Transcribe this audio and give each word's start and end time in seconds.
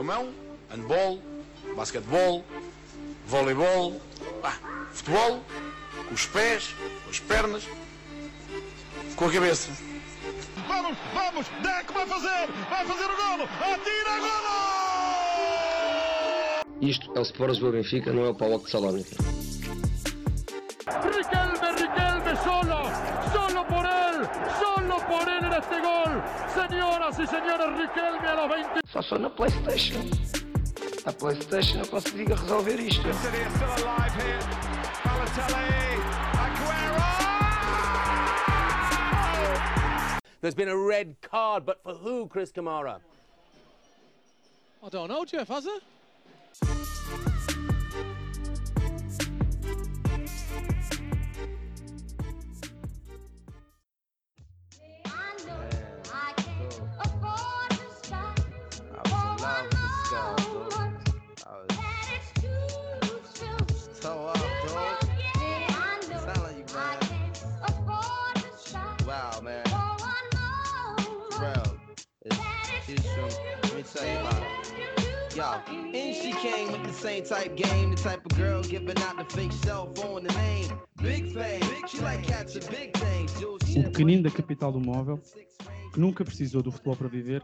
Com 0.00 0.04
a 0.10 0.16
mão, 0.16 0.32
handball, 0.70 1.20
basquetebol, 1.76 2.42
voleibol, 3.26 4.00
ah, 4.42 4.56
futebol, 4.92 5.44
com 6.08 6.14
os 6.14 6.24
pés, 6.24 6.74
com 7.04 7.10
as 7.10 7.20
pernas, 7.20 7.68
com 9.14 9.26
a 9.26 9.30
cabeça. 9.30 9.70
Vamos, 10.66 10.96
vamos, 11.12 11.46
Deco 11.62 11.92
vai 11.92 12.06
fazer, 12.06 12.48
vai 12.70 12.86
fazer 12.86 13.04
o 13.04 13.16
golo, 13.16 13.42
atira 13.60 14.18
golo! 14.20 14.50
Isto 16.80 17.12
é 17.14 17.18
o 17.18 17.22
Sport 17.22 17.50
Lisboa 17.50 17.72
Benfica, 17.72 18.10
não 18.10 18.24
é 18.24 18.30
o 18.30 18.34
Paulo 18.34 18.58
de 18.58 18.70
Salónica. 18.70 19.29
Este 25.60 25.80
gol. 25.80 26.22
Señoras 26.54 27.18
y 27.18 27.26
señores, 27.26 27.78
Riquelme 27.78 28.28
a 28.28 28.34
los 28.34 28.48
20. 28.48 28.80
Só 28.92 29.02
sou 29.02 29.18
na 29.18 29.30
Playstation. 29.30 30.02
Na 31.04 31.12
Playstation 31.12 31.80
eu 31.80 31.86
consigo 31.86 32.34
resolver 32.34 32.80
isto. 32.80 33.08
There's 40.40 40.54
been 40.54 40.68
a 40.68 40.76
red 40.76 41.16
card, 41.20 41.66
but 41.66 41.82
for 41.82 41.94
who, 41.94 42.26
Chris 42.26 42.50
Kamara? 42.50 42.98
I 44.82 44.88
don't 44.88 45.08
know, 45.08 45.26
Jeff, 45.26 45.48
has 45.48 45.66
it? 45.66 45.82
She 76.14 76.32
came 76.32 76.70
with 76.72 76.82
the 76.84 76.92
same 76.92 77.22
type 77.22 77.56
game, 77.56 77.90
the 77.90 77.96
type 77.96 78.24
of 78.24 78.36
girl 78.36 78.62
giving 78.62 78.98
out 79.02 79.16
the 79.16 79.24
fake 79.34 79.52
cell 79.52 79.90
phone, 79.94 80.22
the 80.22 80.32
name. 80.34 80.70
Big 81.02 81.32
fame, 81.32 81.62
she 81.88 81.98
like 82.00 82.22
catching 82.22 82.62
big 82.70 82.96
things. 82.96 83.32
Jules 83.38 83.76
Um 83.76 83.84
pequenino 83.84 84.22
da 84.22 84.30
capital 84.30 84.72
do 84.72 84.80
móvel, 84.80 85.20
que 85.92 86.00
nunca 86.00 86.24
precisou 86.24 86.62
do 86.62 86.70
futebol 86.70 86.96
para 86.96 87.08
viver, 87.08 87.42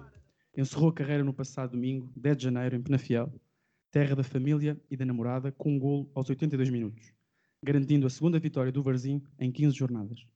encerrou 0.57 0.91
a 0.91 0.93
carreira 0.93 1.25
no 1.25 1.33
passado 1.33 1.73
domingo, 1.73 2.11
10 2.17 2.37
de 2.37 2.45
janeiro, 2.45 2.77
em 2.77 2.83
Penafiel, 2.83 3.33
terra 3.91 4.15
da 4.15 4.23
família 4.23 4.81
e 4.91 4.97
da 4.97 5.05
namorada, 5.05 5.51
com 5.53 5.75
um 5.75 5.79
golo 5.79 6.11
aos 6.15 6.29
82 6.29 6.71
minutos, 6.71 7.13
garantindo 7.63 8.07
a 8.07 8.11
segunda 8.11 8.39
vitória 8.39 8.71
do 8.71 8.83
Varzim 8.83 9.23
em 9.39 9.51
15 9.51 9.77
jornadas. 9.77 10.27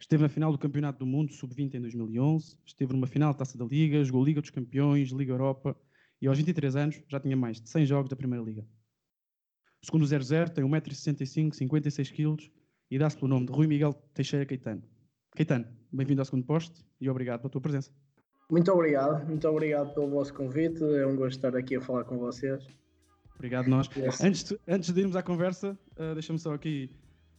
Esteve 0.00 0.22
na 0.22 0.28
final 0.28 0.52
do 0.52 0.58
Campeonato 0.58 1.00
do 1.00 1.06
Mundo 1.06 1.32
Sub-20 1.32 1.74
em 1.74 1.80
2011, 1.80 2.56
esteve 2.64 2.92
numa 2.92 3.06
final 3.06 3.32
da 3.32 3.38
Taça 3.38 3.58
da 3.58 3.64
Liga, 3.64 4.04
jogou 4.04 4.24
Liga 4.24 4.40
dos 4.40 4.50
Campeões, 4.50 5.10
Liga 5.10 5.32
Europa 5.32 5.76
e 6.20 6.26
aos 6.26 6.36
23 6.36 6.76
anos 6.76 7.02
já 7.08 7.20
tinha 7.20 7.36
mais 7.36 7.60
de 7.60 7.68
100 7.68 7.86
jogos 7.86 8.10
da 8.10 8.16
Primeira 8.16 8.44
Liga. 8.44 8.66
Segundo 9.82 10.02
o 10.02 10.06
00, 10.06 10.50
tem 10.50 10.64
1,65m, 10.64 11.54
56 11.54 12.10
kg 12.10 12.36
e 12.90 12.98
dá-se 12.98 13.16
pelo 13.16 13.28
nome 13.28 13.46
de 13.46 13.52
Rui 13.52 13.66
Miguel 13.66 13.92
Teixeira 14.14 14.44
Caetano. 14.44 14.82
Caetano, 15.36 15.66
bem-vindo 15.92 16.20
ao 16.20 16.24
segundo 16.24 16.44
posto 16.44 16.84
e 17.00 17.08
obrigado 17.08 17.40
pela 17.40 17.50
tua 17.50 17.60
presença. 17.60 17.90
Muito 18.50 18.72
obrigado, 18.72 19.26
muito 19.26 19.46
obrigado 19.46 19.94
pelo 19.94 20.08
vosso 20.08 20.34
convite. 20.34 20.82
É 20.82 21.06
um 21.06 21.14
gosto 21.14 21.36
estar 21.36 21.54
aqui 21.54 21.76
a 21.76 21.80
falar 21.80 22.04
com 22.04 22.18
vocês. 22.18 22.66
Obrigado 23.36 23.68
nós. 23.68 23.88
Yes. 23.96 24.20
Antes, 24.20 24.44
de, 24.44 24.58
antes 24.66 24.92
de 24.92 25.00
irmos 25.00 25.14
à 25.14 25.22
conversa, 25.22 25.78
uh, 25.96 26.14
deixa-me 26.14 26.38
só 26.38 26.54
aqui 26.54 26.90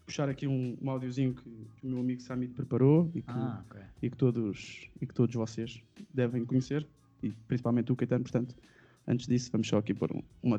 puxar 0.05 0.29
aqui 0.29 0.47
um, 0.47 0.77
um 0.81 0.89
áudiozinho 0.89 1.35
que, 1.35 1.43
que 1.43 1.85
o 1.85 1.89
meu 1.89 1.99
amigo 1.99 2.21
Samit 2.21 2.53
preparou 2.53 3.11
e 3.13 3.21
que, 3.21 3.29
Ah, 3.29 3.63
ok. 3.69 3.81
e, 4.01 4.09
que 4.09 4.17
todos, 4.17 4.89
e 4.99 5.05
que 5.05 5.13
todos 5.13 5.35
vocês 5.35 5.83
devem 6.13 6.45
conhecer, 6.45 6.87
e 7.21 7.31
principalmente 7.47 7.91
o 7.91 7.95
Caetano, 7.95 8.23
portanto, 8.23 8.55
antes 9.07 9.27
disso, 9.27 9.49
vamos 9.51 9.67
só 9.67 9.77
aqui 9.77 9.93
pôr 9.93 10.11
um, 10.11 10.21
um. 10.43 10.57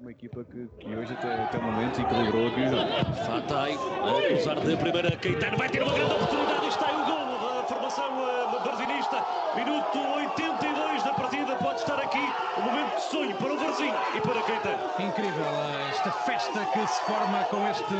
Uma 0.00 0.12
equipa 0.12 0.44
que, 0.44 0.66
que 0.78 0.94
hoje 0.94 1.12
até, 1.12 1.42
até 1.42 1.58
o 1.58 1.62
momento 1.62 2.00
equilibrou 2.00 2.48
aqui 2.48 2.60
o 2.62 2.68
jogo. 2.70 3.14
Fatai, 3.26 3.74
a 3.74 4.28
cruzar 4.28 4.60
de 4.60 4.76
primeira, 4.76 5.16
Caetano 5.16 5.56
vai 5.58 5.68
ter 5.68 5.82
uma 5.82 5.92
grande 5.92 6.14
oportunidade. 6.14 6.66
Está 6.68 6.86
aí 6.86 6.96
o 6.96 7.04
golo 7.04 7.60
da 7.60 7.64
formação 7.64 8.10
uh, 8.16 8.64
varzinista. 8.64 9.24
Minuto 9.54 9.98
82 9.98 11.02
da 11.02 11.12
partida. 11.14 11.56
Pode 11.56 11.80
estar 11.80 11.98
aqui 11.98 12.22
um 12.58 12.62
momento 12.62 12.94
de 12.94 13.02
sonho 13.02 13.36
para 13.36 13.52
o 13.52 13.58
Varzim 13.58 13.92
e 14.16 14.20
para 14.20 14.42
Caetano. 14.42 15.08
Incrível 15.08 15.44
eh, 15.44 15.90
esta 15.90 16.12
festa 16.12 16.64
que 16.66 16.86
se 16.86 17.02
forma 17.02 17.44
com 17.44 17.68
este 17.68 17.94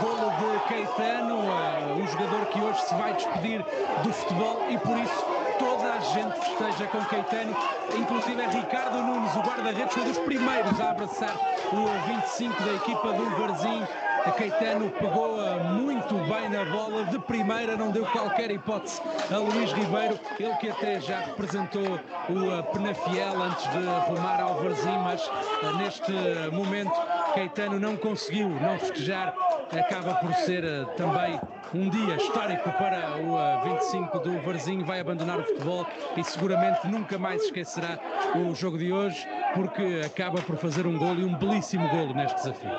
golo 0.00 0.30
de 0.38 0.68
Caetano, 0.68 1.42
eh, 1.42 2.02
um 2.02 2.06
jogador 2.06 2.46
que 2.46 2.60
hoje 2.60 2.80
se 2.82 2.94
vai 2.94 3.12
despedir 3.14 3.64
do 4.02 4.12
futebol 4.12 4.70
e 4.70 4.78
por 4.78 4.96
isso 4.96 5.37
toda 5.58 5.92
a 5.92 6.00
gente 6.00 6.34
festeja 6.38 6.86
com 6.86 7.04
Caetano, 7.04 7.56
inclusive 7.96 8.40
é 8.40 8.48
Ricardo 8.48 8.98
Nunes, 8.98 9.34
o 9.34 9.40
guarda-redes, 9.40 9.92
foi 9.92 10.04
dos 10.04 10.18
primeiros 10.18 10.80
a 10.80 10.90
abraçar 10.90 11.34
o 11.72 12.08
25 12.08 12.62
da 12.62 12.72
equipa 12.74 13.12
do 13.12 13.30
Varzim. 13.36 13.82
A 14.24 14.30
Caetano 14.32 14.90
pegou 14.90 15.38
muito 15.74 16.14
bem 16.14 16.48
na 16.48 16.64
bola 16.64 17.04
de 17.04 17.18
primeira, 17.20 17.76
não 17.76 17.90
deu 17.90 18.04
qualquer 18.06 18.50
hipótese 18.50 19.00
a 19.32 19.38
Luís 19.38 19.72
Ribeiro, 19.72 20.18
ele 20.38 20.54
que 20.56 20.70
até 20.70 21.00
já 21.00 21.20
representou 21.20 21.82
o 21.82 22.52
eh, 22.52 22.62
Penafiel 22.72 23.42
antes 23.42 23.64
de 23.70 23.78
rumar 24.08 24.40
ao 24.40 24.54
Varzim, 24.54 24.98
mas 24.98 25.22
eh, 25.22 25.72
neste 25.78 26.12
momento 26.52 26.92
Caetano 27.34 27.78
não 27.78 27.96
conseguiu 27.96 28.48
não 28.48 28.78
festejar, 28.78 29.34
acaba 29.76 30.14
por 30.14 30.32
ser 30.34 30.64
eh, 30.64 30.84
também 30.96 31.38
um 31.74 31.90
dia 31.90 32.16
histórico 32.16 32.70
para 32.72 33.16
o 33.18 33.38
eh, 33.38 33.74
25 33.74 34.18
do 34.20 34.40
Varzim, 34.40 34.82
vai 34.82 35.00
abandonar 35.00 35.40
o 35.40 35.44
futebol 35.44 35.86
e 36.16 36.24
seguramente 36.24 36.86
nunca 36.86 37.18
mais 37.18 37.42
esquecerá 37.44 37.98
o 38.34 38.54
jogo 38.54 38.78
de 38.78 38.92
hoje, 38.92 39.26
porque 39.54 40.02
acaba 40.04 40.40
por 40.42 40.56
fazer 40.56 40.86
um 40.86 40.98
golo 40.98 41.20
e 41.20 41.24
um 41.24 41.36
belíssimo 41.36 41.88
golo 41.88 42.14
neste 42.14 42.36
desafio. 42.36 42.70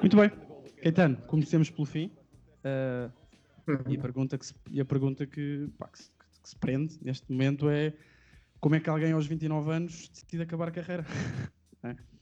Muito 0.00 0.16
bem, 0.16 0.30
Caetano, 0.82 1.16
comecemos 1.26 1.70
pelo 1.70 1.86
fim. 1.86 2.10
Uh, 2.64 3.10
e, 3.88 3.96
a 3.96 4.00
pergunta 4.00 4.38
que 4.38 4.46
se, 4.46 4.54
e 4.70 4.80
a 4.80 4.84
pergunta 4.84 5.26
que, 5.26 5.68
pá, 5.78 5.88
que, 5.88 5.98
se, 5.98 6.10
que 6.42 6.48
se 6.48 6.56
prende 6.56 6.98
neste 7.02 7.30
momento 7.30 7.68
é 7.68 7.92
como 8.60 8.74
é 8.74 8.80
que 8.80 8.88
alguém 8.88 9.12
aos 9.12 9.26
29 9.26 9.70
anos 9.70 10.08
decide 10.08 10.42
acabar 10.42 10.68
a 10.68 10.70
carreira? 10.70 11.04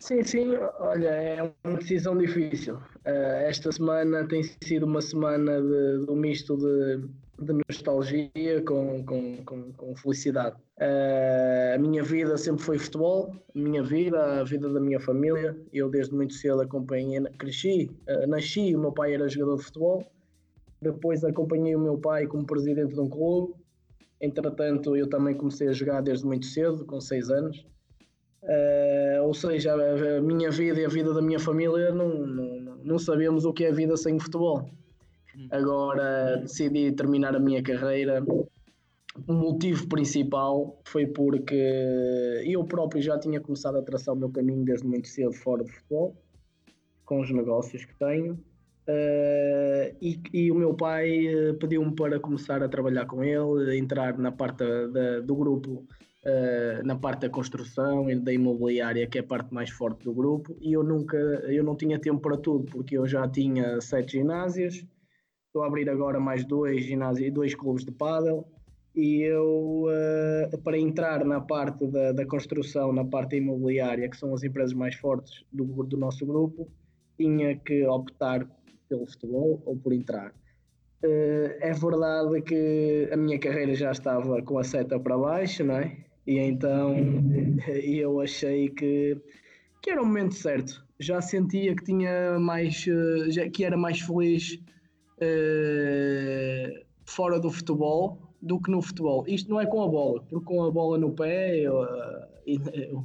Sim, 0.00 0.22
sim, 0.22 0.54
olha, 0.78 1.08
é 1.08 1.52
uma 1.64 1.76
decisão 1.76 2.16
difícil. 2.16 2.76
Uh, 2.76 3.42
esta 3.48 3.72
semana 3.72 4.26
tem 4.28 4.42
sido 4.62 4.86
uma 4.86 5.02
semana 5.02 5.60
de, 5.60 6.04
de 6.04 6.10
um 6.10 6.14
misto 6.14 6.56
de, 6.56 7.08
de 7.44 7.52
nostalgia 7.68 8.62
com, 8.64 9.04
com, 9.04 9.44
com, 9.44 9.72
com 9.72 9.96
felicidade. 9.96 10.56
Uh, 10.80 11.74
a 11.74 11.78
minha 11.78 12.04
vida 12.04 12.38
sempre 12.38 12.62
foi 12.62 12.78
futebol, 12.78 13.34
a 13.52 13.58
minha 13.58 13.82
vida, 13.82 14.40
a 14.40 14.44
vida 14.44 14.72
da 14.72 14.78
minha 14.78 15.00
família. 15.00 15.58
Eu 15.72 15.90
desde 15.90 16.14
muito 16.14 16.34
cedo 16.34 16.60
acompanhei, 16.60 17.20
cresci, 17.36 17.90
uh, 18.08 18.26
nasci, 18.28 18.76
o 18.76 18.78
meu 18.78 18.92
pai 18.92 19.14
era 19.14 19.28
jogador 19.28 19.56
de 19.56 19.64
futebol. 19.64 20.06
Depois 20.80 21.24
acompanhei 21.24 21.74
o 21.74 21.80
meu 21.80 21.98
pai 21.98 22.24
como 22.28 22.46
presidente 22.46 22.94
de 22.94 23.00
um 23.00 23.08
clube. 23.08 23.52
Entretanto, 24.20 24.96
eu 24.96 25.08
também 25.08 25.34
comecei 25.34 25.68
a 25.68 25.72
jogar 25.72 26.02
desde 26.02 26.24
muito 26.24 26.46
cedo, 26.46 26.84
com 26.86 27.00
6 27.00 27.30
anos. 27.30 27.66
Uh, 28.42 29.22
ou 29.24 29.34
seja, 29.34 29.74
a, 29.74 30.20
minha 30.20 30.50
vida 30.50 30.80
e 30.80 30.84
a 30.84 30.88
vida 30.88 31.12
da 31.12 31.20
minha 31.20 31.40
família 31.40 31.92
não, 31.92 32.08
não, 32.26 32.76
não 32.84 32.98
sabemos 32.98 33.44
o 33.44 33.52
que 33.52 33.64
é 33.64 33.68
a 33.68 33.72
vida 33.72 33.96
sem 33.96 34.18
futebol. 34.18 34.68
Agora 35.50 36.38
decidi 36.38 36.92
terminar 36.92 37.34
a 37.36 37.40
minha 37.40 37.62
carreira. 37.62 38.24
O 39.26 39.32
motivo 39.32 39.88
principal 39.88 40.80
foi 40.84 41.06
porque 41.06 41.54
eu 42.44 42.64
próprio 42.64 43.02
já 43.02 43.18
tinha 43.18 43.40
começado 43.40 43.76
a 43.78 43.82
traçar 43.82 44.14
o 44.14 44.18
meu 44.18 44.30
caminho 44.30 44.64
desde 44.64 44.86
muito 44.86 45.08
cedo 45.08 45.32
fora 45.32 45.64
de 45.64 45.72
futebol, 45.72 46.16
com 47.04 47.20
os 47.20 47.30
negócios 47.30 47.84
que 47.84 47.94
tenho. 47.98 48.34
Uh, 48.88 49.94
e, 50.00 50.18
e, 50.32 50.50
o 50.50 50.54
meu 50.54 50.72
pai 50.72 51.26
uh, 51.34 51.54
pediu-me 51.58 51.94
para 51.94 52.18
começar 52.18 52.62
a 52.62 52.68
trabalhar 52.68 53.04
com 53.04 53.22
ele, 53.22 53.76
entrar 53.76 54.16
na 54.16 54.32
parte 54.32 54.64
da, 54.88 55.20
do 55.20 55.36
grupo 55.36 55.86
Uh, 56.28 56.84
na 56.84 56.96
parte 56.96 57.20
da 57.20 57.30
construção 57.30 58.10
e 58.10 58.16
da 58.16 58.32
imobiliária, 58.32 59.06
que 59.06 59.18
é 59.18 59.20
a 59.20 59.24
parte 59.24 59.54
mais 59.54 59.70
forte 59.70 60.04
do 60.04 60.12
grupo, 60.12 60.54
e 60.60 60.72
eu 60.72 60.82
nunca, 60.82 61.16
eu 61.16 61.62
não 61.62 61.76
tinha 61.76 61.98
tempo 61.98 62.20
para 62.20 62.36
tudo, 62.36 62.64
porque 62.64 62.98
eu 62.98 63.06
já 63.06 63.26
tinha 63.28 63.80
sete 63.80 64.18
ginásios, 64.18 64.84
estou 65.46 65.62
a 65.62 65.66
abrir 65.68 65.88
agora 65.88 66.18
mais 66.18 66.44
dois 66.44 66.84
ginásios 66.84 67.28
e 67.28 67.30
dois 67.30 67.54
clubes 67.54 67.84
de 67.84 67.92
pádel, 67.92 68.46
e 68.94 69.22
eu, 69.22 69.84
uh, 69.86 70.58
para 70.58 70.76
entrar 70.76 71.24
na 71.24 71.40
parte 71.40 71.86
da, 71.86 72.10
da, 72.10 72.26
construção, 72.26 72.92
na 72.92 73.04
parte 73.04 73.36
imobiliária, 73.36 74.10
que 74.10 74.16
são 74.16 74.34
as 74.34 74.42
empresas 74.42 74.74
mais 74.74 74.96
fortes 74.96 75.44
do, 75.52 75.64
do 75.84 75.96
nosso 75.96 76.26
grupo, 76.26 76.68
tinha 77.16 77.56
que 77.56 77.86
optar 77.86 78.44
pelo 78.88 79.06
futebol 79.06 79.62
ou 79.64 79.76
por 79.76 79.92
entrar. 79.92 80.34
Uh, 81.04 81.54
é 81.60 81.72
verdade 81.72 82.42
que 82.42 83.08
a 83.12 83.16
minha 83.16 83.38
carreira 83.38 83.72
já 83.74 83.92
estava 83.92 84.42
com 84.42 84.58
a 84.58 84.64
seta 84.64 84.98
para 84.98 85.16
baixo, 85.16 85.62
não 85.62 85.76
é? 85.76 86.07
E 86.28 86.38
então 86.38 86.94
eu 87.82 88.20
achei 88.20 88.68
que, 88.68 89.16
que 89.82 89.90
era 89.90 90.02
o 90.02 90.04
momento 90.04 90.34
certo. 90.34 90.86
Já 91.00 91.22
sentia 91.22 91.74
que 91.74 91.82
tinha 91.82 92.38
mais 92.38 92.86
eh, 92.86 93.30
já, 93.30 93.48
que 93.48 93.64
era 93.64 93.78
mais 93.78 94.00
feliz 94.02 94.60
uh, 95.22 96.84
fora 97.06 97.40
do 97.40 97.50
futebol 97.50 98.18
do 98.42 98.60
que 98.60 98.70
no 98.70 98.82
futebol. 98.82 99.24
Isto 99.26 99.48
não 99.48 99.58
é 99.58 99.64
com 99.64 99.82
a 99.82 99.88
bola, 99.88 100.22
porque 100.28 100.44
com 100.44 100.62
a 100.64 100.70
bola 100.70 100.98
no 100.98 101.12
pé 101.12 101.60
eu, 101.60 101.82
eu 102.46 103.04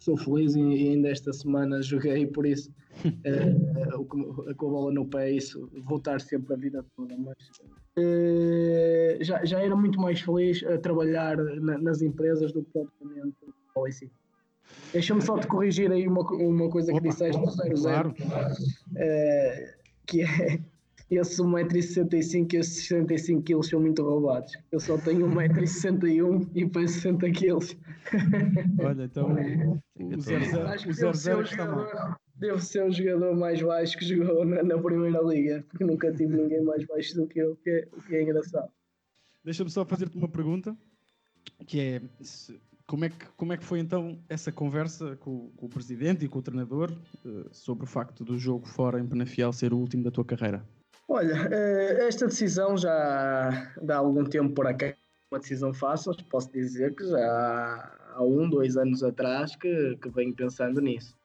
sou 0.00 0.16
feliz 0.16 0.54
e 0.56 0.60
ainda 0.60 1.08
esta 1.08 1.32
semana 1.32 1.80
joguei 1.82 2.26
por 2.26 2.46
isso 2.46 2.72
uh, 3.04 4.04
com 4.04 4.66
a 4.66 4.70
bola 4.70 4.92
no 4.92 5.06
pé 5.06 5.30
isso 5.30 5.70
vou 5.84 5.98
estar 5.98 6.20
sempre 6.20 6.54
a 6.54 6.56
vida 6.56 6.84
toda 6.96 7.16
mas 7.16 7.36
uh, 7.98 9.22
já, 9.22 9.44
já 9.44 9.60
era 9.60 9.76
muito 9.76 10.00
mais 10.00 10.20
feliz 10.20 10.64
a 10.64 10.78
trabalhar 10.78 11.36
na, 11.36 11.78
nas 11.78 12.02
empresas 12.02 12.52
do 12.52 12.64
que 12.64 12.70
propriamente 12.72 13.36
no 13.76 13.86
em 13.86 13.92
si. 13.92 14.10
Deixa-me 14.92 15.22
só 15.22 15.38
te 15.38 15.46
corrigir 15.46 15.90
aí 15.90 16.06
uma, 16.06 16.22
uma 16.32 16.68
coisa 16.68 16.92
Opa, 16.92 17.00
que 17.00 17.08
disseste 17.08 17.40
do 17.40 17.50
0 17.76 18.14
claro. 18.14 18.54
que 20.06 20.22
é 20.22 20.60
esse 21.10 21.42
1,65m 21.42 22.52
e 22.52 22.56
esses 22.56 22.88
65kg 22.88 23.62
são 23.64 23.80
muito 23.80 24.02
roubados. 24.02 24.52
Eu 24.70 24.78
só 24.78 24.96
tenho 24.96 25.26
1,61m 25.28 26.48
e 26.54 26.66
peso 26.68 27.00
60kg. 27.00 27.76
Olha, 28.80 29.04
então 29.04 29.32
o 29.32 30.16
0-0 30.16 31.42
está 31.42 31.66
mal. 31.66 32.16
Devo 32.36 32.60
ser 32.60 32.84
o 32.84 32.92
jogador 32.92 33.36
mais 33.36 33.60
baixo 33.60 33.98
que 33.98 34.04
jogou 34.04 34.44
na, 34.46 34.62
na, 34.62 34.78
Primeira 34.78 35.20
Liga, 35.20 35.64
porque 35.68 35.84
nunca 35.84 36.10
tive 36.12 36.34
ninguém 36.36 36.62
mais 36.62 36.86
baixo 36.86 37.14
do 37.16 37.26
que 37.26 37.38
eu, 37.38 37.56
que 37.56 37.68
é, 37.68 37.88
o 37.92 38.00
que 38.00 38.16
é 38.16 38.22
engraçado. 38.22 38.70
Deixa-me 39.44 39.70
só 39.70 39.84
fazer-te 39.84 40.16
uma 40.16 40.28
pergunta, 40.28 40.74
que 41.66 41.80
é 41.80 42.02
se, 42.22 42.58
como, 42.86 43.04
é 43.04 43.10
que, 43.10 43.26
como 43.36 43.52
é 43.52 43.56
que 43.58 43.64
foi 43.64 43.78
então 43.80 44.18
essa 44.28 44.50
conversa 44.50 45.16
com, 45.16 45.50
com 45.50 45.66
o 45.66 45.68
presidente 45.68 46.24
e 46.24 46.28
com 46.28 46.38
o 46.38 46.42
treinador 46.42 46.90
uh, 47.24 47.48
sobre 47.52 47.84
o 47.84 47.86
facto 47.86 48.24
do 48.24 48.38
jogo 48.38 48.66
fora 48.66 48.98
em 48.98 49.06
Penafiel 49.06 49.52
ser 49.52 49.74
o 49.74 49.78
último 49.78 50.02
da 50.02 50.10
tua 50.10 50.24
carreira? 50.24 50.66
Olha, 51.12 51.34
eh, 51.50 52.06
esta 52.06 52.26
decisão 52.26 52.76
já 52.76 53.72
dá 53.82 53.96
algum 53.96 54.22
tempo 54.24 54.54
por 54.54 54.68
aqui, 54.68 54.94
uma 55.28 55.40
decisão 55.40 55.74
fácil, 55.74 56.14
posso 56.30 56.52
dizer 56.52 56.94
que 56.94 57.04
já 57.04 57.98
há 58.14 58.22
um, 58.22 58.48
dois 58.48 58.76
anos 58.76 59.02
atrás 59.02 59.56
que, 59.56 59.96
que 60.00 60.08
venho 60.08 60.32
pensando 60.32 60.80
nisso. 60.80 61.18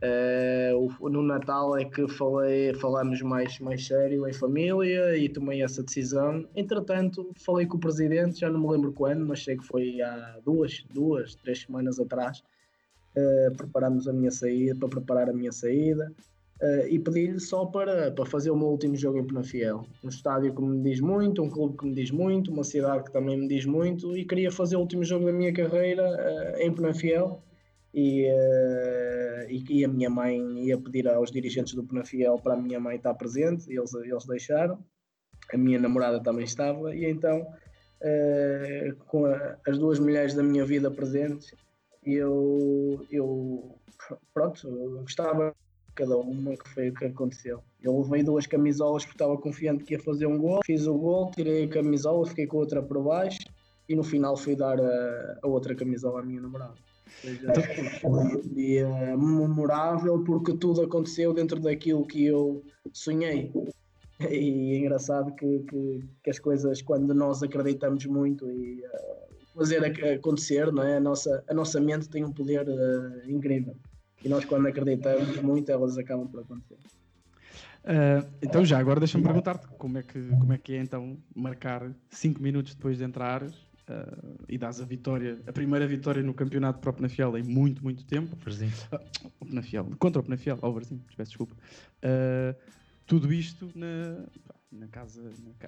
Uh, 0.00 1.08
no 1.08 1.24
Natal 1.24 1.76
é 1.76 1.84
que 1.84 2.06
falei, 2.06 2.72
falamos 2.74 3.20
mais, 3.22 3.58
mais 3.58 3.84
sério 3.84 4.28
em 4.28 4.32
família 4.32 5.16
e 5.16 5.28
tomei 5.28 5.60
essa 5.60 5.82
decisão. 5.82 6.48
Entretanto, 6.54 7.32
falei 7.44 7.66
com 7.66 7.78
o 7.78 7.80
presidente, 7.80 8.38
já 8.38 8.48
não 8.48 8.60
me 8.60 8.68
lembro 8.68 8.92
quando, 8.92 9.26
mas 9.26 9.42
sei 9.42 9.56
que 9.56 9.66
foi 9.66 10.00
há 10.00 10.38
duas, 10.44 10.84
duas, 10.94 11.34
três 11.34 11.62
semanas 11.62 11.98
atrás. 11.98 12.44
Uh, 13.16 13.56
preparamos 13.56 14.06
a 14.06 14.12
minha 14.12 14.30
saída, 14.30 14.76
para 14.78 14.88
preparar 14.88 15.30
a 15.30 15.32
minha 15.32 15.50
saída 15.50 16.12
uh, 16.62 16.86
e 16.88 16.98
pedi-lhe 16.98 17.40
só 17.40 17.66
para, 17.66 18.12
para 18.12 18.24
fazer 18.24 18.50
o 18.50 18.56
meu 18.56 18.68
último 18.68 18.96
jogo 18.96 19.18
em 19.18 19.26
Penafiel. 19.26 19.84
Um 20.02 20.08
estádio 20.08 20.54
que 20.54 20.62
me 20.62 20.82
diz 20.82 21.00
muito, 21.00 21.42
um 21.42 21.50
clube 21.50 21.76
que 21.76 21.86
me 21.86 21.94
diz 21.94 22.10
muito, 22.10 22.50
uma 22.50 22.64
cidade 22.64 23.04
que 23.04 23.12
também 23.12 23.36
me 23.36 23.48
diz 23.48 23.66
muito 23.66 24.16
e 24.16 24.24
queria 24.24 24.50
fazer 24.50 24.76
o 24.76 24.80
último 24.80 25.04
jogo 25.04 25.26
da 25.26 25.32
minha 25.32 25.52
carreira 25.52 26.02
uh, 26.02 26.60
em 26.60 26.72
Penafiel 26.72 27.42
e, 27.92 28.26
uh, 28.30 29.50
e, 29.50 29.64
e, 29.68 29.84
a 29.84 29.88
minha 29.88 30.08
mãe 30.08 30.38
ia 30.66 30.78
pedir 30.78 31.08
aos 31.08 31.30
dirigentes 31.30 31.74
do 31.74 31.84
Penafiel 31.84 32.38
para 32.38 32.54
a 32.54 32.56
minha 32.56 32.80
mãe 32.80 32.96
estar 32.96 33.14
presente, 33.14 33.70
eles, 33.70 33.92
eles 33.94 34.24
deixaram, 34.24 34.78
a 35.52 35.56
minha 35.58 35.78
namorada 35.78 36.22
também 36.22 36.44
estava, 36.44 36.94
e 36.94 37.04
então 37.04 37.46
com 39.06 39.26
a, 39.26 39.56
as 39.64 39.78
duas 39.78 40.00
mulheres 40.00 40.34
da 40.34 40.42
minha 40.42 40.64
vida 40.64 40.90
presentes, 40.90 41.54
eu, 42.04 43.06
eu 43.12 43.78
pronto, 44.34 44.68
gostava 45.02 45.54
cada 45.94 46.16
uma 46.16 46.56
que 46.56 46.68
foi 46.70 46.88
o 46.90 46.94
que 46.94 47.04
aconteceu. 47.06 47.62
Eu 47.82 48.00
levei 48.00 48.22
duas 48.22 48.46
camisolas 48.46 49.04
porque 49.04 49.16
estava 49.16 49.36
confiante 49.36 49.84
que 49.84 49.94
ia 49.94 50.00
fazer 50.00 50.26
um 50.26 50.38
gol, 50.38 50.60
fiz 50.64 50.86
o 50.86 50.94
gol, 50.94 51.30
tirei 51.30 51.64
a 51.64 51.68
camisola, 51.68 52.26
fiquei 52.26 52.46
com 52.46 52.58
a 52.58 52.60
outra 52.60 52.82
por 52.82 53.02
baixo 53.02 53.40
e 53.88 53.94
no 53.94 54.02
final 54.02 54.36
fui 54.36 54.56
dar 54.56 54.80
a, 54.80 55.38
a 55.42 55.46
outra 55.46 55.74
camisola 55.74 56.20
à 56.20 56.22
minha 56.22 56.40
namorada. 56.40 56.74
Seja, 57.20 57.52
foi 58.00 58.10
um 58.10 58.40
dia 58.54 58.88
memorável 59.16 60.22
porque 60.24 60.56
tudo 60.56 60.82
aconteceu 60.82 61.32
dentro 61.32 61.60
daquilo 61.60 62.06
que 62.06 62.24
eu 62.24 62.62
sonhei. 62.92 63.52
E 64.30 64.74
é 64.74 64.78
engraçado 64.78 65.34
que, 65.34 65.60
que, 65.60 66.04
que 66.22 66.30
as 66.30 66.38
coisas, 66.38 66.80
quando 66.80 67.12
nós 67.12 67.42
acreditamos 67.42 68.06
muito 68.06 68.48
e 68.48 68.80
uh, 68.80 69.54
fazer 69.54 69.84
acontecer, 70.14 70.72
não 70.72 70.82
é? 70.82 70.96
a, 70.96 71.00
nossa, 71.00 71.44
a 71.48 71.54
nossa 71.54 71.80
mente 71.80 72.08
tem 72.08 72.24
um 72.24 72.32
poder 72.32 72.68
uh, 72.68 73.30
incrível. 73.30 73.76
E 74.24 74.28
nós, 74.28 74.44
quando 74.44 74.66
acreditamos 74.68 75.36
muito, 75.42 75.70
elas 75.70 75.98
acabam 75.98 76.28
por 76.28 76.40
acontecer. 76.40 76.76
Uh, 77.84 78.30
então 78.40 78.64
já, 78.64 78.78
agora 78.78 79.00
deixa-me 79.00 79.24
perguntar-te 79.24 79.66
como, 79.76 79.98
é 79.98 80.02
que, 80.02 80.28
como 80.28 80.52
é 80.52 80.58
que 80.58 80.74
é 80.74 80.78
então 80.78 81.18
marcar 81.34 81.92
5 82.10 82.40
minutos 82.40 82.76
depois 82.76 82.98
de 82.98 83.04
entrares 83.04 83.52
uh, 83.88 84.44
e 84.48 84.56
dás 84.56 84.80
a 84.80 84.84
vitória, 84.84 85.40
a 85.48 85.52
primeira 85.52 85.84
vitória 85.84 86.22
no 86.22 86.32
campeonato 86.32 86.78
para 86.78 86.90
o 86.90 86.92
Penafiel 86.92 87.36
em 87.36 87.42
muito, 87.42 87.82
muito 87.82 88.04
tempo. 88.04 88.36
Uh, 88.36 88.98
o 89.40 89.46
Penafiel, 89.46 89.88
contra 89.98 90.20
o 90.20 90.24
Penafiel, 90.24 90.58
ao 90.62 90.72
Varzim, 90.72 91.00
peço 91.16 91.30
desculpa. 91.30 91.56
Uh, 92.04 92.54
tudo 93.04 93.32
isto 93.32 93.68
na, 93.74 94.26
na 94.70 94.86
casa, 94.86 95.20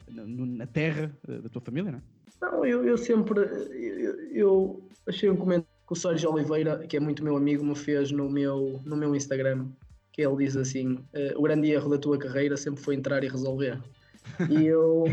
na, 0.08 0.24
na, 0.24 0.46
na 0.46 0.66
terra 0.66 1.12
da 1.26 1.48
tua 1.48 1.60
família, 1.60 1.90
não 1.90 1.98
é? 1.98 2.02
Não, 2.40 2.64
eu, 2.64 2.84
eu 2.84 2.96
sempre, 2.96 3.40
eu, 3.40 4.30
eu 4.30 4.88
achei 5.08 5.28
um 5.28 5.36
comentário 5.36 5.73
que 5.86 5.92
o 5.92 5.96
Sérgio 5.96 6.32
Oliveira, 6.32 6.78
que 6.86 6.96
é 6.96 7.00
muito 7.00 7.22
meu 7.22 7.36
amigo, 7.36 7.64
me 7.64 7.74
fez 7.74 8.10
no 8.10 8.30
meu, 8.30 8.80
no 8.84 8.96
meu 8.96 9.14
Instagram, 9.14 9.66
que 10.12 10.22
ele 10.22 10.36
diz 10.44 10.56
assim, 10.56 10.98
o 11.36 11.42
grande 11.42 11.70
erro 11.70 11.90
da 11.90 11.98
tua 11.98 12.16
carreira 12.16 12.56
sempre 12.56 12.82
foi 12.82 12.94
entrar 12.94 13.22
e 13.24 13.28
resolver. 13.28 13.80
e 14.48 14.64
eu, 14.64 15.04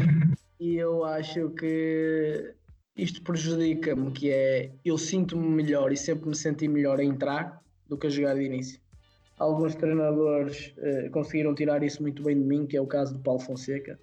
e 0.59 0.77
eu 0.77 1.03
acho 1.03 1.50
que 1.50 2.53
isto 2.95 3.21
prejudica-me, 3.21 4.12
que 4.12 4.29
é 4.29 4.71
eu 4.83 4.97
sinto-me 4.97 5.47
melhor 5.47 5.91
e 5.91 5.97
sempre 5.97 6.29
me 6.29 6.35
senti 6.35 6.68
melhor 6.68 7.00
a 7.00 7.03
entrar 7.03 7.62
do 7.88 7.97
que 7.97 8.07
a 8.07 8.09
jogar 8.09 8.35
de 8.35 8.44
início. 8.44 8.79
Alguns 9.39 9.74
treinadores 9.74 10.74
uh, 10.77 11.09
conseguiram 11.09 11.56
tirar 11.56 11.81
isso 11.83 12.01
muito 12.01 12.21
bem 12.21 12.38
de 12.38 12.44
mim, 12.44 12.67
que 12.67 12.77
é 12.77 12.81
o 12.81 12.85
caso 12.85 13.13
do 13.13 13.19
Paulo 13.19 13.39
Fonseca, 13.39 14.00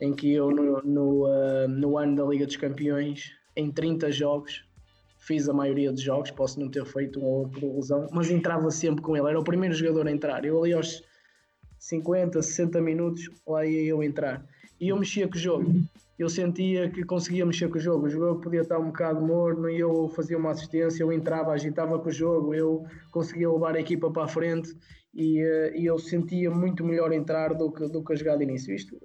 em 0.00 0.14
que 0.14 0.32
eu 0.32 0.50
no, 0.50 0.80
no, 0.82 1.26
uh, 1.26 1.68
no 1.68 1.98
ano 1.98 2.14
da 2.14 2.24
Liga 2.24 2.46
dos 2.46 2.56
Campeões, 2.56 3.32
em 3.56 3.70
30 3.70 4.12
jogos, 4.12 4.64
fiz 5.30 5.48
a 5.48 5.52
maioria 5.52 5.92
dos 5.92 6.02
jogos, 6.02 6.32
posso 6.32 6.58
não 6.58 6.68
ter 6.68 6.84
feito 6.84 7.20
uma 7.20 7.28
ou 7.28 7.38
outra 7.44 7.64
lesão, 7.64 8.08
mas 8.10 8.28
entrava 8.30 8.68
sempre 8.72 9.00
com 9.00 9.16
ele, 9.16 9.28
era 9.28 9.38
o 9.38 9.44
primeiro 9.44 9.74
jogador 9.74 10.08
a 10.08 10.10
entrar. 10.10 10.44
Eu 10.44 10.58
ali 10.58 10.72
aos 10.72 11.04
50, 11.78 12.42
60 12.42 12.80
minutos, 12.80 13.30
lá 13.46 13.64
ia 13.64 13.86
eu 13.86 14.02
entrar. 14.02 14.44
E 14.80 14.88
eu 14.88 14.98
mexia 14.98 15.28
com 15.28 15.36
o 15.36 15.38
jogo 15.38 15.72
eu 16.20 16.28
sentia 16.28 16.90
que 16.90 17.02
conseguia 17.02 17.46
mexer 17.46 17.68
com 17.70 17.78
o 17.78 17.80
jogo. 17.80 18.06
O 18.06 18.10
jogo 18.10 18.42
podia 18.42 18.60
estar 18.60 18.78
um 18.78 18.88
bocado 18.88 19.22
morno 19.22 19.70
e 19.70 19.80
eu 19.80 20.06
fazia 20.10 20.36
uma 20.36 20.50
assistência, 20.50 21.02
eu 21.02 21.10
entrava, 21.10 21.52
agitava 21.52 21.98
com 21.98 22.10
o 22.10 22.12
jogo, 22.12 22.54
eu 22.54 22.84
conseguia 23.10 23.50
levar 23.50 23.74
a 23.74 23.80
equipa 23.80 24.10
para 24.10 24.24
a 24.24 24.28
frente 24.28 24.76
e, 25.14 25.42
uh, 25.42 25.74
e 25.74 25.86
eu 25.86 25.98
sentia 25.98 26.50
muito 26.50 26.84
melhor 26.84 27.10
entrar 27.10 27.54
do 27.54 27.72
que, 27.72 27.88
do 27.88 28.04
que 28.04 28.12
a 28.12 28.16
jogar 28.16 28.36
de 28.36 28.44
início. 28.44 28.74
Isto, 28.74 29.00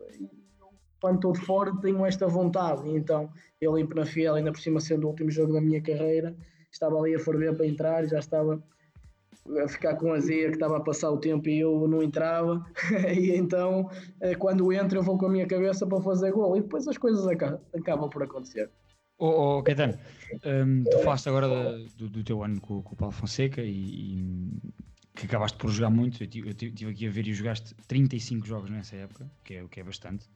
quando 1.02 1.16
estou 1.16 1.34
de 1.34 1.42
fora, 1.42 1.72
tenho 1.82 2.06
esta 2.06 2.28
vontade. 2.28 2.88
E 2.88 2.96
então, 2.96 3.30
eu 3.62 3.78
em 3.78 3.86
Penafiel, 3.86 4.36
ainda 4.36 4.52
por 4.52 4.60
cima 4.60 4.80
sendo 4.80 5.06
o 5.06 5.10
último 5.10 5.30
jogo 5.30 5.54
da 5.54 5.62
minha 5.62 5.82
carreira, 5.82 6.36
estava 6.72 6.98
ali 6.98 7.16
a 7.16 7.20
ferver 7.20 7.56
para 7.56 7.66
entrar, 7.66 8.06
já 8.06 8.20
estava 8.20 8.62
a 9.64 9.68
ficar 9.68 9.96
com 9.96 10.12
azia 10.12 10.48
que 10.48 10.56
estava 10.56 10.78
a 10.78 10.82
passar 10.82 11.12
o 11.12 11.18
tempo 11.18 11.48
e 11.48 11.60
eu 11.60 11.88
não 11.88 12.02
entrava 12.02 12.66
e 13.16 13.32
então 13.32 13.90
eh, 14.20 14.34
quando 14.34 14.74
entro 14.74 14.98
eu 14.98 15.04
vou 15.04 15.18
com 15.20 15.28
a 15.28 15.30
minha 15.30 15.46
cabeça 15.46 15.86
para 15.86 16.02
fazer 16.02 16.32
gol 16.32 16.58
e 16.58 16.62
depois 16.62 16.88
as 16.88 16.98
coisas 16.98 17.28
acabam, 17.28 17.62
acabam 17.76 18.10
por 18.10 18.24
acontecer. 18.24 18.72
Oh, 19.18 19.58
oh 19.58 19.64
Caetano, 19.64 19.98
um, 20.46 20.84
tu 20.84 21.00
falaste 21.00 21.30
agora 21.30 21.48
do, 21.98 22.10
do, 22.10 22.24
teu 22.24 22.44
ano 22.44 22.60
com, 22.60 22.82
com, 22.82 22.94
o 22.94 22.98
Paulo 22.98 23.14
Fonseca 23.14 23.62
e, 23.62 23.70
e, 23.70 24.74
que 25.16 25.26
acabaste 25.26 25.58
por 25.58 25.70
jogar 25.70 25.90
muito, 25.90 26.22
eu 26.22 26.28
estive 26.28 26.90
aqui 26.90 27.08
a 27.08 27.10
ver 27.10 27.28
e 27.28 27.34
jogaste 27.34 27.74
35 27.88 28.46
jogos 28.46 28.70
nessa 28.70 28.98
época, 28.98 29.32
que 29.44 29.54
é, 29.54 29.66
que 29.70 29.80
é 29.80 29.84
bastante. 29.84 30.28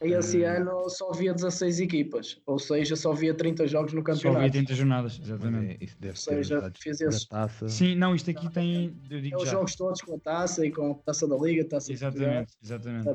Esse 0.00 0.40
uh, 0.40 0.46
ano 0.46 0.88
só 0.88 1.10
havia 1.10 1.34
16 1.34 1.80
equipas, 1.80 2.40
ou 2.46 2.58
seja, 2.58 2.96
só 2.96 3.12
havia 3.12 3.34
30 3.34 3.66
jogos 3.66 3.92
no 3.92 4.02
campeonato. 4.02 4.40
Só 4.40 4.46
havia 4.46 4.50
30 4.50 4.74
jornadas, 4.74 5.20
exatamente. 5.22 5.76
É, 5.78 5.84
isso 5.84 5.96
deve 6.00 6.12
ou 6.12 6.16
seja, 6.16 6.72
fiz 6.78 7.00
esses... 7.02 7.26
taça. 7.26 7.68
Sim, 7.68 7.96
não, 7.96 8.14
isto 8.14 8.30
aqui 8.30 8.50
tem. 8.50 8.96
Eu 9.10 9.20
digo 9.20 9.36
é 9.36 9.38
os 9.38 9.44
já. 9.44 9.50
jogos 9.52 9.74
todos 9.74 10.00
com 10.00 10.14
a 10.14 10.18
taça 10.18 10.64
e 10.64 10.70
com 10.70 10.92
a 10.92 10.94
taça 10.94 11.28
da 11.28 11.36
Liga, 11.36 11.64
taça 11.66 11.92
Exatamente, 11.92 12.52
exatamente. 12.62 13.08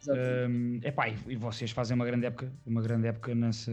exatamente. 0.00 0.48
Um, 0.48 0.80
epá, 0.84 1.08
e 1.08 1.34
vocês 1.34 1.72
fazem 1.72 1.96
uma 1.96 2.06
grande 2.06 2.26
época, 2.26 2.52
uma 2.64 2.82
grande 2.82 3.08
época 3.08 3.34
nessa, 3.34 3.72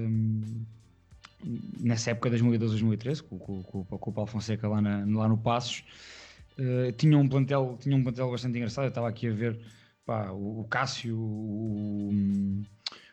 nessa 1.80 2.12
época 2.12 2.32
2012-2013, 2.32 3.22
com, 3.22 3.38
com, 3.38 3.64
com, 3.64 3.84
com 3.86 4.10
o 4.10 4.14
Paulo 4.14 4.30
Fonseca 4.30 4.68
lá, 4.68 4.82
na, 4.82 5.06
lá 5.06 5.28
no 5.28 5.38
Passos. 5.38 5.84
Uh, 6.58 6.92
tinha, 6.94 7.16
um 7.16 7.30
plantel, 7.30 7.78
tinha 7.80 7.96
um 7.96 8.02
plantel 8.02 8.32
bastante 8.32 8.58
engraçado, 8.58 8.86
eu 8.86 8.90
estava 8.90 9.08
aqui 9.08 9.28
a 9.28 9.32
ver 9.32 9.60
pá, 10.10 10.32
o, 10.32 10.62
o 10.62 10.64
Cássio, 10.68 11.16
o, 11.20 12.12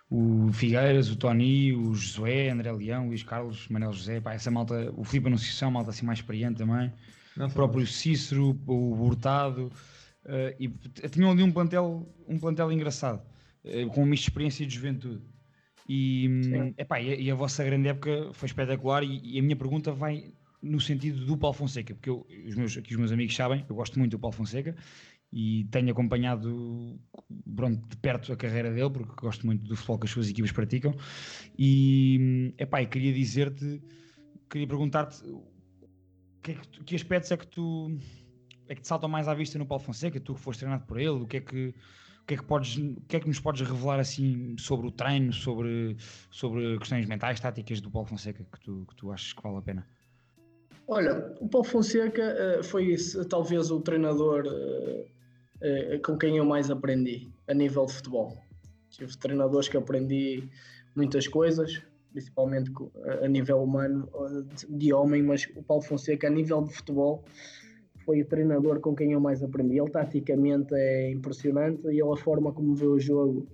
o 0.09 0.51
Figueiras, 0.51 1.11
o 1.11 1.17
Tony, 1.17 1.75
o 1.75 1.95
Josué, 1.95 2.49
André 2.49 2.73
Leão, 2.73 3.09
Luís 3.09 3.23
Carlos, 3.23 3.69
Manuel 3.69 3.93
José, 3.93 4.19
pá, 4.19 4.33
essa 4.33 4.51
malta, 4.51 4.91
o 4.97 5.05
Filipe 5.05 5.27
Anunciação, 5.27 5.71
malta 5.71 5.91
assim 5.91 6.07
mais 6.07 6.21
experiente 6.21 6.57
também, 6.57 6.91
Não 7.37 7.49
o 7.49 7.53
próprio 7.53 7.87
Cícero, 7.87 8.59
o 8.67 8.95
Hurtado, 9.05 9.71
eh, 10.25 10.57
e 10.59 10.69
tinham 11.11 11.31
ali 11.31 11.43
um 11.43 11.53
plantel, 11.53 12.09
um 12.27 12.39
plantel 12.39 12.73
engraçado, 12.73 13.21
eh, 13.63 13.85
com 13.85 14.03
um 14.03 14.07
misto 14.07 14.23
de 14.23 14.31
experiência 14.31 14.65
e 14.65 14.67
de 14.67 14.75
juventude. 14.75 15.23
E, 15.87 16.29
hum, 16.29 16.75
epá, 16.79 17.01
e, 17.01 17.13
a, 17.13 17.17
e 17.17 17.31
a 17.31 17.35
vossa 17.35 17.63
grande 17.63 17.89
época 17.89 18.31
foi 18.33 18.47
espetacular 18.47 19.05
e, 19.05 19.21
e 19.23 19.39
a 19.39 19.43
minha 19.43 19.55
pergunta 19.55 19.93
vai 19.93 20.33
no 20.63 20.81
sentido 20.81 21.25
do 21.25 21.37
Paulo 21.37 21.55
Fonseca, 21.55 21.95
porque 21.95 22.11
eu, 22.11 22.27
os 22.47 22.55
meus, 22.55 22.77
aqui 22.77 22.93
os 22.95 22.99
meus 22.99 23.13
amigos 23.13 23.37
sabem, 23.37 23.65
eu 23.69 23.77
gosto 23.77 23.99
muito 23.99 24.13
do 24.13 24.19
Paulo 24.19 24.35
Fonseca 24.35 24.75
e 25.39 25.65
tenho 25.65 25.91
acompanhado 25.91 26.99
pronto, 27.55 27.87
de 27.87 27.97
perto 27.99 28.33
a 28.33 28.37
carreira 28.37 28.73
dele, 28.73 28.89
porque 28.89 29.13
gosto 29.21 29.45
muito 29.45 29.67
do 29.67 29.77
futebol 29.77 29.99
que 29.99 30.07
as 30.07 30.11
suas 30.11 30.31
equipas 30.31 30.51
praticam. 30.51 30.95
E, 31.59 32.55
epá, 32.57 32.83
queria 32.87 33.13
dizer-te, 33.13 33.83
queria 34.49 34.67
perguntar-te 34.67 35.23
que, 36.43 36.53
é 36.53 36.55
que, 36.55 36.85
que 36.85 36.97
aspectos 36.97 37.31
é 37.33 37.37
que 37.37 37.47
tu 37.47 37.99
é 38.67 38.75
que 38.75 38.81
te 38.81 38.89
saltam 38.89 39.11
mais 39.11 39.29
à 39.29 39.35
vista 39.35 39.59
no 39.59 39.67
Paulo 39.67 39.85
Fonseca, 39.85 40.19
tu 40.19 40.35
que 40.35 40.41
foste 40.41 40.61
treinado 40.61 40.87
por 40.87 40.99
ele, 40.99 41.11
o 41.11 41.27
que 41.27 41.37
é 41.37 41.41
que 41.43 41.75
o 42.23 42.27
que 42.27 42.35
é 42.35 42.37
que, 42.39 42.45
podes, 42.45 42.79
o 42.79 43.03
que 43.07 43.17
é 43.17 43.21
que 43.21 43.29
nos 43.29 43.39
podes 43.39 43.61
revelar 43.61 44.01
assim 44.01 44.57
sobre 44.59 44.87
o 44.87 44.91
treino, 44.91 45.35
sobre, 45.35 45.99
sobre 46.31 46.79
questões 46.79 47.07
mentais, 47.07 47.39
táticas 47.39 47.83
do 47.83 47.91
Paulo 47.91 48.09
Fonseca 48.09 48.43
que 48.43 48.61
tu, 48.61 48.87
que 48.89 48.97
tu 48.97 49.13
achas 49.13 49.35
que 49.35 49.43
vale 49.43 49.59
a 49.59 49.63
pena? 49.63 49.87
Olha, 50.89 51.35
o 51.41 51.49
Paulo 51.49 51.67
Fonseca 51.67 52.23
eh, 52.23 52.63
foi 52.63 52.97
talvez 53.29 53.71
o 53.71 53.81
treinador 53.81 54.45
eh, 54.47 55.07
eh, 55.61 55.99
com 56.05 56.17
quem 56.19 56.37
eu 56.37 56.45
mais 56.45 56.71
aprendi 56.71 57.29
a 57.49 57.55
nível 57.55 57.87
de 57.87 57.93
futebol. 57.95 58.37
Tive 58.91 59.17
treinadores 59.19 59.69
que 59.69 59.77
aprendi 59.77 60.49
muitas 60.95 61.29
coisas, 61.29 61.83
principalmente 62.13 62.71
a- 63.23 63.29
nível 63.29 63.63
humano, 63.63 64.09
de 64.69 64.93
homem, 64.93 65.23
mas 65.23 65.47
o 65.57 65.63
Paulo 65.63 65.83
Fonseca, 65.83 66.27
a 66.29 66.31
nível 66.31 66.63
de 66.63 66.73
futebol, 66.75 67.25
foi 68.05 68.23
o 68.23 68.27
treinador 68.27 68.81
com 68.81 68.95
quem 68.95 69.13
eu 69.13 69.21
mais 69.21 69.43
aprendi. 69.43 69.79
Ele 69.79 69.91
taticamente 69.91 70.73
é 70.75 71.11
impressionante 71.11 71.83
e 71.87 72.01
ele, 72.01 72.13
a 72.13 72.17
forma 72.17 72.53
como 72.53 72.75
vê 72.75 72.87
o 72.87 72.99
jogo 72.99 73.47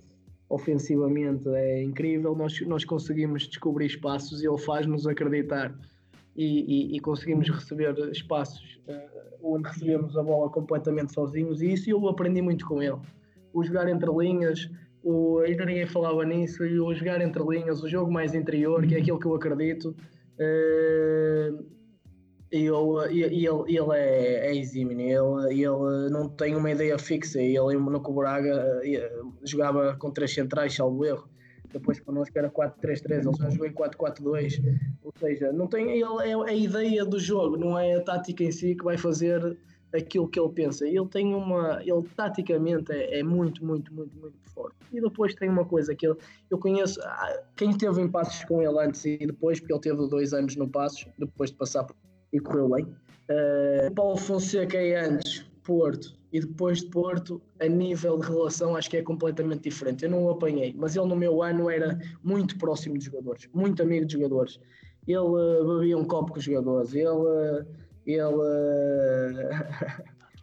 ofensivamente 0.49 1.49
é 1.49 1.83
incrível. 1.83 2.37
Nós, 2.37 2.61
nós 2.67 2.85
conseguimos 2.85 3.49
descobrir 3.49 3.87
espaços 3.87 4.43
e 4.43 4.47
ele 4.47 4.59
faz-nos 4.59 5.07
acreditar 5.07 5.75
e, 6.37 6.93
e- 6.93 6.97
e 6.97 7.01
conseguimos 7.01 7.49
receber 7.49 7.95
espaços 8.11 8.81
eh, 8.89 9.09
onde 9.43 9.69
recebemos 9.69 10.17
a 10.17 10.23
bola 10.23 10.49
completamente 10.51 11.13
sozinhos 11.13 11.61
e 11.63 11.73
isso 11.73 11.91
eu 11.91 12.09
aprendi 12.09 12.41
muito 12.41 12.67
com 12.67 12.83
ele. 12.83 12.99
O 13.53 13.63
jogar 13.63 13.89
entre 13.89 14.11
linhas, 14.11 14.71
o, 15.03 15.39
ainda 15.41 15.65
ninguém 15.67 15.87
falava 15.87 16.25
nisso, 16.25 16.65
e 16.65 16.81
o 16.81 16.95
jogar 16.95 17.21
entre 17.21 17.43
linhas, 17.43 17.83
o 17.83 17.89
jogo 17.89 18.11
mais 18.11 18.35
interior, 18.35 18.87
que 18.87 18.95
é 18.95 18.99
aquilo 18.99 19.19
que 19.19 19.27
eu 19.27 19.35
acredito. 19.35 19.95
eh, 20.39 21.53
e 22.53 22.65
eu, 22.65 22.99
e, 23.11 23.21
e 23.21 23.47
ele, 23.47 23.63
ele 23.79 23.95
é, 23.95 24.49
é 24.51 24.55
exímio, 24.57 25.01
ele, 25.01 25.63
ele 25.63 26.11
não 26.11 26.29
tem 26.29 26.55
uma 26.55 26.71
ideia 26.71 26.99
fixa. 26.99 27.41
Ele 27.41 27.77
no 27.79 28.01
Cobraga 28.01 28.81
eh, 28.85 29.11
jogava 29.43 29.97
com 29.99 30.11
três 30.11 30.35
centrais, 30.35 30.75
salvo 30.75 31.03
erro. 31.05 31.27
Depois 31.73 32.01
connosco 32.01 32.39
era 32.39 32.51
4-3-3, 32.51 33.11
ele 33.11 33.37
só 33.37 33.51
jogou 33.51 33.67
em 33.67 33.73
4-4-2. 33.73 34.79
Ou 35.03 35.13
seja, 35.19 35.53
não 35.53 35.67
tem, 35.67 35.91
ele 35.91 36.05
é 36.25 36.35
a 36.35 36.55
ideia 36.55 37.05
do 37.05 37.19
jogo, 37.19 37.57
não 37.57 37.79
é 37.79 37.95
a 37.95 38.01
tática 38.01 38.45
em 38.45 38.53
si 38.53 38.75
que 38.75 38.85
vai 38.85 38.97
fazer 38.99 39.57
aquilo 39.95 40.29
que 40.29 40.41
ele 40.41 40.49
pensa. 40.51 40.87
Ele 40.87 41.07
tem 41.07 41.35
uma. 41.35 41.81
Ele 41.83 42.03
taticamente 42.17 42.93
é, 42.93 43.21
é 43.21 43.23
muito, 43.23 43.65
muito, 43.65 43.93
muito, 43.93 44.17
muito 44.19 44.37
forte. 44.55 44.77
E 44.93 45.01
depois 45.01 45.35
tem 45.35 45.49
uma 45.49 45.65
coisa 45.65 45.95
que 45.95 46.07
eu, 46.07 46.17
eu 46.51 46.59
conheço. 46.59 47.01
ah, 47.03 47.43
Quem 47.57 47.71
esteve 47.71 48.01
em 48.01 48.09
passos 48.09 48.45
com 48.45 48.63
ele 48.63 48.79
antes 48.79 49.05
e 49.05 49.19
depois, 49.19 49.61
porque 49.61 49.73
ele 49.73 49.81
teve 49.81 50.09
dois 50.09 50.33
anos 50.33 50.57
no 50.57 50.69
passos, 50.69 51.07
depois 51.19 51.51
de 51.51 51.57
passar 51.57 51.87
e 52.33 52.41
correu 52.41 52.69
bem. 52.71 52.85
Uh, 52.85 53.95
Paulo 53.95 54.17
Fonseca 54.17 54.77
é 54.77 54.97
antes, 54.97 55.47
Porto, 55.63 56.15
e 56.33 56.41
depois 56.41 56.79
de 56.81 56.87
Porto, 56.87 57.41
a 57.61 57.67
nível 57.67 58.19
de 58.19 58.27
relação, 58.27 58.75
acho 58.75 58.91
que 58.91 58.97
é 58.97 59.03
completamente 59.03 59.63
diferente. 59.65 60.05
Eu 60.05 60.11
não 60.11 60.25
o 60.25 60.31
apanhei, 60.31 60.75
mas 60.77 60.97
ele 60.97 61.07
no 61.07 61.17
meu 61.17 61.43
ano 61.43 61.71
era 61.71 61.99
muito 62.23 62.59
próximo 62.59 62.97
dos 62.97 63.05
jogadores, 63.05 63.49
muito 63.53 63.83
amigo 63.83 64.05
dos 64.05 64.13
jogadores. 64.13 64.61
Ele 65.07 65.19
uh, 65.19 65.79
bebia 65.79 65.99
um 65.99 66.05
copo 66.05 66.33
com 66.33 66.39
os 66.39 66.45
jogadores, 66.45 66.95
ele. 66.95 67.09
uh, 67.09 67.67
ele 68.05 68.23
uh, 68.23 68.43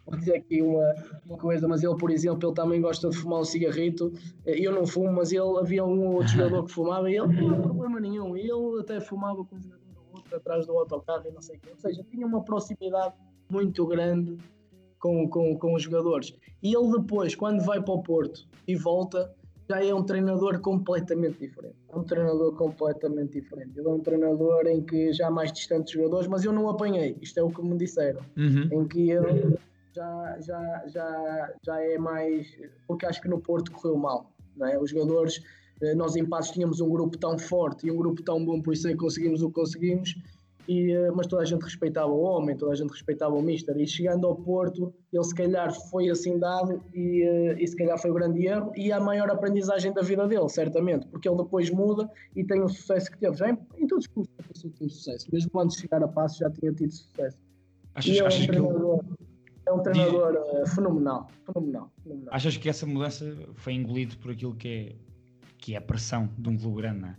vou 0.06 0.18
dizer 0.18 0.36
aqui 0.36 0.62
uma, 0.62 0.94
uma 1.26 1.38
coisa, 1.38 1.68
mas 1.68 1.82
ele, 1.82 1.96
por 1.96 2.10
exemplo, 2.10 2.48
ele 2.48 2.54
também 2.54 2.80
gosta 2.80 3.08
de 3.08 3.16
fumar 3.16 3.40
um 3.40 3.44
cigarrito. 3.44 4.12
Eu 4.44 4.72
não 4.72 4.86
fumo, 4.86 5.12
mas 5.12 5.30
ele 5.32 5.58
havia 5.58 5.84
um 5.84 6.06
ou 6.06 6.14
outro 6.14 6.28
jogador 6.28 6.64
que 6.64 6.72
fumava 6.72 7.10
e 7.10 7.16
ele 7.16 7.26
não 7.26 7.34
tinha 7.34 7.60
problema 7.60 8.00
nenhum. 8.00 8.36
Ele 8.36 8.80
até 8.80 9.00
fumava 9.00 9.44
com 9.44 9.56
o 9.56 9.60
jogador 9.60 9.84
do 9.84 10.16
outro 10.16 10.36
atrás 10.36 10.66
do 10.66 10.72
autocarro 10.76 11.22
e 11.26 11.30
não 11.30 11.40
sei 11.40 11.56
o 11.56 11.60
quê. 11.60 11.68
Ou 11.70 11.78
seja, 11.78 12.04
tinha 12.10 12.26
uma 12.26 12.42
proximidade 12.42 13.14
muito 13.50 13.86
grande 13.86 14.36
com, 15.00 15.28
com, 15.28 15.58
com 15.58 15.74
os 15.74 15.82
jogadores. 15.82 16.32
E 16.62 16.76
ele 16.76 16.98
depois, 16.98 17.34
quando 17.34 17.64
vai 17.64 17.82
para 17.82 17.94
o 17.94 18.02
Porto 18.02 18.46
e 18.68 18.76
volta, 18.76 19.34
já 19.68 19.84
é 19.84 19.94
um 19.94 20.02
treinador 20.02 20.60
completamente 20.60 21.38
diferente. 21.38 21.76
É 21.88 21.96
um 21.96 22.04
treinador 22.04 22.54
completamente 22.54 23.40
diferente. 23.40 23.78
Ele 23.78 23.88
é 23.88 23.90
um 23.90 24.00
treinador 24.00 24.66
em 24.66 24.82
que 24.82 25.12
já 25.12 25.28
há 25.28 25.30
mais 25.30 25.52
distante 25.52 25.84
dos 25.84 25.92
jogadores, 25.92 26.26
mas 26.28 26.44
eu 26.44 26.52
não 26.52 26.68
apanhei. 26.68 27.16
Isto 27.20 27.38
é 27.38 27.42
o 27.42 27.50
que 27.50 27.62
me 27.62 27.76
disseram. 27.76 28.20
Uhum. 28.36 28.68
Em 28.70 28.88
que 28.88 29.10
ele 29.10 29.56
já, 29.94 30.36
já, 30.40 30.84
já, 30.88 31.52
já 31.62 31.80
é 31.80 31.98
mais. 31.98 32.46
Porque 32.86 33.06
acho 33.06 33.20
que 33.20 33.28
no 33.28 33.40
Porto 33.40 33.72
correu 33.72 33.96
mal. 33.96 34.30
Não 34.56 34.66
é? 34.66 34.78
Os 34.78 34.90
jogadores, 34.90 35.40
eh, 35.80 35.94
nós 35.94 36.16
em 36.16 36.26
Passos 36.26 36.52
tínhamos 36.52 36.80
um 36.80 36.90
grupo 36.90 37.16
tão 37.16 37.38
forte 37.38 37.86
e 37.86 37.90
um 37.90 37.96
grupo 37.96 38.22
tão 38.22 38.44
bom, 38.44 38.60
por 38.60 38.74
isso 38.74 38.88
é 38.88 38.90
que 38.90 38.98
conseguimos 38.98 39.40
o 39.40 39.48
que 39.48 39.54
conseguimos. 39.54 40.14
E, 40.70 40.92
eh, 40.92 41.10
mas 41.10 41.26
toda 41.26 41.42
a 41.42 41.44
gente 41.44 41.62
respeitava 41.62 42.12
o 42.12 42.20
homem, 42.20 42.56
toda 42.56 42.70
a 42.70 42.76
gente 42.76 42.90
respeitava 42.90 43.34
o 43.34 43.42
Mister. 43.42 43.76
E 43.76 43.84
chegando 43.88 44.24
ao 44.28 44.36
Porto, 44.36 44.94
ele 45.12 45.24
se 45.24 45.34
calhar 45.34 45.72
foi 45.90 46.08
assim 46.08 46.38
dado 46.38 46.80
e, 46.94 47.22
eh, 47.24 47.56
e 47.60 47.66
se 47.66 47.74
calhar 47.74 47.98
foi 47.98 48.12
o 48.12 48.14
grande 48.14 48.46
erro 48.46 48.70
e 48.76 48.92
a 48.92 49.00
maior 49.00 49.28
aprendizagem 49.30 49.92
da 49.92 50.00
vida 50.00 50.28
dele, 50.28 50.48
certamente, 50.48 51.08
porque 51.08 51.28
ele 51.28 51.38
depois 51.38 51.68
muda 51.70 52.08
e 52.36 52.44
tem 52.44 52.62
o 52.62 52.68
sucesso 52.68 53.10
que 53.10 53.18
teve. 53.18 53.36
Já 53.36 53.50
em, 53.50 53.58
em 53.78 53.86
todos 53.88 54.04
os 54.04 54.12
cursos 54.12 54.32
passou 54.46 54.70
tem 54.78 54.88
sucesso, 54.88 55.26
mesmo 55.32 55.60
antes 55.60 55.74
de 55.74 55.82
chegar 55.82 56.04
a 56.04 56.08
passo 56.08 56.38
já 56.38 56.48
tinha 56.48 56.72
tido 56.72 56.92
sucesso. 56.92 57.36
Achas- 57.96 58.14
e 58.14 58.18
é 58.20 58.22
um 58.22 58.26
achas 58.28 58.46
treinador, 58.46 59.04
é 59.66 59.72
um 59.72 59.82
treinador 59.82 60.36
eh, 60.36 60.66
fenomenal, 60.68 61.26
fenomenal, 61.46 61.90
fenomenal. 62.00 62.32
Achas 62.32 62.56
que 62.56 62.68
essa 62.68 62.86
mudança 62.86 63.36
foi 63.54 63.72
engolido 63.72 64.16
por 64.18 64.30
aquilo 64.30 64.54
que 64.54 64.68
é, 64.68 64.96
que 65.58 65.74
é 65.74 65.78
a 65.78 65.80
pressão 65.80 66.30
de 66.38 66.48
um 66.48 66.56
clube 66.56 66.76
grande, 66.82 67.00
não 67.00 67.08
é? 67.08 67.16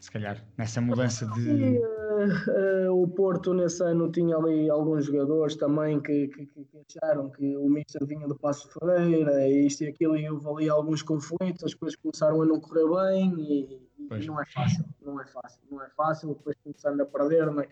Se 0.00 0.10
calhar, 0.10 0.44
nessa 0.58 0.80
mudança 0.80 1.24
de. 1.26 1.80
o 2.92 3.08
Porto 3.08 3.52
nesse 3.54 3.82
ano 3.82 4.10
tinha 4.10 4.36
ali 4.36 4.68
alguns 4.70 5.06
jogadores 5.06 5.56
também 5.56 6.00
que, 6.00 6.28
que- 6.28 6.46
que- 6.46 6.66
acharam 6.98 7.30
que 7.30 7.56
o 7.56 7.68
Mister 7.68 8.04
vinha 8.06 8.26
do 8.28 8.38
Passo 8.38 8.68
Ferreira 8.68 9.48
e 9.48 9.66
isto 9.66 9.84
e 9.84 9.88
aquilo 9.88 10.16
e 10.16 10.28
houve 10.28 10.48
ali 10.48 10.68
alguns 10.68 11.02
conflitos, 11.02 11.64
as 11.64 11.74
coisas 11.74 11.96
começaram 11.96 12.42
a 12.42 12.46
não 12.46 12.60
correr 12.60 12.88
bem 13.12 13.34
e, 13.40 13.80
e 14.22 14.26
não 14.26 14.40
é 14.40 14.44
fácil, 14.46 14.84
não 15.00 15.20
é 15.20 15.26
fácil, 15.26 15.60
não 15.70 15.82
é 15.82 15.88
fácil, 15.90 16.28
depois 16.28 16.56
começando 16.62 17.00
a 17.00 17.06
perder, 17.06 17.46
não 17.46 17.60
é? 17.62 17.68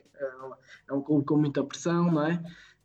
é 0.89 0.93
um 0.93 1.03
clube 1.03 1.25
com 1.27 1.37
muita 1.37 1.63
pressão, 1.65 2.11
não 2.11 2.27
é? 2.27 2.43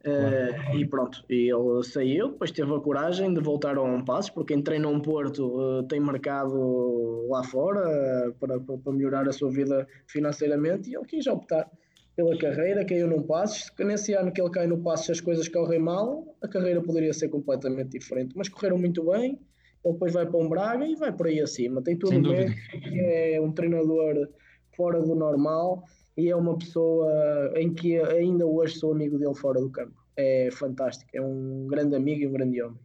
Eh, 0.08 0.76
e 0.76 0.86
pronto, 0.86 1.26
e 1.28 1.52
ele 1.52 1.84
saiu, 1.84 2.30
depois 2.30 2.52
teve 2.52 2.72
a 2.72 2.80
coragem 2.80 3.34
de 3.34 3.42
voltar 3.42 3.76
a 3.76 3.82
um 3.82 4.06
passo, 4.06 4.32
porque 4.32 4.54
quem 4.54 4.62
treina 4.62 4.88
um 4.88 5.00
Porto 5.00 5.60
eh, 5.60 5.86
tem 5.90 6.00
mercado 6.00 7.26
lá 7.28 7.44
fora 7.44 7.82
eh, 7.90 8.32
para, 8.40 8.60
para, 8.60 8.94
melhorar 8.94 9.28
a 9.28 9.32
sua 9.32 9.50
vida 9.50 9.88
financeiramente 10.06 10.92
e 10.92 10.96
ele 10.96 11.06
quis 11.06 11.26
optar 11.26 11.68
pela 12.16 12.38
carreira, 12.38 12.86
caiu 12.86 13.08
num 13.08 13.24
passo. 13.24 13.76
que 13.76 13.84
Nesse 13.84 14.14
ano 14.14 14.32
que 14.32 14.40
ele 14.40 14.52
cai 14.52 14.68
no 14.68 14.78
passo, 14.78 15.06
se 15.06 15.12
as 15.14 15.22
coisas 15.22 15.50
correm 15.50 15.80
mal, 15.80 16.24
a 16.40 16.48
carreira 16.48 16.84
poderia 16.84 17.12
ser 17.12 17.30
completamente 17.30 17.98
diferente, 17.98 18.38
mas 18.38 18.48
correram 18.48 18.78
muito 18.78 19.04
bem. 19.10 19.40
Ele 19.84 19.94
depois 19.94 20.14
vai 20.14 20.26
para 20.28 20.40
um 20.40 20.48
Braga 20.48 20.86
e 20.86 20.96
vai 20.96 21.12
por 21.12 21.26
aí 21.26 21.42
acima. 21.42 21.82
Tem 21.82 21.98
tudo 21.98 22.22
bem, 22.22 22.56
é 22.96 23.42
um 23.42 23.52
treinador 23.52 24.30
fora 24.76 25.02
do 25.02 25.16
normal 25.16 25.84
e 26.18 26.30
é 26.30 26.36
uma 26.36 26.58
pessoa 26.58 27.54
em 27.56 27.74
que 27.74 27.98
ainda 28.00 28.46
hoje 28.46 28.78
sou 28.78 28.94
amigo 28.94 29.18
dele 29.18 29.36
fora 29.36 29.60
do 29.60 29.70
campo. 29.70 29.96
É 30.16 30.50
fantástico, 30.52 31.10
é 31.14 31.22
um 31.22 31.68
grande 31.68 31.96
amigo 31.96 32.22
e 32.22 32.28
um 32.28 32.32
grande 32.32 32.62
homem. 32.62 32.80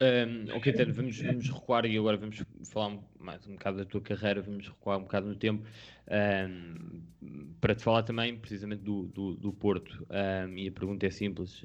Um, 0.00 0.56
ok, 0.56 0.72
Tano, 0.72 0.94
vamos, 0.94 1.20
vamos 1.20 1.50
recuar 1.50 1.84
e 1.84 1.98
agora 1.98 2.16
vamos 2.16 2.44
falar 2.70 2.96
mais 3.18 3.44
um 3.48 3.54
bocado 3.54 3.78
da 3.78 3.84
tua 3.84 4.00
carreira, 4.00 4.40
vamos 4.40 4.68
recuar 4.68 4.96
um 4.96 5.02
bocado 5.02 5.26
no 5.26 5.34
tempo 5.34 5.66
um, 6.08 7.02
para 7.60 7.74
te 7.74 7.82
falar 7.82 8.04
também 8.04 8.38
precisamente 8.38 8.82
do, 8.82 9.08
do, 9.08 9.34
do 9.34 9.52
Porto. 9.52 10.06
Um, 10.08 10.56
e 10.56 10.68
a 10.68 10.72
pergunta 10.72 11.04
é 11.04 11.10
simples: 11.10 11.64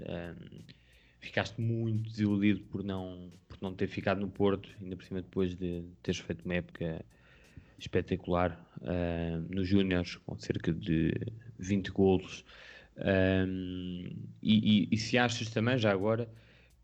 ficaste 1.19 1.61
muito 1.61 2.09
desiludido 2.09 2.61
por 2.63 2.83
não, 2.83 3.31
por 3.47 3.59
não 3.61 3.73
ter 3.73 3.87
ficado 3.87 4.19
no 4.19 4.29
Porto, 4.29 4.67
ainda 4.81 4.95
por 4.95 5.05
cima 5.05 5.21
depois 5.21 5.55
de 5.55 5.85
teres 6.01 6.19
feito 6.19 6.43
uma 6.43 6.55
época 6.55 7.05
espetacular 7.77 8.59
um, 8.81 9.41
nos 9.55 9.67
Júniors, 9.67 10.15
com 10.25 10.37
cerca 10.37 10.73
de 10.73 11.13
20 11.57 11.89
golos. 11.91 12.43
Um, 12.97 14.05
e, 14.41 14.83
e- 14.83 14.89
e 14.91 14.97
se 14.97 15.17
achas 15.17 15.49
também, 15.49 15.77
já 15.77 15.91
agora, 15.91 16.29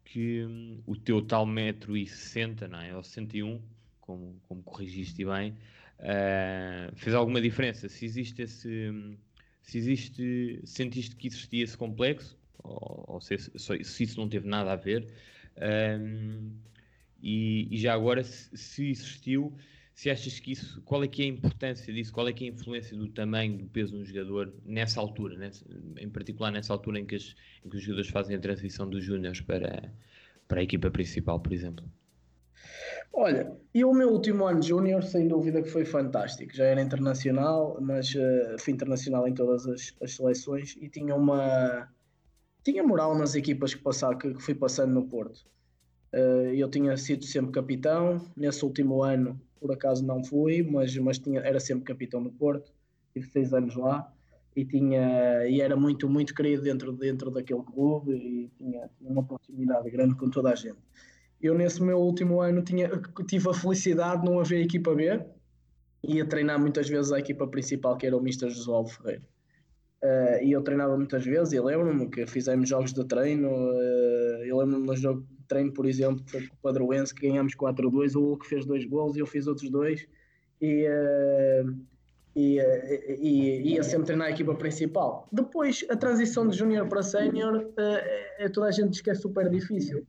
que 0.05 0.43
hum, 0.45 0.81
o 0.85 0.95
teu 0.95 1.21
tal 1.21 1.45
metro 1.45 1.95
e 1.97 2.07
60, 2.07 2.67
não 2.67 2.79
é? 2.81 2.95
Ou 2.95 3.03
61, 3.03 3.61
como, 4.01 4.39
como 4.47 4.63
corrigiste 4.63 5.23
bem, 5.25 5.51
uh, 5.99 6.95
fez 6.95 7.15
alguma 7.15 7.41
diferença? 7.41 7.87
Se 7.89 8.05
existe 8.05 8.41
esse. 8.41 8.91
Se 9.61 9.77
existe. 9.77 10.61
Sentiste 10.65 11.15
que 11.15 11.27
existia 11.27 11.63
esse 11.63 11.77
complexo? 11.77 12.37
Ou, 12.63 13.05
ou 13.07 13.21
se, 13.21 13.37
se, 13.37 14.03
isso 14.03 14.19
não 14.19 14.27
teve 14.29 14.47
nada 14.47 14.71
a 14.73 14.75
ver? 14.75 15.07
Um, 15.57 16.51
e, 17.21 17.67
e, 17.71 17.77
já 17.77 17.93
agora, 17.93 18.23
se, 18.23 18.55
se, 18.57 18.89
existiu, 18.89 19.55
se 19.99 20.09
achas 20.09 20.39
que 20.39 20.53
isso, 20.53 20.81
qual 20.83 21.03
é 21.03 21.09
que 21.09 21.23
é 21.23 21.25
a 21.25 21.27
importância 21.27 21.93
disso, 21.93 22.13
qual 22.13 22.25
é 22.25 22.31
que 22.31 22.45
é 22.45 22.47
a 22.47 22.51
influência 22.53 22.95
do 22.95 23.09
tamanho, 23.09 23.57
do 23.57 23.65
peso 23.65 23.97
um 23.97 24.05
jogador 24.05 24.53
nessa 24.65 24.97
altura, 24.97 25.37
nessa, 25.37 25.65
em 25.97 26.07
particular 26.07 26.51
nessa 26.51 26.71
altura 26.71 26.99
em 26.99 27.05
que, 27.05 27.15
as, 27.15 27.35
em 27.65 27.69
que 27.69 27.75
os 27.75 27.83
jogadores 27.83 28.09
fazem 28.09 28.33
a 28.33 28.39
transição 28.39 28.89
dos 28.89 29.03
júniores 29.03 29.41
para, 29.41 29.91
para 30.47 30.61
a 30.61 30.63
equipa 30.63 30.89
principal, 30.89 31.37
por 31.41 31.51
exemplo? 31.51 31.83
Olha, 33.11 33.51
e 33.75 33.83
o 33.83 33.93
meu 33.93 34.09
último 34.09 34.45
ano 34.45 34.61
júnior, 34.61 35.03
sem 35.03 35.27
dúvida 35.27 35.61
que 35.61 35.67
foi 35.67 35.83
fantástico. 35.83 36.55
Já 36.55 36.63
era 36.63 36.81
internacional, 36.81 37.77
mas 37.81 38.15
uh, 38.15 38.57
fui 38.57 38.71
internacional 38.71 39.27
em 39.27 39.33
todas 39.33 39.67
as, 39.67 39.93
as, 40.01 40.13
seleções 40.13 40.77
e 40.79 40.87
tinha 40.87 41.13
uma 41.13 41.89
tinha 42.63 42.83
moral 42.83 43.17
nas 43.17 43.35
equipas 43.35 43.73
que, 43.73 43.81
passar, 43.81 44.17
que, 44.17 44.33
que 44.33 44.41
fui 44.41 44.55
passando 44.55 44.93
no 44.93 45.05
Porto. 45.09 45.45
Uh, 46.13 46.53
eu 46.55 46.69
tinha 46.69 46.95
sido 46.95 47.25
sempre 47.25 47.51
capitão, 47.51 48.25
nesse 48.37 48.63
último 48.63 49.03
ano 49.03 49.37
por 49.59 49.71
acaso 49.71 50.05
não 50.05 50.23
fui, 50.23 50.63
mas, 50.63 50.95
mas 50.97 51.19
tinha, 51.19 51.39
era 51.41 51.59
sempre 51.59 51.83
capitão 51.83 52.21
do 52.21 52.31
Porto, 52.31 52.71
tive 53.13 53.27
seis 53.27 53.53
anos 53.53 53.75
lá 53.75 54.11
e, 54.55 54.65
tinha, 54.65 55.47
e 55.47 55.61
era 55.61 55.75
muito, 55.75 56.09
muito 56.09 56.33
querido 56.33 56.63
dentro, 56.63 56.91
dentro 56.91 57.31
daquele 57.31 57.63
clube 57.63 58.13
e 58.13 58.51
tinha, 58.57 58.89
uma 59.01 59.23
proximidade 59.23 59.89
grande 59.89 60.15
com 60.15 60.29
toda 60.29 60.51
a 60.51 60.55
gente. 60.55 60.77
Eu 61.41 61.55
nesse 61.55 61.81
meu 61.81 61.97
último 61.99 62.41
ano 62.41 62.61
tinha, 62.61 62.89
tive 63.27 63.49
a 63.49 63.53
felicidade 63.53 64.21
de 64.21 64.29
não 64.29 64.39
haver 64.39 64.61
equipa 64.61 64.93
B, 64.93 65.21
ia 66.03 66.25
treinar 66.25 66.59
muitas 66.59 66.89
vezes 66.89 67.11
a 67.11 67.19
equipa 67.19 67.47
principal 67.47 67.97
que 67.97 68.05
era 68.05 68.17
o 68.17 68.19
Mr. 68.19 68.49
Josualdo 68.49 68.89
Ferreira. 68.89 69.23
Uh, 70.01 70.43
e 70.43 70.51
eu 70.53 70.61
treinava 70.61 70.95
muitas 70.95 71.25
vezes 71.25 71.51
e 71.51 71.59
lembro-me 71.59 72.09
que 72.09 72.25
fizemos 72.25 72.69
jogos 72.69 72.93
de 72.93 73.03
treino. 73.05 73.49
Uh, 73.49 74.45
eu 74.45 74.57
lembro-me 74.57 74.85
no 74.85 74.95
jogo 74.95 75.25
treino, 75.49 75.73
por 75.73 75.85
exemplo, 75.85 76.23
foi 76.27 76.47
com 76.47 76.55
o 76.55 76.59
Padroense, 76.61 77.13
que 77.13 77.27
ganhámos 77.27 77.55
4-2. 77.55 78.15
O 78.15 78.21
Hulk 78.21 78.47
fez 78.47 78.65
dois 78.65 78.85
gols 78.85 79.17
e 79.17 79.19
eu 79.19 79.25
fiz 79.25 79.47
outros 79.47 79.69
dois. 79.69 80.07
E, 80.61 80.87
uh, 80.87 81.75
e, 82.35 82.59
e, 83.19 83.73
ia 83.73 83.83
sempre 83.83 84.05
treinar 84.05 84.27
a 84.27 84.31
equipa 84.31 84.55
principal. 84.55 85.27
Depois, 85.31 85.85
a 85.89 85.97
transição 85.97 86.47
de 86.47 86.57
júnior 86.57 86.87
para 86.87 87.03
sénior, 87.03 87.69
é, 87.77 88.47
toda 88.47 88.67
a 88.67 88.71
gente 88.71 88.91
diz 88.91 89.01
que 89.01 89.09
é 89.09 89.15
super 89.15 89.49
difícil. 89.49 90.05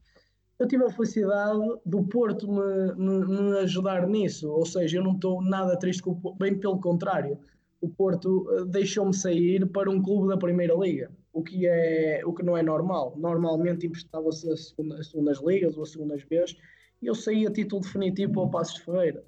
Eu 0.57 0.67
tive 0.67 0.85
a 0.85 0.89
felicidade 0.91 1.59
do 1.85 2.03
Porto 2.03 2.47
me, 2.47 2.93
me, 2.95 3.25
me 3.25 3.57
ajudar 3.59 4.07
nisso, 4.07 4.49
ou 4.49 4.65
seja, 4.65 4.99
eu 4.99 5.03
não 5.03 5.15
estou 5.15 5.41
nada 5.41 5.77
triste 5.77 6.03
com 6.03 6.11
o 6.11 6.15
Porto, 6.15 6.37
bem 6.37 6.57
pelo 6.57 6.79
contrário 6.79 7.37
o 7.81 7.89
Porto 7.89 8.45
deixou-me 8.67 9.13
sair 9.13 9.65
para 9.67 9.89
um 9.89 10.01
clube 10.01 10.29
da 10.29 10.37
Primeira 10.37 10.75
Liga, 10.75 11.11
o 11.33 11.41
que, 11.41 11.65
é, 11.65 12.21
o 12.25 12.33
que 12.33 12.43
não 12.43 12.57
é 12.57 12.63
normal. 12.63 13.15
Normalmente 13.17 13.87
emprestava-se 13.87 14.49
as, 14.51 14.69
segunda, 14.69 14.99
as 14.99 15.09
segundas 15.09 15.41
ligas 15.41 15.77
ou 15.77 15.83
as 15.83 15.91
segundas 15.91 16.23
vezes 16.23 16.55
e 17.01 17.07
eu 17.07 17.15
saí 17.15 17.47
a 17.47 17.51
título 17.51 17.81
definitivo 17.81 18.33
para 18.33 18.41
o 18.43 18.51
Passos 18.51 18.75
de 18.75 18.83
Ferreira. 18.83 19.23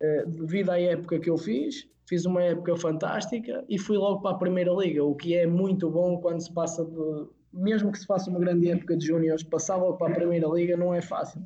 Uh, 0.00 0.30
devido 0.30 0.70
à 0.70 0.80
época 0.80 1.18
que 1.18 1.28
eu 1.28 1.36
fiz, 1.36 1.86
fiz 2.08 2.24
uma 2.24 2.42
época 2.42 2.76
fantástica 2.76 3.64
e 3.68 3.78
fui 3.78 3.98
logo 3.98 4.22
para 4.22 4.36
a 4.36 4.38
Primeira 4.38 4.72
Liga, 4.72 5.04
o 5.04 5.14
que 5.14 5.34
é 5.34 5.46
muito 5.46 5.90
bom 5.90 6.18
quando 6.18 6.40
se 6.40 6.52
passa 6.52 6.84
de. 6.84 7.38
Mesmo 7.52 7.90
que 7.90 7.98
se 7.98 8.06
faça 8.06 8.30
uma 8.30 8.38
grande 8.38 8.70
época 8.70 8.96
de 8.96 9.06
júniores, 9.06 9.42
passar 9.42 9.76
logo 9.76 9.96
para 9.96 10.12
a 10.12 10.14
Primeira 10.14 10.46
Liga 10.48 10.76
não 10.76 10.94
é 10.94 11.00
fácil. 11.00 11.42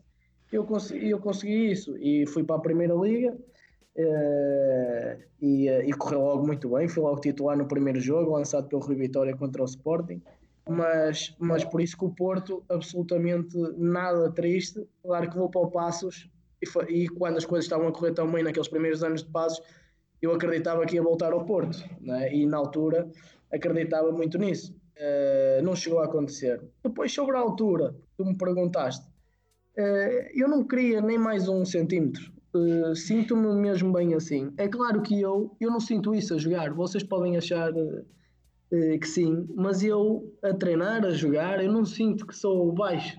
Eu 0.53 0.65
consegui, 0.65 1.11
eu 1.11 1.19
consegui 1.19 1.71
isso 1.71 1.97
e 1.97 2.27
fui 2.27 2.45
para 2.45 2.57
a 2.57 2.61
Primeira 2.61 2.95
Liga 2.95 3.37
e, 3.97 5.69
uh, 5.71 5.83
e, 5.83 5.93
correu 5.93 6.21
logo 6.21 6.47
muito 6.47 6.69
bem. 6.71 6.89
Fui 6.89 7.03
logo 7.03 7.21
titular 7.21 7.57
no 7.57 7.67
primeiro 7.67 8.01
jogo, 8.01 8.33
lançado 8.33 8.69
pelo 8.69 8.83
Rui 8.83 8.97
Vitória 8.97 9.37
contra 9.37 9.63
o 9.63 9.67
Sporting. 9.67 10.23
Mas, 10.69 11.35
mas 11.39 11.65
por 11.65 11.81
isso 11.81 11.97
que 11.97 12.05
o 12.05 12.11
Porto, 12.11 12.65
absolutamente 12.69 13.57
nada 13.77 14.31
triste. 14.31 14.87
Claro 15.03 15.29
que 15.29 15.37
vou 15.37 15.51
para 15.51 15.61
o 15.61 15.71
Passos 15.71 16.31
e, 16.63 17.03
e 17.03 17.09
quando 17.09 17.37
as 17.37 17.45
coisas 17.45 17.65
estavam 17.65 17.89
a 17.89 17.93
correr 17.93 18.13
tão 18.13 18.31
bem 18.31 18.45
naqueles 18.45 18.69
primeiros 18.69 19.03
anos 19.03 19.25
de 19.25 19.31
Passos, 19.31 19.63
eu 20.21 20.33
acreditava 20.33 20.87
que 20.87 20.95
ia 20.95 21.03
voltar 21.03 21.33
ao 21.33 21.45
Porto. 21.45 21.79
Né? 22.01 22.33
E 22.35 22.47
na 22.47 22.57
altura 22.57 23.11
acreditava 23.53 24.11
muito 24.13 24.39
nisso. 24.39 24.75
Uh, 24.97 25.63
não 25.63 25.75
chegou 25.75 25.99
a 25.99 26.05
acontecer. 26.05 26.63
Depois, 26.83 27.13
sobre 27.13 27.37
a 27.37 27.41
altura, 27.41 27.95
tu 28.17 28.25
me 28.25 28.37
perguntaste, 28.37 29.11
eu 30.35 30.49
não 30.49 30.65
queria 30.65 31.01
nem 31.01 31.17
mais 31.17 31.49
um 31.49 31.65
centímetro 31.65 32.31
Uh, 32.55 32.95
sinto-me 32.95 33.55
mesmo 33.55 33.93
bem 33.93 34.15
assim. 34.15 34.53
É 34.59 34.69
claro 34.69 35.01
que 35.01 35.19
eu, 35.19 35.57
eu 35.59 35.71
não 35.71 35.81
sinto 35.81 36.15
isso 36.15 36.35
a 36.35 36.39
jogar. 36.39 36.73
Vocês 36.75 37.03
podem 37.03 37.37
achar 37.37 37.73
uh, 37.73 38.05
uh, 38.73 38.99
que 39.01 39.07
sim, 39.07 39.47
mas 39.55 39.83
eu 39.83 40.31
a 40.43 40.53
treinar, 40.53 41.05
a 41.05 41.11
jogar, 41.11 41.65
eu 41.65 41.73
não 41.73 41.85
sinto 41.85 42.27
que 42.27 42.37
sou 42.37 42.71
baixo. 42.73 43.19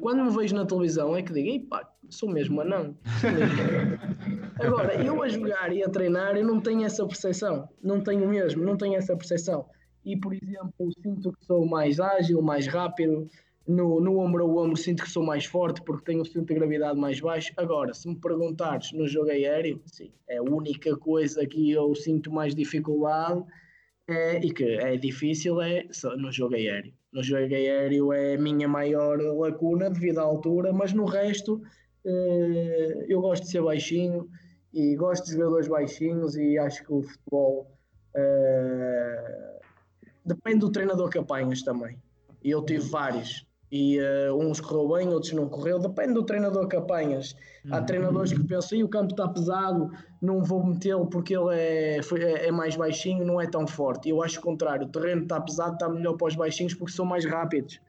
quando 0.00 0.24
me 0.24 0.36
vejo 0.36 0.56
na 0.56 0.66
televisão 0.66 1.16
é 1.16 1.22
que 1.22 1.32
digo, 1.32 1.68
pá, 1.68 1.88
sou 2.08 2.28
mesmo 2.28 2.60
anão. 2.60 2.96
Sou 3.20 3.30
mesmo 3.30 4.50
Agora, 4.58 4.94
eu 5.02 5.22
a 5.22 5.28
jogar 5.28 5.72
e 5.72 5.82
a 5.82 5.88
treinar, 5.88 6.36
eu 6.36 6.44
não 6.44 6.60
tenho 6.60 6.84
essa 6.84 7.06
percepção. 7.06 7.68
Não 7.82 8.02
tenho 8.02 8.28
mesmo, 8.28 8.64
não 8.64 8.76
tenho 8.76 8.96
essa 8.96 9.16
percepção. 9.16 9.66
E, 10.04 10.16
por 10.18 10.34
exemplo, 10.34 10.90
sinto 11.02 11.32
que 11.32 11.44
sou 11.44 11.66
mais 11.66 12.00
ágil, 12.00 12.42
mais 12.42 12.66
rápido, 12.66 13.26
no, 13.66 14.00
no 14.00 14.18
ombro 14.18 14.44
a 14.44 14.62
ombro 14.62 14.76
sinto 14.76 15.02
que 15.02 15.10
sou 15.10 15.22
mais 15.22 15.44
forte 15.44 15.82
porque 15.82 16.04
tenho 16.04 16.22
o 16.22 16.24
centro 16.24 16.46
de 16.46 16.54
gravidade 16.54 16.98
mais 16.98 17.20
baixo. 17.20 17.52
Agora, 17.56 17.94
se 17.94 18.08
me 18.08 18.16
perguntares 18.16 18.92
no 18.92 19.06
jogo 19.06 19.30
aéreo, 19.30 19.80
sim, 19.86 20.12
é 20.28 20.38
a 20.38 20.42
única 20.42 20.96
coisa 20.96 21.46
que 21.46 21.70
eu 21.70 21.94
sinto 21.94 22.32
mais 22.32 22.54
dificuldade 22.54 23.44
é, 24.08 24.38
e 24.44 24.52
que 24.52 24.64
é 24.64 24.96
difícil 24.96 25.60
é 25.60 25.86
no 26.16 26.32
jogo 26.32 26.54
aéreo. 26.54 26.92
No 27.12 27.22
jogo 27.22 27.54
aéreo 27.54 28.12
é 28.12 28.34
a 28.34 28.38
minha 28.38 28.68
maior 28.68 29.18
lacuna 29.18 29.90
devido 29.90 30.18
à 30.18 30.22
altura, 30.22 30.72
mas 30.72 30.92
no 30.92 31.04
resto 31.04 31.62
eh, 32.04 33.06
eu 33.08 33.20
gosto 33.20 33.44
de 33.44 33.50
ser 33.50 33.62
baixinho 33.62 34.28
e 34.72 34.94
gosto 34.96 35.26
de 35.26 35.32
jogadores 35.32 35.68
baixinhos 35.68 36.36
e 36.36 36.56
acho 36.58 36.84
que 36.84 36.92
o 36.92 37.02
futebol 37.02 37.70
eh, 38.14 39.60
depende 40.24 40.60
do 40.60 40.70
treinador 40.70 41.10
que 41.10 41.18
apanhas 41.18 41.62
também. 41.62 41.96
E 42.42 42.50
eu 42.50 42.64
tive 42.64 42.88
vários 42.88 43.46
e 43.70 44.00
uh, 44.00 44.34
uns 44.36 44.60
correu 44.60 44.88
bem, 44.96 45.08
outros 45.08 45.32
não 45.32 45.48
correu, 45.48 45.78
depende 45.78 46.14
do 46.14 46.24
treinador 46.24 46.66
que 46.66 46.76
apanhas. 46.76 47.36
Há 47.70 47.78
uhum. 47.78 47.86
treinadores 47.86 48.32
que 48.32 48.42
pensam, 48.42 48.78
e 48.78 48.82
o 48.82 48.88
campo 48.88 49.12
está 49.12 49.28
pesado, 49.28 49.90
não 50.20 50.42
vou 50.42 50.64
metê-lo 50.64 51.06
porque 51.06 51.36
ele 51.36 51.54
é, 51.54 51.98
é, 51.98 52.48
é, 52.48 52.50
mais 52.50 52.74
baixinho, 52.74 53.24
não 53.24 53.40
é 53.40 53.46
tão 53.46 53.66
forte. 53.66 54.08
Eu 54.08 54.22
acho 54.22 54.40
o 54.40 54.42
contrário, 54.42 54.86
o 54.86 54.90
terreno 54.90 55.22
está 55.22 55.40
pesado, 55.40 55.74
está 55.74 55.88
melhor 55.88 56.16
para 56.16 56.28
os 56.28 56.34
baixinhos 56.34 56.74
porque 56.74 56.92
são 56.92 57.04
mais 57.04 57.24
rápidos. 57.24 57.80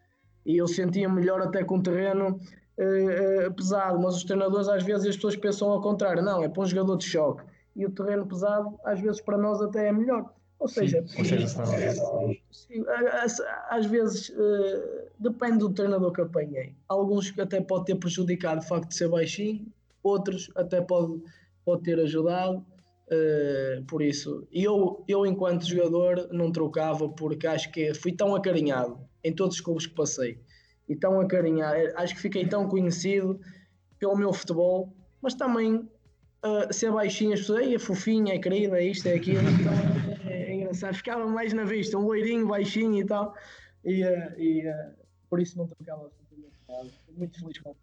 E 0.45 0.57
eu 0.57 0.67
sentia 0.67 1.09
melhor 1.09 1.41
até 1.41 1.63
com 1.63 1.77
o 1.77 1.83
terreno 1.83 2.39
uh, 2.77 3.47
uh, 3.47 3.53
pesado, 3.53 3.99
mas 3.99 4.17
os 4.17 4.23
treinadores 4.23 4.67
às 4.67 4.83
vezes 4.83 5.07
as 5.07 5.15
pessoas 5.15 5.35
pensam 5.35 5.71
ao 5.71 5.81
contrário, 5.81 6.21
não, 6.21 6.43
é 6.43 6.49
para 6.49 6.61
um 6.61 6.65
jogador 6.65 6.97
de 6.97 7.05
choque. 7.05 7.43
E 7.75 7.85
o 7.85 7.91
terreno 7.91 8.27
pesado 8.27 8.77
às 8.83 8.99
vezes 8.99 9.21
para 9.21 9.37
nós 9.37 9.61
até 9.61 9.87
é 9.87 9.91
melhor. 9.91 10.31
Ou 10.61 10.67
seja, 10.67 11.03
sim, 11.07 11.23
sim, 12.51 12.83
às 13.71 13.85
vezes 13.87 14.29
uh, 14.29 15.09
depende 15.19 15.57
do 15.57 15.73
treinador 15.73 16.13
que 16.13 16.21
apanhei. 16.21 16.75
Alguns 16.87 17.33
até 17.39 17.59
pode 17.59 17.85
ter 17.85 17.95
prejudicado 17.95 18.61
o 18.61 18.63
facto 18.63 18.89
de 18.89 18.95
ser 18.95 19.09
baixinho, 19.09 19.65
outros 20.03 20.51
até 20.55 20.79
pode, 20.79 21.19
pode 21.65 21.81
ter 21.81 21.99
ajudado. 21.99 22.63
Uh, 23.07 23.83
por 23.87 24.03
isso, 24.03 24.47
eu, 24.51 25.03
eu 25.07 25.25
enquanto 25.25 25.65
jogador 25.65 26.29
não 26.31 26.51
trocava 26.51 27.09
porque 27.09 27.47
acho 27.47 27.71
que 27.71 27.95
fui 27.95 28.11
tão 28.11 28.35
acarinhado 28.35 28.99
em 29.23 29.33
todos 29.33 29.55
os 29.55 29.61
clubes 29.61 29.87
que 29.87 29.95
passei 29.95 30.39
e 30.87 30.95
tão 30.95 31.19
acarinhado, 31.19 31.91
acho 31.95 32.13
que 32.13 32.21
fiquei 32.21 32.45
tão 32.45 32.69
conhecido 32.69 33.39
pelo 33.97 34.15
meu 34.15 34.31
futebol, 34.31 34.93
mas 35.23 35.33
também 35.33 35.73
uh, 35.75 36.71
ser 36.71 36.91
baixinho, 36.91 37.33
as 37.33 37.39
pessoas, 37.39 37.67
é 37.67 37.79
fofinha, 37.79 38.35
é 38.35 38.37
querida, 38.37 38.79
é 38.79 38.85
isto, 38.85 39.07
é 39.07 39.15
aquilo, 39.15 39.41
então 39.49 40.10
ficava 40.73 41.27
mais 41.27 41.53
na 41.53 41.63
vista, 41.63 41.97
um 41.97 42.05
loirinho, 42.05 42.47
baixinho 42.47 43.01
e 43.01 43.05
tal, 43.05 43.35
e, 43.83 44.03
uh, 44.03 44.39
e 44.39 44.67
uh, 44.67 44.93
por 45.29 45.39
isso 45.39 45.57
não 45.57 45.67
trocava 45.67 46.05
absolutamente 46.05 46.53
Muito 47.17 47.39
feliz 47.39 47.57
com 47.59 47.75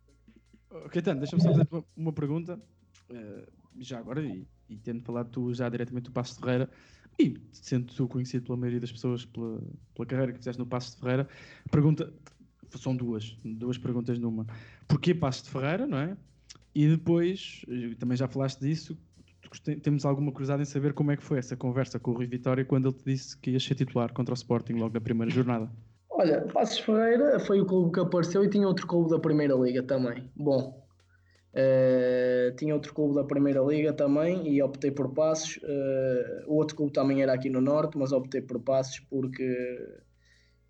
Ok, 0.70 1.01
então, 1.01 1.16
deixa-me 1.16 1.42
só 1.42 1.51
fazer 1.51 1.66
uma, 1.70 1.85
uma 1.96 2.12
pergunta, 2.12 2.61
uh, 3.11 3.46
já 3.79 3.98
agora, 3.98 4.22
e, 4.22 4.46
e 4.68 4.77
tendo 4.77 5.03
falado 5.03 5.31
tu 5.31 5.53
já 5.55 5.68
diretamente 5.68 6.05
do 6.05 6.12
Passo 6.12 6.35
de 6.35 6.40
Ferreira, 6.40 6.70
e 7.18 7.37
sendo 7.53 7.92
tu 7.92 8.07
conhecido 8.07 8.44
pela 8.44 8.59
maioria 8.59 8.81
das 8.81 8.92
pessoas 8.92 9.24
pela, 9.24 9.61
pela 9.94 10.07
carreira 10.07 10.33
que 10.33 10.38
fizeste 10.38 10.59
no 10.59 10.66
Passo 10.66 10.94
de 10.94 11.01
Ferreira, 11.01 11.29
pergunta, 11.70 12.12
são 12.77 12.94
duas, 12.94 13.37
duas 13.44 13.79
perguntas 13.79 14.18
numa. 14.18 14.46
Porquê 14.87 15.14
Passo 15.14 15.44
de 15.44 15.51
Ferreira, 15.51 15.87
não 15.87 15.98
é? 15.98 16.16
E 16.74 16.87
depois, 16.87 17.64
também 17.98 18.16
já 18.16 18.29
falaste 18.29 18.61
disso, 18.61 18.96
temos 19.83 20.05
alguma 20.05 20.33
curiosidade 20.33 20.63
em 20.63 20.67
saber 20.67 20.93
como 20.93 21.11
é 21.11 21.17
que 21.17 21.23
foi 21.23 21.39
essa 21.39 21.57
conversa 21.57 21.99
com 21.99 22.11
o 22.11 22.15
Rui 22.15 22.27
Vitória 22.27 22.65
quando 22.65 22.89
ele 22.89 22.97
te 22.97 23.05
disse 23.05 23.39
que 23.39 23.51
ia 23.51 23.61
ser 23.61 23.75
titular 23.75 24.13
contra 24.13 24.33
o 24.33 24.37
Sporting 24.37 24.75
logo 24.75 24.95
na 24.95 25.01
primeira 25.01 25.31
jornada. 25.33 25.71
Olha, 26.11 26.41
Passos 26.53 26.81
Ferreira 26.81 27.39
foi 27.39 27.61
o 27.61 27.67
clube 27.67 27.93
que 27.93 28.01
apareceu 28.01 28.45
e 28.45 28.51
tinha 28.51 28.67
outro 28.67 28.87
clube 28.87 29.11
da 29.11 29.19
Primeira 29.19 29.55
Liga 29.55 29.83
também. 29.83 30.31
Bom, 30.37 30.87
Uh, 31.55 32.55
tinha 32.57 32.75
outro 32.75 32.95
clube 32.95 33.15
da 33.15 33.25
Primeira 33.25 33.61
Liga 33.61 33.93
também 33.93 34.47
e 34.47 34.63
optei 34.63 34.91
por 34.91 35.13
Passos. 35.13 35.57
Uh, 35.57 36.45
o 36.47 36.55
outro 36.55 36.77
clube 36.77 36.93
também 36.93 37.23
era 37.23 37.33
aqui 37.33 37.49
no 37.49 37.61
Norte, 37.61 37.97
mas 37.99 38.13
optei 38.13 38.43
por 38.43 38.61
Passos 38.61 39.01
porque 39.11 39.57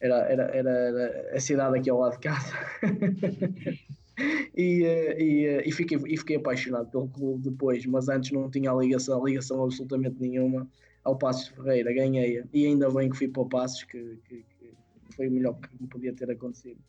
era, 0.01 0.17
era, 0.31 0.45
era, 0.45 0.71
era 0.71 1.37
a 1.37 1.41
cidade 1.41 1.79
aqui 1.79 1.91
ao 1.91 1.99
lado 1.99 2.13
de 2.13 2.21
casa. 2.21 2.55
e, 4.57 4.83
uh, 4.83 5.21
e, 5.21 5.63
e, 5.67 5.73
fiquei, 5.73 5.99
e 6.07 6.17
fiquei 6.17 6.37
apaixonado 6.37 6.91
pelo 6.91 7.09
clube 7.09 7.51
depois, 7.51 7.85
mas 7.87 8.09
antes 8.09 8.33
não 8.33 8.51
tinha 8.51 8.73
ligação, 8.73 9.25
ligação 9.25 9.63
absolutamente 9.63 10.17
nenhuma 10.21 10.69
ao 11.05 11.17
Passos 11.17 11.49
Ferreira. 11.49 11.93
Ganhei 11.93 12.45
e 12.53 12.67
ainda 12.67 12.91
bem 12.91 13.11
que 13.11 13.17
fui 13.17 13.29
para 13.29 13.43
o 13.43 13.49
Passos, 13.49 13.85
que, 13.85 14.19
que, 14.25 14.45
que 14.59 15.15
foi 15.15 15.29
o 15.29 15.31
melhor 15.31 15.55
que 15.55 15.69
me 15.81 15.89
podia 15.89 16.13
ter 16.13 16.31
acontecido. 16.31 16.81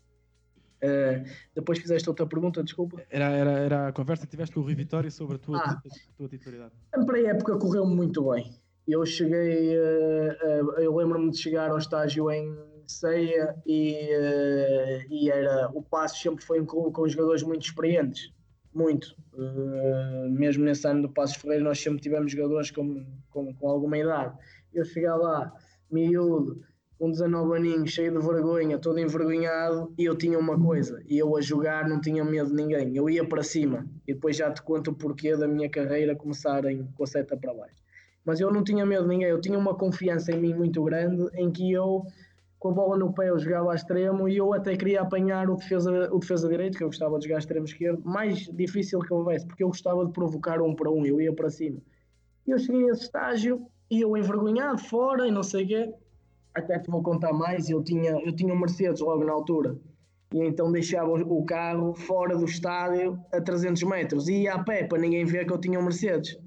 Uh, 0.81 1.27
depois 1.53 1.77
fizeste 1.77 2.07
outra 2.07 2.25
pergunta, 2.25 2.63
desculpa. 2.63 3.03
Era, 3.09 3.29
era, 3.29 3.51
era 3.51 3.87
a 3.89 3.91
conversa 3.91 4.25
que 4.25 4.31
tiveste 4.31 4.55
com 4.55 4.61
o 4.61 4.63
Rui 4.63 4.75
Vitória 4.75 5.11
sobre 5.11 5.35
a 5.35 5.39
tua, 5.39 5.57
ah, 5.57 5.71
a 5.71 6.13
tua 6.17 6.29
titularidade. 6.29 6.73
A 6.93 7.03
pré-época 7.03 7.57
correu 7.57 7.85
muito 7.85 8.29
bem. 8.31 8.55
Eu 8.87 9.05
cheguei, 9.05 9.77
uh, 9.77 10.71
uh, 10.77 10.79
eu 10.79 10.95
lembro-me 10.95 11.31
de 11.31 11.37
chegar 11.37 11.69
ao 11.69 11.77
estágio 11.77 12.31
em 12.31 12.57
Ceia 12.91 13.55
e, 13.65 14.09
e 15.09 15.29
era 15.29 15.69
o 15.73 15.81
Passo 15.81 16.19
sempre 16.19 16.43
foi 16.43 16.59
um 16.59 16.65
clube 16.65 16.91
com 16.91 17.07
jogadores 17.07 17.43
muito 17.43 17.63
experientes, 17.63 18.31
muito. 18.73 19.15
mesmo 20.31 20.63
nesse 20.63 20.87
ano 20.87 21.03
do 21.03 21.09
Passos 21.09 21.37
Ferreira 21.37 21.63
nós 21.63 21.79
sempre 21.79 22.01
tivemos 22.01 22.31
jogadores 22.31 22.71
com, 22.71 23.05
com, 23.29 23.53
com 23.53 23.69
alguma 23.69 23.97
idade. 23.97 24.35
Eu 24.73 24.85
cheguei 24.85 25.09
lá, 25.09 25.51
miúdo, 25.91 26.61
com 26.99 27.09
19 27.09 27.57
aninhos, 27.57 27.91
cheio 27.91 28.11
de 28.11 28.25
vergonha, 28.25 28.77
todo 28.77 28.99
envergonhado, 28.99 29.93
e 29.97 30.03
eu 30.03 30.17
tinha 30.17 30.37
uma 30.37 30.59
coisa, 30.59 31.01
e 31.07 31.17
eu 31.17 31.35
a 31.37 31.41
jogar 31.41 31.87
não 31.87 32.01
tinha 32.01 32.25
medo 32.25 32.49
de 32.49 32.55
ninguém, 32.55 32.95
eu 32.95 33.09
ia 33.09 33.25
para 33.25 33.41
cima, 33.41 33.87
e 34.05 34.13
depois 34.13 34.35
já 34.35 34.51
te 34.51 34.61
conto 34.61 34.91
o 34.91 34.95
porquê 34.95 35.35
da 35.37 35.47
minha 35.47 35.69
carreira 35.69 36.13
começarem 36.13 36.89
com 36.95 37.03
a 37.03 37.07
seta 37.07 37.37
para 37.37 37.53
baixo. 37.53 37.81
Mas 38.25 38.41
eu 38.41 38.51
não 38.51 38.63
tinha 38.65 38.85
medo 38.85 39.03
de 39.03 39.09
ninguém, 39.09 39.29
eu 39.29 39.39
tinha 39.39 39.57
uma 39.57 39.73
confiança 39.73 40.33
em 40.33 40.41
mim 40.41 40.53
muito 40.53 40.83
grande, 40.83 41.25
em 41.35 41.49
que 41.49 41.71
eu, 41.71 42.05
com 42.59 42.69
a 42.69 42.73
bola 42.73 42.97
no 42.97 43.13
pé, 43.13 43.29
eu 43.29 43.39
jogava 43.39 43.71
a 43.71 43.75
extremo, 43.75 44.27
e 44.27 44.35
eu 44.35 44.53
até 44.53 44.75
queria 44.75 45.01
apanhar 45.01 45.49
o 45.49 45.55
defesa, 45.55 46.13
o 46.13 46.19
defesa 46.19 46.49
direito, 46.49 46.77
que 46.77 46.83
eu 46.83 46.89
gostava 46.89 47.17
de 47.17 47.25
jogar 47.25 47.37
a 47.37 47.39
extremo 47.39 47.65
esquerdo, 47.65 48.01
mais 48.03 48.37
difícil 48.53 48.99
que 48.99 49.13
houvesse, 49.13 49.47
porque 49.47 49.63
eu 49.63 49.69
gostava 49.69 50.05
de 50.05 50.11
provocar 50.11 50.61
um 50.61 50.75
para 50.75 50.91
um, 50.91 51.05
eu 51.05 51.21
ia 51.21 51.33
para 51.33 51.49
cima. 51.49 51.79
E 52.45 52.51
eu 52.51 52.59
cheguei 52.59 52.89
a 52.89 52.91
esse 52.91 53.03
estágio, 53.03 53.65
e 53.89 54.01
eu 54.01 54.15
envergonhado, 54.17 54.77
fora, 54.77 55.25
e 55.25 55.31
não 55.31 55.41
sei 55.41 55.63
o 55.63 55.67
quê, 55.67 55.93
até 56.53 56.77
te 56.77 56.91
vou 56.91 57.01
contar 57.01 57.31
mais, 57.31 57.69
eu 57.69 57.81
tinha, 57.81 58.11
eu 58.11 58.35
tinha 58.35 58.53
um 58.53 58.59
Mercedes 58.59 58.99
logo 58.99 59.23
na 59.23 59.31
altura, 59.31 59.77
e 60.33 60.39
então 60.43 60.69
deixava 60.69 61.09
o 61.09 61.45
carro 61.45 61.95
fora 61.95 62.37
do 62.37 62.43
estádio 62.43 63.17
a 63.31 63.39
300 63.39 63.83
metros, 63.83 64.27
e 64.27 64.43
ia 64.43 64.55
a 64.55 64.63
pé 64.63 64.83
para 64.83 64.99
ninguém 64.99 65.23
ver 65.23 65.45
que 65.45 65.53
eu 65.53 65.57
tinha 65.57 65.79
um 65.79 65.83
Mercedes, 65.83 66.37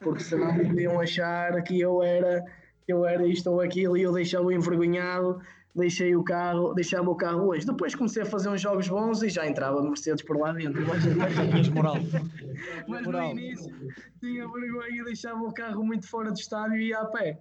porque 0.00 0.22
senão 0.22 0.56
podiam 0.56 0.98
achar 0.98 1.62
que 1.62 1.78
eu 1.78 2.02
era, 2.02 2.42
que 2.86 2.92
eu 2.92 3.04
era 3.04 3.26
isto 3.26 3.50
ou 3.50 3.60
aquilo, 3.60 3.98
e 3.98 4.02
eu 4.02 4.12
deixava 4.12 4.52
envergonhado, 4.54 5.40
deixei 5.74 6.16
o 6.16 6.22
carro, 6.22 6.74
deixava 6.74 7.08
o 7.10 7.14
carro 7.14 7.48
hoje. 7.48 7.66
Depois 7.66 7.94
comecei 7.94 8.22
a 8.22 8.26
fazer 8.26 8.48
uns 8.48 8.60
jogos 8.60 8.88
bons 8.88 9.22
e 9.22 9.28
já 9.28 9.46
entrava 9.46 9.82
Mercedes 9.82 10.24
por 10.24 10.36
lá 10.36 10.52
dentro. 10.52 10.80
Mas, 10.86 11.68
moral. 11.68 11.96
Mas 12.86 13.06
no 13.06 13.22
início 13.22 13.74
tinha 14.20 14.48
vergonha 14.48 15.00
e 15.00 15.04
deixava 15.04 15.42
o 15.42 15.52
carro 15.52 15.84
muito 15.84 16.08
fora 16.08 16.30
do 16.30 16.38
estádio 16.38 16.76
e 16.76 16.88
ia 16.88 16.98
a 16.98 17.06
pé. 17.06 17.38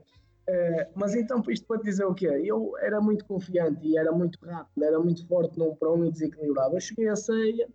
Uh, 0.50 0.90
mas 0.96 1.14
então, 1.14 1.44
isto 1.50 1.68
para 1.68 1.82
dizer 1.82 2.06
o 2.06 2.14
quê? 2.14 2.28
Eu 2.28 2.72
era 2.80 3.02
muito 3.02 3.26
confiante 3.26 3.86
e 3.86 3.98
era 3.98 4.14
muito 4.14 4.40
rápido, 4.46 4.82
era 4.82 4.98
muito 4.98 5.28
forte 5.28 5.60
num 5.60 5.76
para 5.76 5.92
um 5.92 6.06
e 6.06 6.12
desequilibrado. 6.12 6.76
Eu 6.76 6.80
cheguei 6.80 7.10
a 7.10 7.18
ceia 7.18 7.68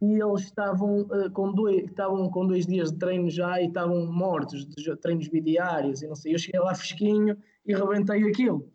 e 0.00 0.22
eles 0.22 0.44
estavam, 0.44 1.00
uh, 1.02 1.30
com 1.32 1.52
dois, 1.52 1.84
estavam 1.84 2.30
com 2.30 2.46
dois 2.46 2.66
dias 2.66 2.90
de 2.90 2.98
treino 2.98 3.28
já 3.28 3.60
e 3.60 3.66
estavam 3.66 4.06
mortos 4.06 4.64
de 4.64 4.96
treinos 4.96 5.28
bidiários 5.28 6.00
e 6.00 6.06
não 6.06 6.14
sei. 6.14 6.34
Eu 6.34 6.38
cheguei 6.38 6.60
lá 6.60 6.74
fresquinho 6.74 7.36
e 7.66 7.74
rebentei 7.74 8.22
aquilo. 8.24 8.66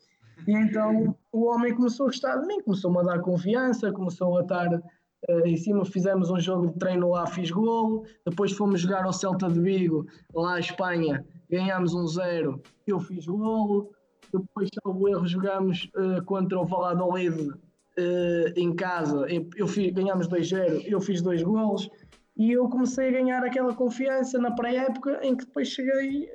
E 0.47 0.51
então 0.51 1.15
o 1.31 1.45
homem 1.45 1.73
começou 1.75 2.05
a 2.05 2.09
gostar 2.09 2.37
de 2.37 2.47
mim, 2.47 2.61
começou-me 2.61 2.99
a 2.99 3.03
dar 3.03 3.19
confiança, 3.19 3.91
começou 3.91 4.37
a 4.37 4.41
estar 4.41 4.73
uh, 4.73 5.45
em 5.45 5.57
cima. 5.57 5.85
Fizemos 5.85 6.29
um 6.29 6.39
jogo 6.39 6.67
de 6.67 6.79
treino 6.79 7.09
lá, 7.09 7.27
fiz 7.27 7.51
golo. 7.51 8.05
Depois 8.25 8.51
fomos 8.51 8.81
jogar 8.81 9.05
ao 9.05 9.13
Celta 9.13 9.47
de 9.47 9.59
Vigo, 9.59 10.05
lá 10.33 10.55
à 10.55 10.59
Espanha 10.59 11.25
ganhámos 11.49 11.93
um 11.93 12.05
zero, 12.05 12.61
eu 12.85 12.99
fiz 12.99 13.25
golo, 13.25 13.91
depois, 14.31 14.69
salvo 14.83 15.09
erro, 15.09 15.27
jogámos 15.27 15.89
uh, 15.95 16.23
contra 16.25 16.59
o 16.59 16.65
Valladolid 16.65 17.49
uh, 17.49 18.53
em 18.55 18.75
casa, 18.75 19.25
eu 19.55 19.67
fiz, 19.67 19.91
ganhámos 19.91 20.27
2-0, 20.27 20.83
eu 20.85 21.01
fiz 21.01 21.21
dois 21.21 21.41
golos, 21.41 21.89
e 22.37 22.51
eu 22.51 22.69
comecei 22.69 23.09
a 23.09 23.11
ganhar 23.11 23.43
aquela 23.43 23.73
confiança 23.73 24.37
na 24.37 24.51
pré-época 24.51 25.19
em 25.23 25.35
que 25.35 25.45
depois 25.45 25.67
cheguei, 25.69 26.29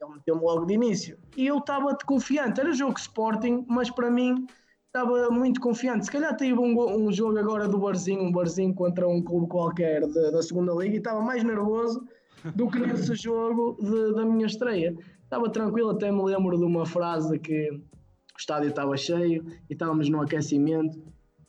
ele 0.00 0.14
meteu-me 0.14 0.42
logo 0.42 0.64
de 0.64 0.74
início, 0.74 1.18
e 1.36 1.46
eu 1.46 1.58
estava 1.58 1.96
confiante, 2.06 2.60
era 2.60 2.72
jogo 2.72 2.98
Sporting, 2.98 3.64
mas 3.68 3.90
para 3.90 4.10
mim 4.10 4.46
estava 4.86 5.30
muito 5.30 5.60
confiante. 5.60 6.06
Se 6.06 6.10
calhar 6.10 6.36
tive 6.36 6.58
um, 6.58 7.06
um, 7.06 7.12
jogo 7.12 7.38
agora 7.38 7.68
do 7.68 7.78
Barzinho, 7.78 8.22
um 8.22 8.32
Barzinho 8.32 8.74
contra 8.74 9.06
um 9.08 9.22
clube 9.22 9.46
qualquer 9.48 10.00
de, 10.06 10.30
da 10.30 10.42
segunda 10.42 10.72
liga 10.72 10.94
e 10.94 10.98
estava 10.98 11.20
mais 11.20 11.44
nervoso 11.44 12.02
do 12.54 12.68
que 12.68 12.78
nesse 12.78 13.14
jogo 13.16 13.76
de, 13.80 14.14
da 14.14 14.24
minha 14.24 14.46
estreia. 14.46 14.96
Estava 15.22 15.50
tranquilo, 15.50 15.90
até 15.90 16.10
me 16.10 16.22
lembro 16.22 16.56
de 16.56 16.64
uma 16.64 16.86
frase 16.86 17.38
que 17.38 17.70
o 17.70 18.38
estádio 18.38 18.70
estava 18.70 18.96
cheio 18.96 19.44
e 19.68 19.74
estávamos 19.74 20.08
no 20.08 20.22
aquecimento 20.22 20.98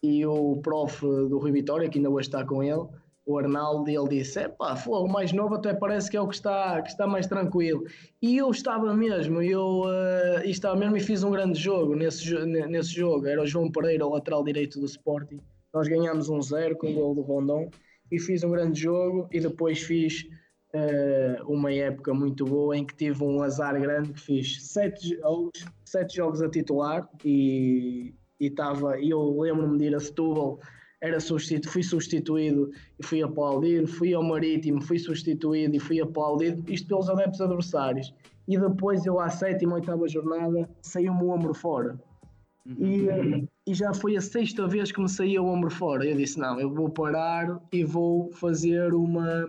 e 0.03 0.25
o 0.25 0.57
prof 0.57 1.01
do 1.01 1.39
Rui 1.39 1.51
Vitória, 1.51 1.89
que 1.89 1.97
ainda 1.97 2.09
hoje 2.09 2.27
está 2.27 2.45
com 2.45 2.63
ele, 2.63 2.85
o 3.29 3.37
Arnaldo, 3.37 3.87
ele 3.89 4.07
disse: 4.07 4.39
é 4.39 4.47
pá, 4.47 4.75
o 4.87 5.07
mais 5.07 5.31
novo 5.31 5.55
até 5.55 5.71
parece 5.73 6.09
que 6.09 6.17
é 6.17 6.21
o 6.21 6.27
que 6.27 6.33
está, 6.33 6.81
que 6.81 6.89
está 6.89 7.05
mais 7.05 7.27
tranquilo. 7.27 7.85
E 8.19 8.37
eu 8.37 8.49
estava 8.49 8.91
mesmo, 8.93 9.41
eu 9.41 9.83
uh, 9.83 10.43
estava 10.45 10.75
mesmo 10.75 10.97
e 10.97 10.99
fiz 10.99 11.23
um 11.23 11.29
grande 11.29 11.59
jogo 11.59 11.95
nesse, 11.95 12.33
nesse 12.45 12.93
jogo. 12.93 13.27
Era 13.27 13.43
o 13.43 13.45
João 13.45 13.71
Pereira, 13.71 14.05
o 14.05 14.13
lateral 14.13 14.43
direito 14.43 14.79
do 14.79 14.85
Sporting. 14.87 15.39
Nós 15.71 15.87
ganhámos 15.87 16.27
um 16.27 16.41
zero 16.41 16.75
com 16.75 16.89
o 16.89 16.93
gol 16.93 17.13
do 17.13 17.21
Rondon 17.21 17.69
e 18.11 18.19
fiz 18.19 18.43
um 18.43 18.49
grande 18.49 18.81
jogo 18.81 19.29
e 19.31 19.39
depois 19.39 19.79
fiz 19.79 20.25
uh, 20.73 21.45
uma 21.47 21.71
época 21.71 22.15
muito 22.15 22.45
boa 22.45 22.75
em 22.75 22.83
que 22.83 22.95
tive 22.95 23.23
um 23.23 23.43
azar 23.43 23.79
grande 23.79 24.11
que 24.11 24.19
fiz 24.19 24.71
sete 24.71 25.15
jogos, 25.19 25.65
sete 25.85 26.15
jogos 26.15 26.41
a 26.41 26.49
titular 26.49 27.07
e 27.23 28.15
estava, 28.39 28.99
eu 28.99 29.39
lembro-me 29.39 29.77
de 29.77 29.85
ir 29.85 29.95
a 29.95 29.99
Setúbal, 29.99 30.59
era 31.01 31.19
substitu, 31.19 31.69
fui 31.69 31.83
substituído 31.83 32.71
e 32.99 33.05
fui 33.05 33.23
aplaudido, 33.23 33.87
fui 33.87 34.13
ao 34.13 34.23
Marítimo, 34.23 34.81
fui 34.81 34.99
substituído 34.99 35.75
e 35.75 35.79
fui 35.79 36.01
aplaudido, 36.01 36.63
isto 36.71 36.87
pelos 36.87 37.09
adeptos 37.09 37.39
adversários. 37.39 38.13
E 38.47 38.57
depois 38.57 39.05
eu 39.05 39.19
à 39.19 39.29
sétima, 39.29 39.75
oitava 39.75 40.07
jornada, 40.07 40.69
saiu-me 40.81 41.23
o 41.23 41.29
ombro 41.29 41.53
fora. 41.53 41.99
E, 42.65 43.07
uhum. 43.07 43.47
e, 43.65 43.73
já 43.73 43.93
foi 43.93 44.17
a 44.17 44.21
sexta 44.21 44.67
vez 44.67 44.91
que 44.91 45.01
me 45.01 45.09
saía 45.09 45.41
o 45.41 45.47
ombro 45.47 45.71
fora. 45.71 46.05
Eu 46.05 46.15
disse: 46.15 46.37
Não, 46.37 46.59
eu 46.59 46.73
vou 46.73 46.89
parar 46.89 47.59
e 47.71 47.83
vou 47.83 48.31
fazer 48.33 48.93
uma, 48.93 49.47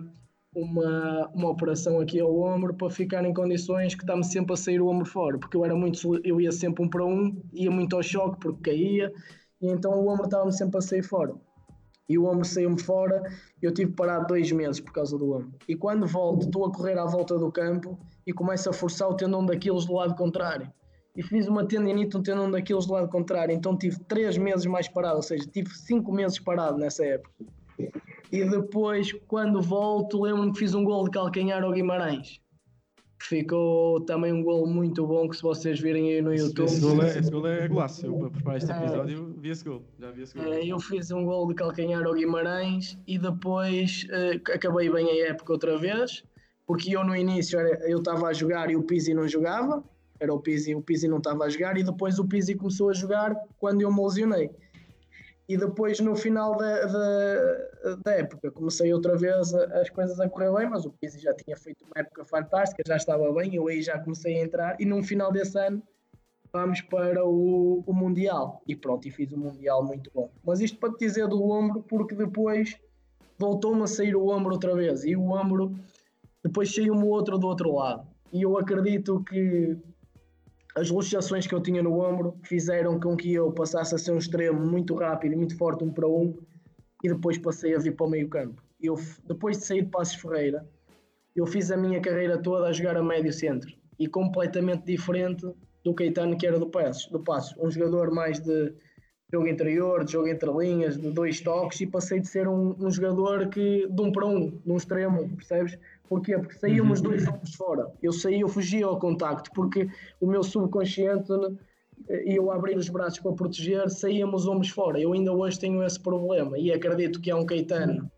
uma, 0.55 1.27
uma 1.33 1.49
operação 1.49 1.99
aqui 1.99 2.19
ao 2.19 2.39
ombro 2.39 2.73
para 2.73 2.89
ficar 2.89 3.23
em 3.25 3.33
condições 3.33 3.93
que 3.93 4.03
está-me 4.03 4.23
sempre 4.23 4.53
a 4.53 4.57
sair 4.57 4.81
o 4.81 4.87
ombro 4.87 5.05
fora, 5.05 5.37
porque 5.37 5.55
eu 5.55 5.65
era 5.65 5.75
muito, 5.75 5.99
eu 6.23 6.41
ia 6.41 6.51
sempre 6.51 6.83
um 6.83 6.89
para 6.89 7.05
um, 7.05 7.41
ia 7.53 7.69
muito 7.69 7.95
ao 7.95 8.01
choque 8.01 8.39
porque 8.39 8.71
caía, 8.71 9.11
e 9.61 9.69
então 9.69 9.91
o 9.91 10.09
ombro 10.09 10.25
estava-me 10.25 10.51
sempre 10.51 10.77
a 10.77 10.81
sair 10.81 11.03
fora. 11.03 11.35
E 12.09 12.17
o 12.17 12.25
ombro 12.25 12.43
saiu-me 12.43 12.81
fora, 12.81 13.23
eu 13.61 13.73
tive 13.73 13.93
parado 13.93 14.27
dois 14.27 14.51
meses 14.51 14.81
por 14.81 14.91
causa 14.91 15.17
do 15.17 15.33
ombro. 15.33 15.53
E 15.67 15.75
quando 15.75 16.05
volto, 16.05 16.45
estou 16.45 16.65
a 16.65 16.71
correr 16.71 16.97
à 16.97 17.05
volta 17.05 17.37
do 17.37 17.51
campo 17.51 17.97
e 18.27 18.33
começo 18.33 18.69
a 18.69 18.73
forçar 18.73 19.07
o 19.07 19.15
tendão 19.15 19.45
daqueles 19.45 19.85
do 19.85 19.93
lado 19.93 20.15
contrário. 20.15 20.69
E 21.15 21.23
fiz 21.23 21.47
uma 21.47 21.65
tendinite 21.65 22.17
um 22.17 22.23
tendão 22.23 22.49
daqueles 22.49 22.85
do 22.85 22.93
lado 22.93 23.07
contrário, 23.07 23.53
então 23.53 23.77
tive 23.77 23.99
três 24.05 24.37
meses 24.37 24.65
mais 24.65 24.87
parado, 24.87 25.17
ou 25.17 25.21
seja, 25.21 25.45
tive 25.45 25.69
cinco 25.69 26.11
meses 26.11 26.39
parado 26.39 26.77
nessa 26.77 27.05
época. 27.05 27.31
E 28.31 28.45
depois, 28.45 29.11
quando 29.27 29.61
volto, 29.61 30.21
lembro-me 30.21 30.53
que 30.53 30.59
fiz 30.59 30.73
um 30.73 30.83
gol 30.83 31.05
de 31.05 31.11
calcanhar 31.11 31.63
ao 31.63 31.71
Guimarães. 31.71 32.41
Ficou 33.21 34.01
também 34.01 34.33
um 34.33 34.41
gol 34.41 34.65
muito 34.65 35.05
bom 35.05 35.29
que 35.29 35.35
se 35.35 35.43
vocês 35.43 35.79
virem 35.79 36.11
aí 36.11 36.21
no 36.21 36.33
YouTube. 36.33 36.65
Esse 36.65 36.81
gol 36.81 37.03
é, 37.03 37.19
esse 37.19 37.31
gol 37.31 37.47
é 37.47 37.67
golaço. 37.67 38.05
Eu 38.05 38.17
para 38.17 38.29
preparar 38.31 38.57
este 38.57 38.71
episódio 38.71 39.35
vi 39.37 39.49
esse 39.49 39.63
gol. 39.63 39.83
Já 39.99 40.11
vi 40.11 40.23
esse 40.23 40.37
gol. 40.37 40.51
É, 40.51 40.65
eu 40.65 40.79
fiz 40.79 41.11
um 41.11 41.23
gol 41.23 41.47
de 41.47 41.53
calcanhar 41.53 42.03
ao 42.03 42.13
Guimarães 42.13 42.97
e 43.05 43.19
depois 43.19 44.07
uh, 44.09 44.51
acabei 44.53 44.89
bem 44.89 45.07
a 45.07 45.29
época 45.29 45.53
outra 45.53 45.77
vez, 45.77 46.23
porque 46.65 46.95
eu 46.95 47.03
no 47.03 47.15
início 47.15 47.59
era, 47.59 47.87
eu 47.87 47.99
estava 47.99 48.27
a 48.27 48.33
jogar 48.33 48.71
e 48.71 48.75
o 48.75 48.81
Pizzi 48.81 49.13
não 49.13 49.27
jogava. 49.27 49.83
Era 50.19 50.33
o 50.33 50.39
Pizzi, 50.39 50.73
o 50.73 50.81
Pizzi 50.81 51.07
não 51.07 51.17
estava 51.17 51.45
a 51.45 51.49
jogar 51.49 51.77
e 51.77 51.83
depois 51.83 52.17
o 52.17 52.25
Pizzi 52.25 52.55
começou 52.55 52.89
a 52.89 52.93
jogar 52.93 53.35
quando 53.59 53.81
eu 53.81 53.93
me 53.93 54.03
lesionei 54.03 54.49
e 55.47 55.57
depois 55.57 55.99
no 55.99 56.15
final 56.15 56.55
da, 56.55 56.85
da, 56.85 57.95
da, 58.03 58.11
época 58.13 58.51
comecei 58.51 58.93
outra 58.93 59.17
vez 59.17 59.53
as 59.53 59.89
coisas 59.89 60.19
a 60.19 60.29
correr 60.29 60.53
bem, 60.53 60.69
mas 60.69 60.85
o 60.85 60.91
Pizzi 60.91 61.19
já 61.19 61.33
tinha 61.33 61.57
feito 61.57 61.83
uma 61.85 62.01
época 62.01 62.23
fantástica, 62.23 62.83
já 62.85 62.95
estava 62.95 63.31
bem, 63.33 63.55
eu 63.55 63.67
aí 63.67 63.81
já 63.81 63.99
comecei 63.99 64.39
a 64.39 64.43
entrar 64.43 64.77
e 64.79 64.85
no 64.85 65.03
final 65.03 65.31
desse 65.31 65.57
ano 65.59 65.83
vamos 66.53 66.81
para 66.81 67.25
o, 67.25 67.83
o 67.85 67.93
Mundial 67.93 68.61
e 68.67 68.75
pronto, 68.75 69.07
e 69.07 69.11
fiz 69.11 69.31
um 69.31 69.37
Mundial 69.37 69.83
muito 69.83 70.11
bom. 70.13 70.29
Mas 70.43 70.59
isto 70.59 70.77
para 70.77 70.93
te 70.93 70.99
dizer 71.05 71.27
do 71.27 71.43
ombro, 71.43 71.83
porque 71.83 72.15
depois 72.15 72.77
voltou-me 73.37 73.83
a 73.83 73.87
sair 73.87 74.15
o 74.15 74.27
ombro 74.27 74.53
outra 74.53 74.75
vez 74.75 75.03
e 75.03 75.15
o 75.15 75.31
ombro 75.31 75.75
depois 76.43 76.73
saiu-me 76.73 77.03
o 77.03 77.07
outro 77.07 77.37
do 77.37 77.47
outro 77.47 77.73
lado. 77.73 78.07
E 78.31 78.41
eu 78.43 78.57
acredito 78.57 79.23
que 79.23 79.77
as 80.75 80.89
luxações 80.89 81.45
que 81.45 81.53
eu 81.53 81.61
tinha 81.61 81.83
no 81.83 81.99
ombro 81.99 82.37
fizeram 82.43 82.99
com 82.99 83.15
que 83.15 83.33
eu 83.33 83.51
passasse 83.51 83.93
a 83.93 83.97
ser 83.97 84.11
um 84.11 84.17
extremo 84.17 84.59
muito 84.65 84.95
rápido 84.95 85.33
e 85.33 85.35
muito 85.35 85.57
forte, 85.57 85.83
um 85.83 85.91
para 85.91 86.07
um, 86.07 86.37
e 87.03 87.09
depois 87.09 87.37
passei 87.37 87.75
a 87.75 87.79
vir 87.79 87.95
para 87.95 88.05
o 88.05 88.09
meio 88.09 88.29
campo. 88.29 88.61
Eu, 88.79 88.95
depois 89.27 89.57
de 89.57 89.65
sair 89.65 89.83
de 89.83 89.89
Passos 89.89 90.15
Ferreira, 90.15 90.67
eu 91.35 91.45
fiz 91.45 91.71
a 91.71 91.77
minha 91.77 91.99
carreira 91.99 92.37
toda 92.37 92.67
a 92.67 92.73
jogar 92.73 92.97
a 92.97 93.03
médio 93.03 93.31
centro 93.31 93.73
e 93.99 94.07
completamente 94.07 94.85
diferente 94.85 95.45
do 95.83 95.93
Caetano 95.93 96.37
que 96.37 96.47
era 96.47 96.59
do 96.59 96.69
Passos, 96.69 97.07
do 97.07 97.19
Passos. 97.19 97.57
um 97.57 97.69
jogador 97.69 98.11
mais 98.11 98.39
de 98.39 98.73
jogo 99.31 99.47
interior, 99.47 100.03
de 100.03 100.11
jogo 100.11 100.27
entre 100.27 100.51
linhas, 100.51 100.97
de 100.97 101.09
dois 101.09 101.39
toques 101.39 101.79
e 101.81 101.87
passei 101.87 102.19
de 102.19 102.27
ser 102.27 102.47
um, 102.47 102.75
um 102.79 102.91
jogador 102.91 103.47
que 103.49 103.87
de 103.89 104.01
um 104.01 104.11
para 104.11 104.25
um, 104.27 104.49
de 104.49 104.71
um 104.71 104.75
extremo, 104.77 105.29
percebes? 105.35 105.77
Porquê? 106.09 106.37
Porque 106.37 106.55
saíamos 106.55 106.99
Uhum. 106.99 107.05
dois 107.05 107.25
anos 107.27 107.55
fora. 107.55 107.87
Eu 108.03 108.11
saí, 108.11 108.41
eu 108.41 108.49
fugia 108.49 108.85
ao 108.85 108.99
contacto, 108.99 109.49
porque 109.53 109.87
o 110.19 110.27
meu 110.27 110.43
subconsciente 110.43 111.31
eh, 112.09 112.31
e 112.33 112.35
eu 112.35 112.51
abrir 112.51 112.75
os 112.75 112.89
braços 112.89 113.19
para 113.19 113.31
proteger, 113.31 113.89
saíamos 113.89 114.45
ombros 114.45 114.69
fora. 114.69 114.99
Eu 114.99 115.13
ainda 115.13 115.31
hoje 115.31 115.57
tenho 115.59 115.81
esse 115.83 115.99
problema 115.99 116.57
e 116.57 116.71
acredito 116.73 117.21
que 117.21 117.31
há 117.31 117.37
um 117.37 117.45
Caetano 117.45 118.11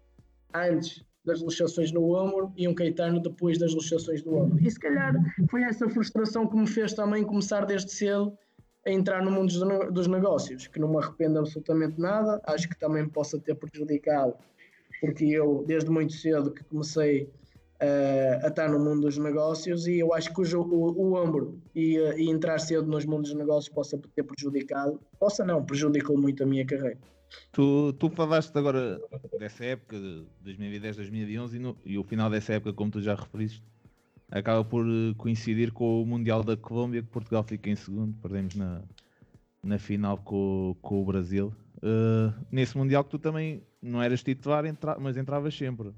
antes 0.56 1.04
das 1.24 1.42
luxações 1.42 1.92
no 1.92 2.14
ombro 2.16 2.52
e 2.58 2.68
um 2.68 2.74
Caetano 2.74 3.20
depois 3.22 3.58
das 3.60 3.74
luxações 3.74 4.22
do 4.24 4.36
ombro. 4.36 4.60
E 4.66 4.70
se 4.70 4.80
calhar 4.80 5.14
foi 5.50 5.62
essa 5.64 5.88
frustração 5.88 6.48
que 6.48 6.56
me 6.58 6.68
fez 6.68 6.94
também 6.94 7.24
começar 7.24 7.66
desde 7.66 7.92
cedo 7.92 8.36
a 8.86 8.92
entrar 8.92 9.24
no 9.24 9.32
mundo 9.32 9.52
dos 9.52 9.64
ne- 9.64 9.92
dos 9.92 10.08
negócios, 10.08 10.68
que 10.68 10.80
não 10.80 10.90
me 10.90 10.98
arrependo 10.98 11.40
absolutamente 11.40 12.00
nada, 12.00 12.42
acho 12.46 12.68
que 12.68 12.78
também 12.78 13.08
possa 13.08 13.40
ter 13.40 13.56
prejudicado, 13.56 14.36
porque 15.00 15.26
eu 15.26 15.64
desde 15.68 15.90
muito 15.90 16.14
cedo 16.14 16.52
que 16.52 16.64
comecei 16.66 17.30
eh, 17.80 18.40
a 18.44 18.48
estar 18.48 18.70
no 18.70 18.80
mundo 18.80 19.02
dos 19.02 19.18
negócios 19.18 19.88
e 19.88 20.00
eu 20.00 20.14
acho 20.14 20.34
que 20.34 20.56
o, 20.56 20.62
o, 20.62 21.02
o 21.02 21.14
ombro 21.16 21.62
e, 21.74 21.98
eh, 21.98 22.20
e 22.20 22.30
entrar 22.30 22.60
cedo 22.60 22.88
nos 22.88 23.06
mundos 23.06 23.30
dos 23.30 23.40
negócios 23.40 23.74
possa 23.74 23.98
ter 24.16 24.24
prejudicado, 24.24 25.00
possa 25.20 25.44
não, 25.46 25.64
prejudicou 25.64 26.18
muito 26.18 26.44
a 26.44 26.46
minha 26.46 26.66
carreira. 26.66 26.98
Tu, 27.52 27.94
tu 27.94 28.10
falaste 28.10 28.56
agora 28.58 29.02
dessa 29.40 29.66
época, 29.66 30.00
de 30.00 30.26
2010, 30.42 30.98
2011, 30.98 31.58
e, 31.58 31.94
e 31.94 31.98
o 31.98 32.04
final 32.04 32.30
dessa 32.30 32.54
época, 32.54 32.74
como 32.74 32.92
tu 32.92 33.02
já 33.02 33.16
referiste, 33.16 33.64
acaba 34.34 34.64
por 34.66 34.86
eh, 34.86 35.14
coincidir 35.18 35.72
com 35.72 36.02
o 36.02 36.06
Mundial 36.06 36.44
da 36.44 36.58
Colômbia, 36.58 37.02
que 37.04 37.10
Portugal 37.10 37.44
fica 37.44 37.70
em 37.70 37.76
segundo, 37.76 38.14
perdemos 38.22 38.56
na, 38.56 38.82
na 39.64 39.78
final 39.78 40.18
com, 40.18 40.76
com 40.82 41.02
o 41.02 41.06
Brasil. 41.06 41.54
Eh, 41.82 42.34
nesse 42.52 42.78
Mundial 42.78 43.04
que 43.04 43.12
tu 43.12 43.20
também 43.20 43.62
não 43.82 44.02
eras 44.02 44.24
titular, 44.24 44.66
entra- 44.66 44.98
mas 45.00 45.18
entravas 45.18 45.56
sempre. 45.56 45.92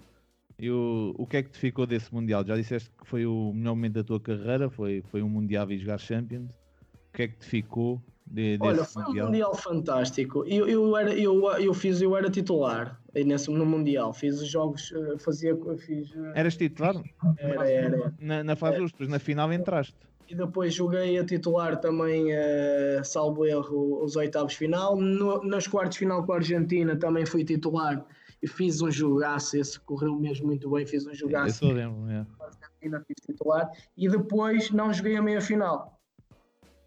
E 0.59 0.69
o, 0.69 1.13
o 1.17 1.25
que 1.25 1.37
é 1.37 1.43
que 1.43 1.49
te 1.49 1.57
ficou 1.59 1.85
desse 1.85 2.13
Mundial? 2.13 2.45
Já 2.45 2.55
disseste 2.55 2.89
que 2.89 3.07
foi 3.07 3.25
o 3.25 3.53
melhor 3.53 3.75
momento 3.75 3.93
da 3.93 4.03
tua 4.03 4.19
carreira, 4.19 4.69
foi, 4.69 5.01
foi 5.09 5.21
um 5.21 5.29
Mundial 5.29 5.71
e 5.71 5.77
jogar 5.77 5.97
Champions. 5.97 6.49
O 6.49 7.15
que 7.15 7.23
é 7.23 7.27
que 7.29 7.37
te 7.37 7.45
ficou 7.45 8.01
de, 8.25 8.57
Olha, 8.59 8.83
foi 8.83 9.03
um 9.03 9.25
mundial 9.25 9.55
fantástico. 9.55 10.43
Eu, 10.47 10.67
eu, 10.67 10.97
era, 10.97 11.13
eu, 11.13 11.47
eu 11.57 11.73
fiz, 11.73 12.01
eu 12.01 12.17
era 12.17 12.29
titular 12.29 12.99
nesse, 13.13 13.51
no 13.51 13.65
Mundial. 13.65 14.13
Fiz 14.13 14.41
os 14.41 14.49
jogos, 14.49 14.91
eh, 14.93 15.17
fazia. 15.19 15.55
Fiz, 15.77 16.11
eh, 16.15 16.39
Eras 16.39 16.57
titular? 16.57 16.95
Era, 17.37 17.69
era. 17.69 18.13
Na, 18.19 18.43
na 18.43 18.55
fase 18.55 18.79
dos, 18.79 18.91
depois 18.91 19.09
na 19.09 19.19
final 19.19 19.53
entraste. 19.53 19.95
E 20.27 20.33
depois 20.33 20.73
joguei 20.73 21.19
a 21.19 21.23
titular 21.25 21.79
também, 21.79 22.31
eh, 22.31 23.01
salvo 23.03 23.45
erro, 23.45 24.03
os 24.03 24.15
oitavos 24.15 24.55
final. 24.55 24.95
No, 24.99 25.43
nas 25.43 25.67
quartas 25.67 25.97
final 25.97 26.25
com 26.25 26.33
a 26.33 26.37
Argentina 26.37 26.95
também 26.95 27.27
fui 27.27 27.45
titular 27.45 28.03
e 28.41 28.47
fiz 28.47 28.81
um 28.81 28.89
jogaço. 28.89 29.55
Esse 29.55 29.79
correu 29.79 30.15
mesmo 30.15 30.47
muito 30.47 30.69
bem. 30.71 30.85
Fiz 30.85 31.05
um 31.05 31.11
Eu 31.11 31.15
jogaço. 31.15 31.59
só 31.59 31.71
lembro, 31.71 32.09
é. 32.09 32.25
Argentina 32.39 33.03
fiz 33.07 33.15
titular. 33.23 33.69
E 33.95 34.09
depois 34.09 34.71
não 34.71 34.91
joguei 34.91 35.15
a 35.15 35.21
meia 35.21 35.41
final. 35.41 35.94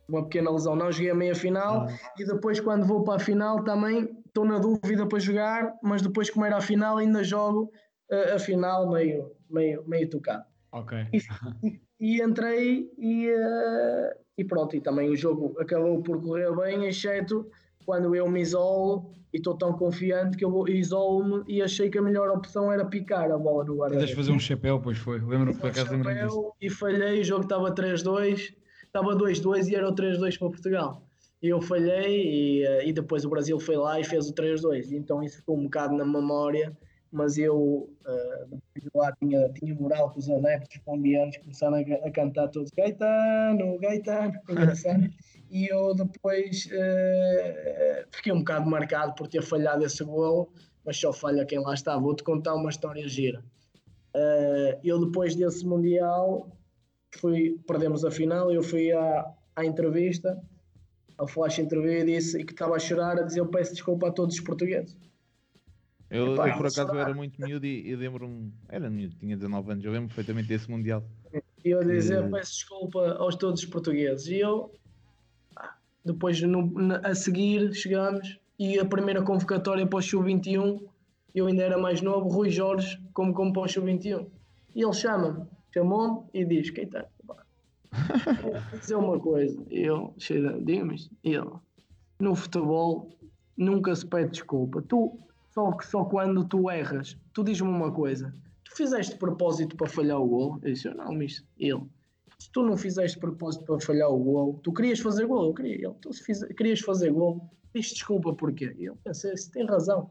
Uma 0.08 0.22
pequena 0.24 0.50
lesão, 0.50 0.74
não 0.74 0.90
joguei 0.90 1.10
a 1.10 1.14
meia 1.14 1.34
final. 1.34 1.86
E 2.18 2.24
depois, 2.24 2.60
quando 2.60 2.86
vou 2.86 3.04
para 3.04 3.16
a 3.16 3.18
final, 3.18 3.62
também 3.62 4.08
estou 4.26 4.44
na 4.44 4.58
dúvida 4.58 5.06
para 5.06 5.18
jogar. 5.18 5.74
Mas 5.82 6.00
depois, 6.00 6.30
como 6.30 6.46
era 6.46 6.56
a 6.56 6.60
final, 6.60 6.96
ainda 6.96 7.22
jogo 7.22 7.70
eh, 8.10 8.32
a 8.34 8.38
final 8.38 8.90
meio, 8.90 9.32
meio, 9.50 9.84
meio 9.86 10.08
tocado. 10.08 10.44
Ok. 10.72 10.96
E, 11.12 11.80
e 12.00 12.22
entrei 12.22 12.90
e, 12.96 13.28
eh, 13.28 14.16
e 14.38 14.44
pronto, 14.44 14.76
e 14.76 14.80
também 14.80 15.10
o 15.10 15.16
jogo 15.16 15.54
acabou 15.60 16.02
por 16.02 16.22
correr 16.22 16.54
bem, 16.56 16.86
exceto 16.86 17.50
quando 17.84 18.14
eu 18.14 18.30
me 18.30 18.40
isolo 18.40 19.10
e 19.32 19.38
estou 19.38 19.56
tão 19.56 19.72
confiante 19.72 20.36
que 20.36 20.44
eu 20.44 20.68
isolo-me 20.68 21.42
e 21.48 21.62
achei 21.62 21.90
que 21.90 21.98
a 21.98 22.02
melhor 22.02 22.28
opção 22.30 22.70
era 22.72 22.84
picar 22.84 23.30
a 23.30 23.38
bola 23.38 23.64
no 23.64 23.76
guarda-redes. 23.76 24.14
fazer 24.14 24.32
um 24.32 24.38
chapéu, 24.38 24.80
pois 24.80 24.98
foi. 24.98 25.20
Lembro 25.20 25.54
por 25.56 25.70
acaso. 25.70 25.96
Chapéu 25.96 26.54
E 26.60 26.70
falhei, 26.70 27.20
o 27.20 27.24
jogo 27.24 27.42
estava 27.42 27.74
3-2, 27.74 28.54
estava 28.88 29.14
2-2 29.14 29.68
e 29.68 29.74
era 29.74 29.88
o 29.88 29.94
3-2 29.94 30.38
para 30.38 30.48
Portugal. 30.48 31.02
E 31.40 31.48
eu 31.48 31.60
falhei 31.60 32.24
e, 32.26 32.66
eh, 32.66 32.88
e 32.88 32.92
depois 32.92 33.24
o 33.24 33.30
Brasil 33.30 33.60
foi 33.60 33.76
lá 33.76 34.00
e 34.00 34.04
fez 34.04 34.28
o 34.28 34.34
3-2. 34.34 34.92
Então 34.92 35.22
isso 35.22 35.36
ficou 35.36 35.56
um 35.56 35.64
bocado 35.64 35.96
na 35.96 36.04
memória, 36.04 36.76
mas 37.12 37.38
eu 37.38 37.88
eh, 38.06 38.44
depois 38.46 38.82
de 38.82 38.90
lá 38.94 39.12
tinha, 39.20 39.48
tinha 39.50 39.74
moral 39.74 40.10
com 40.10 40.18
os 40.18 40.28
adeptos 40.28 40.78
colombianos, 40.84 41.36
começaram 41.36 41.76
a, 41.76 42.06
a 42.06 42.10
cantar 42.10 42.48
todos 42.48 42.70
Gaetano, 42.72 43.78
Gaetano, 43.78 44.32
engraçado. 44.50 45.08
E 45.50 45.72
eu 45.72 45.94
depois 45.94 46.68
eh, 46.72 48.04
fiquei 48.10 48.32
um 48.32 48.40
bocado 48.40 48.68
marcado 48.68 49.14
por 49.14 49.28
ter 49.28 49.42
falhado 49.42 49.84
esse 49.84 50.02
golo, 50.04 50.52
mas 50.84 50.96
só 50.96 51.12
falha 51.12 51.46
quem 51.46 51.60
lá 51.60 51.74
está. 51.74 51.96
Vou-te 51.96 52.24
contar 52.24 52.54
uma 52.54 52.68
história 52.68 53.06
gira. 53.08 53.42
Eh, 54.14 54.78
eu 54.82 55.04
depois 55.04 55.34
desse 55.34 55.64
Mundial 55.64 56.50
fui, 57.16 57.58
perdemos 57.66 58.04
a 58.04 58.10
final, 58.10 58.50
eu 58.52 58.62
fui 58.62 58.92
à, 58.92 59.26
à 59.56 59.64
entrevista, 59.64 60.40
ao 61.16 61.26
flash 61.26 61.58
interview 61.58 61.92
e 61.92 62.04
disse 62.04 62.44
que 62.44 62.52
estava 62.52 62.76
a 62.76 62.78
chorar, 62.78 63.18
a 63.18 63.22
dizer 63.22 63.40
eu 63.40 63.46
peço 63.46 63.72
desculpa 63.72 64.08
a 64.08 64.12
todos 64.12 64.34
os 64.36 64.40
portugueses. 64.40 64.96
Eu, 66.10 66.34
Epá, 66.34 66.48
eu, 66.48 66.56
por 66.56 66.66
acaso 66.66 66.86
chorar. 66.88 67.00
era 67.02 67.14
muito 67.14 67.40
miúdo 67.40 67.66
e, 67.66 67.88
e 67.88 67.96
lembro-me, 67.96 68.52
era 68.68 68.88
miúdo, 68.88 69.14
tinha 69.16 69.36
19 69.36 69.72
anos, 69.72 69.84
eu 69.84 69.92
lembro 69.92 70.08
perfeitamente 70.08 70.48
desse 70.48 70.70
Mundial. 70.70 71.02
E 71.64 71.70
eu 71.70 71.82
dizer 71.84 72.24
Que- 72.24 72.30
peço 72.30 72.52
desculpa 72.52 73.12
aos 73.18 73.34
todos 73.36 73.60
os 73.62 73.66
portugueses. 73.68 74.26
E 74.28 74.38
eu, 74.38 74.72
depois 76.04 76.40
no- 76.40 76.72
a 77.02 77.14
seguir, 77.14 77.74
chegamos 77.74 78.38
e 78.58 78.78
a 78.78 78.84
primeira 78.84 79.22
convocatória 79.22 79.86
para 79.86 79.98
o 79.98 80.02
Sub-21, 80.02 80.80
eu 81.34 81.46
ainda 81.46 81.62
era 81.62 81.76
mais 81.76 82.00
novo, 82.00 82.28
Rui 82.28 82.48
Jorge, 82.50 82.98
como 83.12 83.34
como 83.34 83.52
para 83.52 83.62
o 83.62 83.68
Sub-21. 83.68 84.26
E 84.74 84.82
ele 84.82 84.92
chama-me, 84.94 85.46
chamou-me 85.72 86.26
e 86.34 86.44
diz: 86.44 86.70
Keita, 86.70 87.08
pá, 87.26 87.44
vou 88.42 88.78
dizer 88.78 88.96
uma 88.96 89.18
coisa. 89.18 89.62
E 89.70 89.80
eu, 89.80 90.14
diga-me 90.64 90.94
isto. 90.94 91.14
E 91.24 91.34
ele, 91.34 91.50
no 92.20 92.34
futebol 92.34 93.08
nunca 93.56 93.94
se 93.94 94.06
pede 94.06 94.30
desculpa. 94.30 94.82
Tu, 94.82 95.18
só 95.52 95.76
só 95.82 96.04
quando 96.04 96.44
tu 96.46 96.70
erras, 96.70 97.16
tu 97.32 97.42
diz-me 97.42 97.68
uma 97.68 97.92
coisa. 97.92 98.34
Tu 98.64 98.76
fizeste 98.76 99.14
de 99.14 99.18
propósito 99.18 99.76
para 99.76 99.88
falhar 99.88 100.20
o 100.20 100.26
gol? 100.26 100.58
Eu 100.62 100.72
disse, 100.72 100.88
não, 100.90 101.12
misto. 101.12 101.44
Ele, 101.58 101.82
se 102.38 102.50
tu 102.52 102.62
não 102.62 102.76
fizeste 102.76 103.16
de 103.16 103.20
propósito 103.20 103.64
para 103.64 103.80
falhar 103.80 104.10
o 104.10 104.18
gol, 104.18 104.60
tu 104.62 104.72
querias 104.72 105.00
fazer 105.00 105.26
gol, 105.26 105.46
eu 105.46 105.54
queria. 105.54 105.74
Ele, 105.74 105.94
tu 106.00 106.12
se 106.12 106.22
fiz, 106.22 106.44
querias 106.56 106.80
fazer 106.80 107.10
gol, 107.10 107.50
diz 107.74 107.88
desculpa 107.88 108.32
porquê? 108.32 108.74
E 108.78 108.84
eu 108.84 108.96
pensei, 109.02 109.36
se 109.36 109.50
tem 109.50 109.66
razão. 109.66 110.10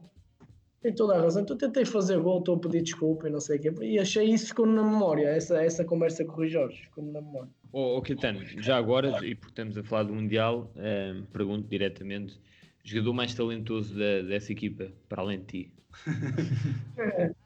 Tem 0.80 0.94
toda 0.94 1.16
a 1.16 1.20
razão. 1.20 1.42
Então 1.42 1.56
tentei 1.56 1.84
fazer 1.84 2.20
gol, 2.20 2.38
estou 2.38 2.56
a 2.56 2.60
pedir 2.60 2.82
desculpa 2.82 3.26
e 3.28 3.30
não 3.30 3.40
sei 3.40 3.58
o 3.58 3.60
quê. 3.60 3.72
E 3.84 3.98
achei 3.98 4.24
isso, 4.28 4.48
ficou-me 4.48 4.74
na 4.74 4.82
memória. 4.84 5.28
Essa, 5.28 5.62
essa 5.62 5.84
conversa 5.84 6.24
com 6.24 6.32
o 6.32 6.36
Rui 6.36 6.48
Jorge, 6.48 6.82
ficou-me 6.84 7.10
na 7.12 7.20
memória. 7.20 7.50
Ô, 7.72 7.96
oh, 7.96 8.02
Caetano, 8.02 8.44
já 8.46 8.76
agora, 8.76 9.08
e 9.26 9.34
porque 9.34 9.52
estamos 9.52 9.76
a 9.76 9.82
falar 9.82 10.04
do 10.04 10.14
Mundial, 10.14 10.72
eh, 10.76 11.20
pergunto 11.32 11.68
diretamente: 11.68 12.40
jogador 12.84 13.12
mais 13.12 13.34
talentoso 13.34 13.98
da- 13.98 14.22
dessa 14.22 14.52
equipa, 14.52 14.90
para 15.08 15.22
além 15.22 15.40
de 15.40 15.46
ti? 15.46 15.72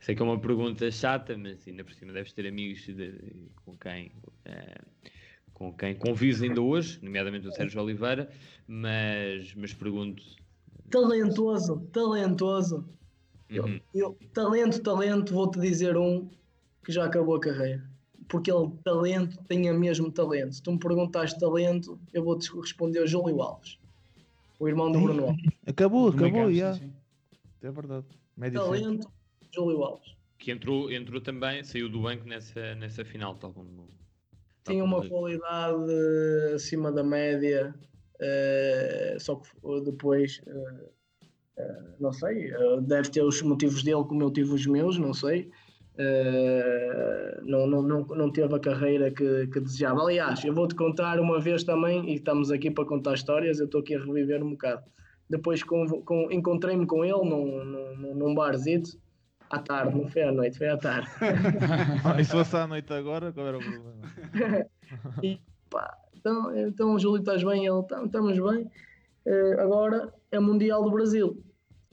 Sei 0.00 0.14
que 0.14 0.22
é 0.22 0.24
uma 0.24 0.40
pergunta 0.40 0.90
chata, 0.90 1.36
mas 1.36 1.66
ainda 1.66 1.82
por 1.84 1.92
cima 1.92 2.12
deves 2.12 2.32
ter 2.32 2.46
amigos 2.46 2.80
de- 2.86 3.50
com 3.64 3.76
quem. 3.76 4.12
eh, 4.44 4.80
com 5.52 5.72
quem 5.72 5.94
convives 5.94 6.42
ainda 6.42 6.60
hoje, 6.60 6.98
nomeadamente 7.02 7.46
o 7.48 7.52
Sérgio 7.52 7.80
Oliveira, 7.82 8.30
mas, 8.68 9.54
mas 9.54 9.72
pergunto. 9.72 10.22
Talentoso, 10.90 11.80
talentoso. 11.92 12.88
uhum, 13.50 13.80
Eu, 13.94 14.16
talento, 14.32 14.80
talento, 14.82 15.34
vou-te 15.34 15.58
dizer 15.60 15.96
um 15.96 16.28
que 16.84 16.92
já 16.92 17.04
acabou 17.04 17.36
a 17.36 17.40
carreira. 17.40 17.84
Porque 18.28 18.50
ele, 18.50 18.70
talento, 18.82 19.38
tem 19.44 19.70
o 19.70 19.78
mesmo 19.78 20.10
talento. 20.10 20.54
Se 20.54 20.62
tu 20.62 20.72
me 20.72 20.78
perguntaste 20.78 21.38
talento, 21.38 21.98
eu 22.12 22.24
vou-te 22.24 22.54
responder 22.56 23.00
o 23.00 23.06
Júlio 23.06 23.40
Alves, 23.40 23.78
o 24.58 24.68
irmão 24.68 24.90
do 24.90 25.00
Bruno 25.00 25.26
Alves. 25.26 25.44
Acabou, 25.66 26.08
acabou, 26.08 26.52
já. 26.52 26.74
sim. 26.74 26.92
É 27.62 27.70
verdade. 27.70 28.06
Médio. 28.36 28.60
Talento, 28.60 29.10
Júlio 29.54 29.82
Alves. 29.82 30.14
que 30.38 30.50
entrou, 30.50 30.90
entrou 30.90 31.20
também, 31.20 31.62
saiu 31.64 31.88
do 31.88 32.00
banco 32.02 32.26
nessa, 32.26 32.74
nessa 32.74 33.04
final, 33.04 33.34
tal 33.36 33.52
como. 33.52 33.88
tal 34.64 34.74
Tinha 34.74 34.84
uma 34.84 35.06
qualidade 35.06 35.92
acima 36.54 36.90
da 36.90 37.04
média, 37.04 37.74
eh, 38.20 39.16
só 39.18 39.36
que 39.36 39.48
depois 39.84 40.40
eh, 40.46 40.90
Uh, 41.58 41.94
não 41.98 42.12
sei, 42.12 42.52
uh, 42.54 42.82
deve 42.82 43.08
ter 43.08 43.22
os 43.22 43.40
motivos 43.40 43.82
dele 43.82 44.04
como 44.04 44.22
eu 44.22 44.30
tive 44.30 44.52
os 44.52 44.66
meus, 44.66 44.98
não 44.98 45.14
sei. 45.14 45.50
Uh, 45.98 47.42
não, 47.42 47.66
não, 47.66 47.80
não, 47.80 48.00
não 48.02 48.30
teve 48.30 48.54
a 48.54 48.60
carreira 48.60 49.10
que, 49.10 49.46
que 49.46 49.60
desejava. 49.60 50.02
Aliás, 50.02 50.44
eu 50.44 50.54
vou-te 50.54 50.74
contar 50.74 51.18
uma 51.18 51.40
vez 51.40 51.64
também, 51.64 52.10
e 52.10 52.16
estamos 52.16 52.50
aqui 52.50 52.70
para 52.70 52.84
contar 52.84 53.14
histórias, 53.14 53.58
eu 53.58 53.64
estou 53.64 53.80
aqui 53.80 53.94
a 53.94 53.98
reviver 54.04 54.42
um 54.42 54.50
bocado. 54.50 54.82
Depois 55.30 55.62
encontrei-me 56.30 56.86
com 56.86 57.02
ele 57.02 57.24
num, 57.24 57.64
num, 57.64 58.14
num 58.14 58.34
barzito, 58.34 58.90
à 59.48 59.58
tarde, 59.58 59.96
não 59.96 60.06
foi 60.08 60.24
à 60.24 60.32
noite, 60.32 60.58
foi 60.58 60.68
à 60.68 60.76
tarde. 60.76 61.08
e 62.20 62.24
se 62.24 62.32
fosse 62.32 62.54
à 62.54 62.66
noite 62.66 62.92
agora, 62.92 63.32
qual 63.32 63.46
era 63.46 63.56
o 63.56 63.60
problema? 63.60 64.66
e, 65.24 65.40
pá, 65.70 65.96
então, 66.26 66.58
então, 66.58 66.98
Júlio, 66.98 67.20
estás 67.20 67.44
bem? 67.44 67.66
Ele, 67.66 67.82
tá, 67.84 68.02
estamos 68.04 68.36
bem. 68.36 68.68
Uh, 69.24 69.60
agora 69.60 70.12
é 70.32 70.40
Mundial 70.40 70.82
do 70.82 70.90
Brasil. 70.90 71.40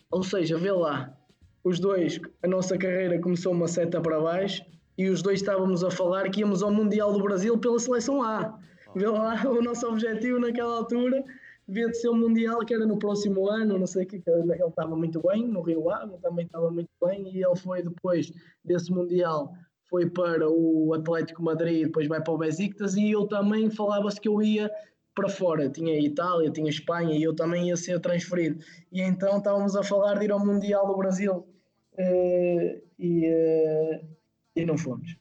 Ou 0.09 0.23
seja, 0.23 0.57
vê 0.57 0.71
lá, 0.71 1.15
os 1.63 1.79
dois, 1.79 2.19
a 2.41 2.47
nossa 2.47 2.75
carreira 2.75 3.19
começou 3.21 3.51
uma 3.51 3.67
seta 3.67 4.01
para 4.01 4.19
baixo 4.19 4.65
e 4.97 5.07
os 5.07 5.21
dois 5.21 5.39
estávamos 5.39 5.83
a 5.83 5.91
falar 5.91 6.29
que 6.29 6.39
íamos 6.39 6.63
ao 6.63 6.71
Mundial 6.71 7.13
do 7.13 7.21
Brasil 7.21 7.55
pela 7.59 7.77
seleção 7.77 8.23
A. 8.23 8.59
Vê 8.95 9.07
lá, 9.07 9.43
o 9.45 9.61
nosso 9.61 9.87
objetivo 9.87 10.39
naquela 10.39 10.77
altura 10.77 11.23
devia 11.67 11.89
de 11.89 11.97
ser 11.97 12.09
o 12.09 12.15
Mundial 12.15 12.59
que 12.65 12.73
era 12.73 12.87
no 12.87 12.97
próximo 12.97 13.47
ano, 13.47 13.77
não 13.77 13.87
sei 13.87 14.03
o 14.03 14.07
que, 14.07 14.15
ele 14.15 14.53
estava 14.67 14.95
muito 14.95 15.21
bem 15.21 15.47
no 15.47 15.61
Rio 15.61 15.91
Ave, 15.91 16.17
também 16.23 16.45
estava 16.45 16.71
muito 16.71 16.89
bem 17.05 17.31
e 17.31 17.43
ele 17.43 17.55
foi 17.55 17.83
depois 17.83 18.31
desse 18.65 18.91
Mundial 18.91 19.53
foi 19.93 20.09
para 20.09 20.49
o 20.49 20.91
Atlético 20.95 21.43
Madrid, 21.43 21.85
depois 21.85 22.07
vai 22.07 22.19
para 22.19 22.33
o 22.33 22.37
Besiktas 22.39 22.95
e 22.95 23.11
eu 23.11 23.27
também 23.27 23.69
falava-se 23.69 24.19
que 24.19 24.27
eu 24.27 24.41
ia 24.41 24.67
para 25.13 25.29
fora, 25.29 25.69
tinha 25.69 25.99
Itália, 25.99 26.49
tinha 26.49 26.67
Espanha 26.67 27.15
e 27.15 27.21
eu 27.21 27.35
também 27.35 27.67
ia 27.67 27.77
ser 27.77 27.99
transferido. 27.99 28.57
E 28.91 29.03
então 29.03 29.37
estávamos 29.37 29.75
a 29.75 29.83
falar 29.83 30.17
de 30.17 30.25
ir 30.25 30.31
ao 30.31 30.43
Mundial 30.43 30.87
do 30.87 30.97
Brasil 30.97 31.47
uh, 31.93 32.81
e, 32.97 33.29
uh, 33.29 34.07
e 34.55 34.65
não 34.65 34.79
fomos. 34.79 35.11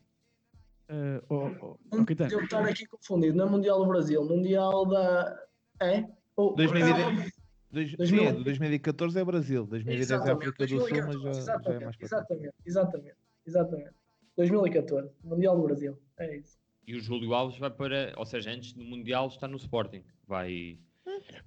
Uh, 0.89 1.21
oh, 1.29 1.77
oh, 1.91 2.01
okay, 2.01 2.17
tá. 2.17 2.29
Eu 2.29 2.41
estar 2.41 2.65
aqui 2.65 2.87
confundido, 2.87 3.37
não 3.37 3.49
é 3.49 3.51
Mundial 3.51 3.79
do 3.79 3.87
Brasil, 3.87 4.25
Mundial 4.25 4.87
da. 4.87 5.39
É? 5.83 6.09
Oh, 6.35 6.55
2010. 6.55 7.31
Dois, 7.71 7.95
2000... 7.95 8.37
sim, 8.37 8.43
2014 8.43 9.19
é 9.19 9.25
Brasil, 9.25 9.67
2010 9.67 10.11
é 10.11 10.15
África 10.15 10.67
do 10.67 10.81
Sul, 10.81 10.89
mas 11.07 11.21
já, 11.21 11.31
exatamente, 11.31 11.67
já 11.67 11.73
é 11.73 11.85
mais 11.85 11.97
para 11.97 12.07
Exatamente, 12.07 12.55
exatamente, 12.65 13.17
exatamente. 13.47 14.02
2014, 14.37 15.11
Mundial 15.23 15.57
do 15.57 15.63
Brasil, 15.63 15.99
é 16.19 16.37
isso. 16.39 16.59
E 16.87 16.97
o 16.97 17.01
Júlio 17.01 17.33
Alves 17.35 17.59
vai 17.59 17.71
para, 17.71 18.13
ou 18.17 18.27
seja, 18.27 18.51
antes 18.51 18.73
do 18.73 18.85
Mundial 18.85 19.29
está 19.29 19.47
no 19.47 19.57
Sporting. 19.57 20.03
Vai 20.27 20.79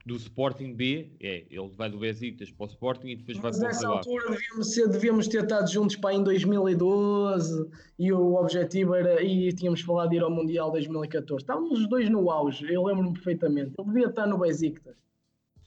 do 0.05 0.15
Sporting 0.15 0.73
B, 0.73 1.11
é, 1.19 1.45
ele 1.49 1.69
vai 1.75 1.89
do 1.89 1.99
Besiktas 1.99 2.51
para 2.51 2.65
o 2.65 2.67
Sporting 2.67 3.07
e 3.07 3.15
depois 3.15 3.37
Mas 3.39 3.43
vai 3.43 3.51
para 3.51 3.59
o 3.59 3.67
Mas 3.67 3.75
nessa 3.75 3.87
altura 3.87 4.31
devíamos, 4.31 4.73
ser, 4.73 4.87
devíamos 4.87 5.27
ter 5.27 5.43
estado 5.43 5.69
juntos 5.69 5.95
para 5.95 6.13
em 6.13 6.23
2012 6.23 7.69
e 7.97 8.11
o 8.13 8.35
objetivo 8.35 8.95
era, 8.95 9.21
e 9.23 9.51
tínhamos 9.53 9.81
falado 9.81 10.09
de 10.09 10.17
ir 10.17 10.23
ao 10.23 10.31
Mundial 10.31 10.71
2014. 10.71 11.43
Estávamos 11.43 11.79
os 11.79 11.89
dois 11.89 12.09
no 12.09 12.29
auge, 12.29 12.71
eu 12.71 12.83
lembro-me 12.83 13.13
perfeitamente. 13.13 13.73
Ele 13.77 13.87
devia 13.87 14.07
estar 14.07 14.27
no 14.27 14.37
Besiktas. 14.37 14.95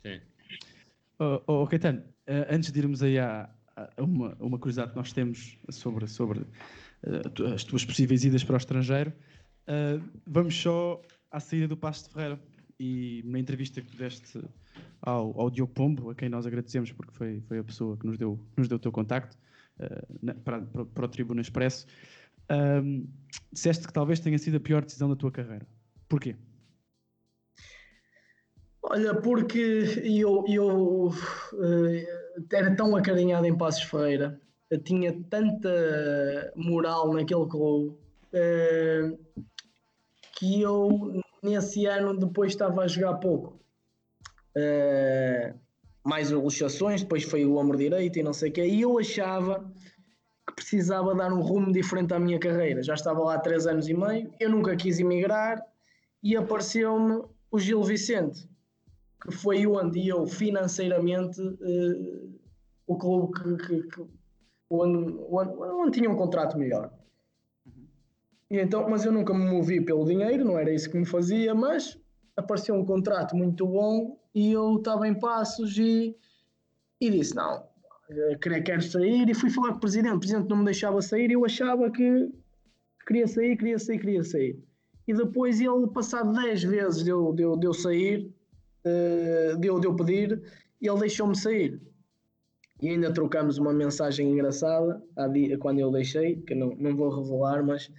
Sim. 0.02 0.20
Oh, 1.18 1.40
oh, 1.46 1.66
Caetano, 1.66 2.00
uh, 2.00 2.46
antes 2.50 2.70
de 2.70 2.78
irmos 2.78 3.02
aí 3.02 3.18
a, 3.18 3.50
a 3.76 4.02
uma, 4.02 4.36
uma 4.38 4.58
curiosidade 4.58 4.92
que 4.92 4.96
nós 4.96 5.12
temos 5.12 5.58
sobre, 5.70 6.06
sobre 6.06 6.40
as 7.54 7.64
tuas 7.64 7.84
possíveis 7.84 8.24
idas 8.24 8.44
para 8.44 8.54
o 8.54 8.58
estrangeiro, 8.58 9.12
Uh, 9.68 10.02
vamos 10.26 10.58
só 10.58 11.02
à 11.30 11.38
saída 11.38 11.68
do 11.68 11.76
Passo 11.76 12.04
de 12.04 12.14
Ferreira 12.14 12.40
e 12.80 13.22
na 13.26 13.38
entrevista 13.38 13.82
que 13.82 13.94
deste 13.98 14.42
ao, 15.02 15.38
ao 15.38 15.50
Diogo 15.50 15.74
Pombo, 15.74 16.08
a 16.08 16.14
quem 16.14 16.30
nós 16.30 16.46
agradecemos 16.46 16.90
porque 16.90 17.12
foi, 17.12 17.42
foi 17.42 17.58
a 17.58 17.64
pessoa 17.64 17.94
que 17.98 18.06
nos 18.06 18.16
deu, 18.16 18.40
nos 18.56 18.66
deu 18.66 18.76
o 18.76 18.80
teu 18.80 18.90
contacto 18.90 19.36
uh, 19.78 20.18
na, 20.22 20.32
para, 20.32 20.62
para, 20.62 21.04
o 21.04 21.08
Tribuna 21.08 21.42
Expresso, 21.42 21.86
uh, 22.50 23.06
disseste 23.52 23.86
que 23.86 23.92
talvez 23.92 24.20
tenha 24.20 24.38
sido 24.38 24.56
a 24.56 24.60
pior 24.60 24.82
decisão 24.82 25.10
da 25.10 25.16
tua 25.16 25.30
carreira. 25.30 25.68
Porquê? 26.08 26.34
Olha, 28.80 29.14
porque 29.16 29.84
eu, 30.02 30.46
eu 30.48 31.10
era 32.50 32.74
tão 32.74 32.96
acarinhado 32.96 33.44
em 33.44 33.54
Passos 33.54 33.82
Ferreira, 33.82 34.40
tinha 34.76 35.18
tanta 35.30 36.52
moral 36.56 37.12
naquele 37.14 37.46
clube 37.46 37.96
que 40.38 40.60
eu 40.60 41.20
nesse 41.42 41.86
ano 41.86 42.16
depois 42.16 42.52
estava 42.52 42.82
a 42.82 42.88
jogar 42.88 43.14
pouco. 43.14 43.58
Uh, 44.56 45.58
mais 46.04 46.30
luxações, 46.30 47.02
depois 47.02 47.24
foi 47.24 47.44
o 47.44 47.56
ombro 47.56 47.76
direito 47.76 48.18
e 48.18 48.22
não 48.22 48.32
sei 48.32 48.50
o 48.50 48.52
quê, 48.52 48.66
e 48.66 48.80
eu 48.80 48.98
achava 48.98 49.70
que 50.46 50.54
precisava 50.54 51.14
dar 51.14 51.32
um 51.32 51.40
rumo 51.40 51.70
diferente 51.70 52.14
à 52.14 52.18
minha 52.18 52.38
carreira. 52.38 52.82
Já 52.82 52.94
estava 52.94 53.20
lá 53.20 53.34
há 53.34 53.38
três 53.38 53.66
anos 53.66 53.88
e 53.88 53.94
meio, 53.94 54.32
eu 54.40 54.48
nunca 54.48 54.74
quis 54.74 54.98
emigrar 54.98 55.62
e 56.22 56.36
apareceu-me 56.36 57.22
o 57.50 57.58
Gil 57.58 57.82
Vicente, 57.82 58.48
que 59.22 59.32
foi 59.32 59.66
onde 59.66 60.08
eu 60.08 60.26
financeiramente 60.26 61.40
uh, 61.40 62.40
o 62.86 62.96
clube 62.96 63.32
que, 63.34 63.66
que, 63.66 63.82
que 63.88 64.17
onde, 64.70 65.14
onde, 65.30 65.50
onde 65.50 65.98
tinha 65.98 66.10
um 66.10 66.16
contrato 66.16 66.58
melhor. 66.58 66.92
E 68.50 68.58
então, 68.58 68.88
mas 68.88 69.04
eu 69.04 69.12
nunca 69.12 69.34
me 69.34 69.44
movi 69.44 69.80
pelo 69.80 70.04
dinheiro, 70.04 70.44
não 70.44 70.58
era 70.58 70.72
isso 70.72 70.90
que 70.90 70.96
me 70.96 71.04
fazia, 71.04 71.54
mas 71.54 71.98
apareceu 72.36 72.74
um 72.74 72.84
contrato 72.84 73.36
muito 73.36 73.66
bom 73.66 74.18
e 74.34 74.52
eu 74.52 74.76
estava 74.76 75.06
em 75.06 75.18
passos 75.18 75.76
e, 75.76 76.16
e 77.00 77.10
disse, 77.10 77.34
não, 77.34 77.66
quero, 78.40 78.62
quero 78.62 78.82
sair 78.82 79.28
e 79.28 79.34
fui 79.34 79.50
falar 79.50 79.72
com 79.72 79.76
o 79.76 79.80
presidente, 79.80 80.14
o 80.14 80.20
presidente 80.20 80.48
não 80.48 80.58
me 80.58 80.64
deixava 80.64 81.02
sair 81.02 81.30
e 81.30 81.34
eu 81.34 81.44
achava 81.44 81.90
que 81.90 82.30
queria 83.06 83.26
sair, 83.26 83.56
queria 83.56 83.78
sair, 83.78 83.98
queria 83.98 84.22
sair. 84.22 84.64
E 85.06 85.14
depois 85.14 85.60
ele, 85.60 85.86
passado 85.88 86.32
10 86.32 86.62
vezes 86.64 87.04
de 87.04 87.10
eu, 87.10 87.32
de 87.32 87.42
eu, 87.42 87.56
de 87.56 87.66
eu 87.66 87.74
sair, 87.74 88.30
uh, 88.84 89.58
de, 89.58 89.66
eu, 89.66 89.80
de 89.80 89.86
eu 89.86 89.96
pedir, 89.96 90.42
ele 90.80 90.98
deixou-me 91.00 91.36
sair. 91.36 91.80
E 92.80 92.88
ainda 92.88 93.12
trocamos 93.12 93.58
uma 93.58 93.72
mensagem 93.72 94.30
engraçada 94.30 95.02
quando 95.60 95.80
eu 95.80 95.90
deixei, 95.90 96.36
que 96.36 96.54
não, 96.54 96.70
não 96.76 96.96
vou 96.96 97.10
revelar, 97.10 97.64
mas 97.64 97.90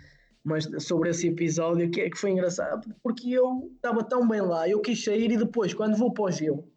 mas 0.44 0.68
sobre 0.80 1.10
esse 1.10 1.28
episódio 1.28 1.90
que, 1.92 2.02
é 2.02 2.10
que 2.10 2.18
foi 2.18 2.32
engraçado, 2.32 2.94
porque 3.04 3.30
eu 3.30 3.72
estava 3.76 4.04
tão 4.04 4.28
bem 4.28 4.42
lá, 4.42 4.68
eu 4.68 4.82
quis 4.82 5.04
sair 5.04 5.32
e 5.32 5.38
depois, 5.38 5.74
quando 5.74 5.98
vou 5.98 6.12
para 6.14 6.24
o 6.24 6.32
Gil, 6.32 6.68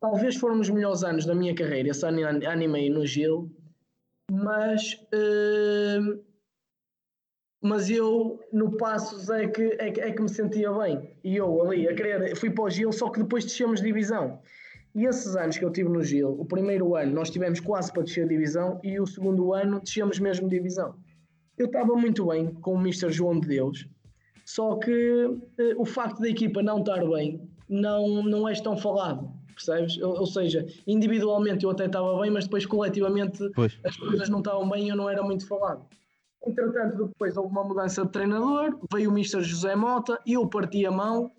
talvez 0.00 0.36
foram 0.36 0.60
os 0.60 0.68
melhores 0.68 1.02
anos 1.02 1.24
da 1.24 1.34
minha 1.34 1.54
carreira, 1.54 1.90
esse 1.90 2.04
animei 2.04 2.90
no 2.90 3.06
Gil, 3.06 3.50
mas, 4.30 4.94
uh, 5.14 6.22
mas 7.62 7.88
eu 7.88 8.40
no 8.52 8.76
Passos 8.76 9.30
é 9.30 9.46
que, 9.46 9.62
é, 9.78 9.90
que, 9.90 10.00
é 10.00 10.12
que 10.12 10.22
me 10.22 10.28
sentia 10.28 10.72
bem, 10.72 11.16
e 11.22 11.36
eu 11.36 11.62
ali 11.62 11.88
a 11.88 11.94
querer, 11.94 12.36
fui 12.36 12.50
para 12.50 12.64
o 12.64 12.70
Gil, 12.70 12.92
só 12.92 13.08
que 13.08 13.20
depois 13.22 13.44
descemos 13.44 13.80
divisão. 13.80 14.40
E 14.96 15.04
esses 15.04 15.36
anos 15.36 15.58
que 15.58 15.64
eu 15.64 15.70
tive 15.70 15.90
no 15.90 16.02
Gil, 16.02 16.30
o 16.40 16.44
primeiro 16.44 16.96
ano 16.96 17.12
nós 17.12 17.30
tivemos 17.30 17.60
quase 17.60 17.92
para 17.92 18.02
descer 18.02 18.26
divisão 18.26 18.80
e 18.82 18.98
o 18.98 19.06
segundo 19.06 19.52
ano 19.52 19.80
descemos 19.80 20.18
mesmo 20.18 20.48
divisão 20.48 20.96
eu 21.58 21.66
estava 21.66 21.94
muito 21.94 22.26
bem 22.26 22.52
com 22.54 22.74
o 22.74 22.80
Mr. 22.80 23.10
João 23.10 23.40
de 23.40 23.48
Deus, 23.48 23.88
só 24.44 24.76
que 24.76 25.24
uh, 25.24 25.40
o 25.80 25.84
facto 25.84 26.20
da 26.20 26.28
equipa 26.28 26.62
não 26.62 26.80
estar 26.80 27.04
bem 27.06 27.48
não, 27.68 28.22
não 28.22 28.48
és 28.48 28.60
tão 28.60 28.76
falado, 28.76 29.28
percebes? 29.54 30.00
Ou, 30.00 30.20
ou 30.20 30.26
seja, 30.26 30.66
individualmente 30.86 31.64
eu 31.64 31.70
até 31.70 31.86
estava 31.86 32.20
bem, 32.20 32.30
mas 32.30 32.44
depois 32.44 32.66
coletivamente 32.66 33.50
pois. 33.54 33.78
as 33.84 33.96
coisas 33.96 34.28
não 34.28 34.38
estavam 34.38 34.68
bem 34.68 34.86
e 34.86 34.88
eu 34.90 34.96
não 34.96 35.08
era 35.08 35.22
muito 35.22 35.46
falado. 35.48 35.84
Entretanto, 36.46 37.06
depois 37.06 37.36
houve 37.36 37.50
uma 37.50 37.64
mudança 37.64 38.04
de 38.04 38.12
treinador, 38.12 38.78
veio 38.92 39.10
o 39.10 39.12
Mr. 39.12 39.42
José 39.42 39.74
Mota, 39.74 40.20
eu 40.24 40.46
parti 40.46 40.86
a 40.86 40.92
mão 40.92 41.32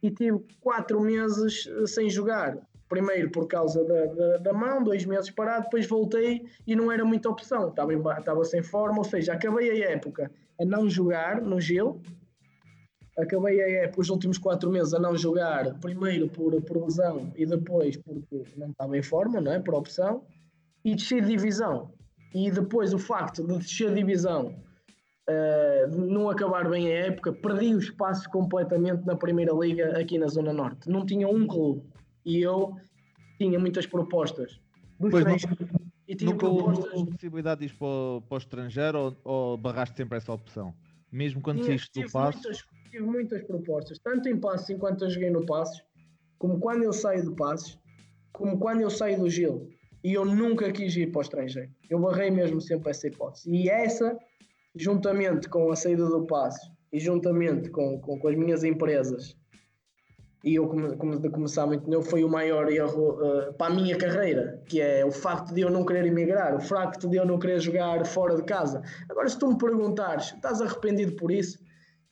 e 0.00 0.10
tive 0.10 0.38
quatro 0.60 1.00
meses 1.00 1.66
eh, 1.66 1.86
sem 1.86 2.08
jogar 2.08 2.58
primeiro 2.92 3.30
por 3.30 3.48
causa 3.48 3.82
da, 3.86 4.04
da, 4.04 4.36
da, 4.36 4.52
mão, 4.52 4.84
dois 4.84 5.06
meses 5.06 5.30
parado, 5.30 5.64
depois 5.64 5.86
voltei 5.86 6.44
e 6.66 6.76
não 6.76 6.92
era 6.92 7.02
muita 7.02 7.30
opção, 7.30 7.70
estava, 7.70 7.94
estava 7.94 8.44
sem 8.44 8.62
forma, 8.62 8.98
ou 8.98 9.04
seja, 9.04 9.32
acabei 9.32 9.70
a 9.82 9.92
época 9.92 10.30
a 10.60 10.64
não 10.66 10.90
jogar 10.90 11.40
no 11.40 11.58
Gil, 11.58 12.02
acabei 13.18 13.62
a 13.62 13.84
época, 13.84 14.02
os 14.02 14.10
últimos 14.10 14.36
quatro 14.36 14.70
meses 14.70 14.92
a 14.92 14.98
não 14.98 15.16
jogar, 15.16 15.72
primeiro 15.80 16.28
por, 16.28 16.60
por 16.60 16.84
lesão 16.84 17.32
e 17.34 17.46
depois 17.46 17.96
porque 17.96 18.44
não 18.58 18.68
estava 18.68 18.94
em 18.98 19.02
forma, 19.02 19.40
não 19.40 19.54
é? 19.54 19.58
por 19.58 19.74
opção, 19.74 20.22
e 20.84 20.94
desci 20.94 21.18
de 21.22 21.28
divisão. 21.28 21.94
E 22.34 22.50
depois 22.50 22.92
o 22.92 22.98
facto 22.98 23.42
de 23.42 23.56
descer 23.56 23.88
de 23.88 24.00
divisão, 24.00 24.54
uh, 25.30 25.96
não 25.96 26.28
acabar 26.28 26.68
bem 26.68 26.88
a 26.88 27.06
época, 27.06 27.32
perdi 27.32 27.74
o 27.74 27.78
espaço 27.78 28.28
completamente 28.28 29.06
na 29.06 29.16
Primeira 29.16 29.54
Liga 29.54 29.98
aqui 29.98 30.18
na 30.18 30.26
Zona 30.26 30.52
Norte. 30.52 30.90
Não 30.90 31.06
tinha 31.06 31.26
um 31.26 31.46
clube 31.46 31.91
e 32.24 32.40
eu 32.40 32.76
tinha 33.38 33.58
muitas 33.58 33.86
propostas 33.86 34.60
pois 35.10 35.24
e 36.06 36.14
tinha 36.14 36.30
nunca 36.30 36.46
propostas... 36.46 36.92
houve 36.92 37.10
possibilidade 37.12 37.60
de 37.60 37.66
ir 37.66 37.76
para, 37.76 38.20
para 38.28 38.34
o 38.34 38.38
estrangeiro 38.38 38.98
ou, 38.98 39.16
ou, 39.24 39.56
barraste 39.56 39.96
sempre 39.96 40.18
essa 40.18 40.32
opção? 40.32 40.74
Mesmo 41.10 41.40
quando 41.40 41.64
saíste 41.64 42.02
do 42.02 42.10
passo? 42.10 42.38
Muitas, 42.42 42.64
tive 42.90 43.04
muitas 43.04 43.42
propostas, 43.44 43.98
tanto 43.98 44.28
em 44.28 44.38
passos 44.38 44.70
enquanto 44.70 45.04
eu 45.04 45.10
joguei 45.10 45.30
no 45.30 45.44
passos, 45.44 45.82
como 46.38 46.58
quando 46.58 46.82
eu 46.82 46.92
saio 46.92 47.24
do 47.24 47.34
passos, 47.34 47.78
como 48.32 48.58
quando 48.58 48.80
eu 48.80 48.90
saio 48.90 49.18
do 49.18 49.30
Gil. 49.30 49.68
E 50.02 50.14
eu 50.14 50.24
nunca 50.24 50.72
quis 50.72 50.96
ir 50.96 51.12
para 51.12 51.20
o 51.20 51.22
estrangeiro. 51.22 51.70
Eu 51.88 52.00
barrei 52.00 52.30
mesmo 52.30 52.60
sempre 52.60 52.90
essa 52.90 53.06
hipótese. 53.06 53.48
E 53.48 53.68
essa, 53.68 54.18
juntamente 54.74 55.48
com 55.48 55.70
a 55.70 55.76
saída 55.76 56.06
do 56.06 56.26
passo 56.26 56.72
e 56.92 56.98
juntamente 56.98 57.70
com, 57.70 58.00
com, 58.00 58.18
com 58.18 58.28
as 58.28 58.36
minhas 58.36 58.64
empresas, 58.64 59.36
e 60.44 60.56
eu 60.56 60.66
como, 60.66 60.96
como 60.96 61.18
de 61.20 61.30
começar 61.30 61.66
muito 61.66 61.88
novo, 61.88 62.08
foi 62.08 62.24
o 62.24 62.28
maior 62.28 62.70
erro 62.70 63.12
uh, 63.12 63.52
para 63.54 63.72
a 63.72 63.74
minha 63.74 63.96
carreira, 63.96 64.62
que 64.68 64.80
é 64.80 65.04
o 65.04 65.10
facto 65.10 65.54
de 65.54 65.60
eu 65.60 65.70
não 65.70 65.84
querer 65.84 66.06
emigrar, 66.06 66.54
o 66.56 66.60
facto 66.60 67.08
de 67.08 67.16
eu 67.16 67.24
não 67.24 67.38
querer 67.38 67.60
jogar 67.60 68.04
fora 68.04 68.36
de 68.36 68.42
casa. 68.42 68.82
Agora, 69.08 69.28
se 69.28 69.38
tu 69.38 69.48
me 69.48 69.58
perguntares, 69.58 70.32
estás 70.34 70.60
arrependido 70.60 71.16
por 71.16 71.30
isso? 71.30 71.58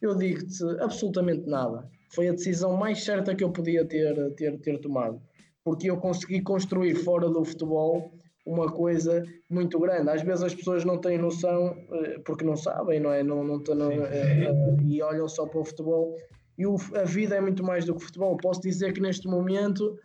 Eu 0.00 0.14
digo-te 0.14 0.64
absolutamente 0.80 1.46
nada. 1.46 1.88
Foi 2.14 2.28
a 2.28 2.32
decisão 2.32 2.76
mais 2.76 3.04
certa 3.04 3.34
que 3.34 3.44
eu 3.44 3.50
podia 3.50 3.84
ter, 3.84 4.34
ter, 4.34 4.58
ter 4.60 4.78
tomado 4.78 5.20
porque 5.64 5.90
eu 5.90 5.96
consegui 5.98 6.40
construir 6.40 6.94
fora 6.94 7.28
do 7.28 7.44
futebol 7.44 8.12
uma 8.46 8.72
coisa 8.72 9.22
muito 9.48 9.78
grande. 9.78 10.08
Às 10.10 10.22
vezes 10.22 10.42
as 10.42 10.54
pessoas 10.54 10.84
não 10.84 10.98
têm 10.98 11.18
noção, 11.18 11.76
eh, 11.92 12.18
porque 12.24 12.44
não 12.44 12.56
sabem, 12.56 12.98
não 12.98 13.12
é? 13.12 13.22
Não, 13.22 13.44
não, 13.44 13.58
não 13.58 13.92
eh, 13.92 14.46
eh, 14.46 14.76
e 14.84 15.02
olham 15.02 15.28
só 15.28 15.46
para 15.46 15.60
o 15.60 15.64
futebol. 15.64 16.16
E 16.58 16.66
o, 16.66 16.76
a 16.94 17.04
vida 17.04 17.36
é 17.36 17.40
muito 17.40 17.62
mais 17.62 17.84
do 17.84 17.94
que 17.94 18.04
futebol. 18.04 18.36
Posso 18.36 18.60
dizer 18.60 18.92
que 18.92 19.00
neste 19.00 19.26
momento, 19.26 19.98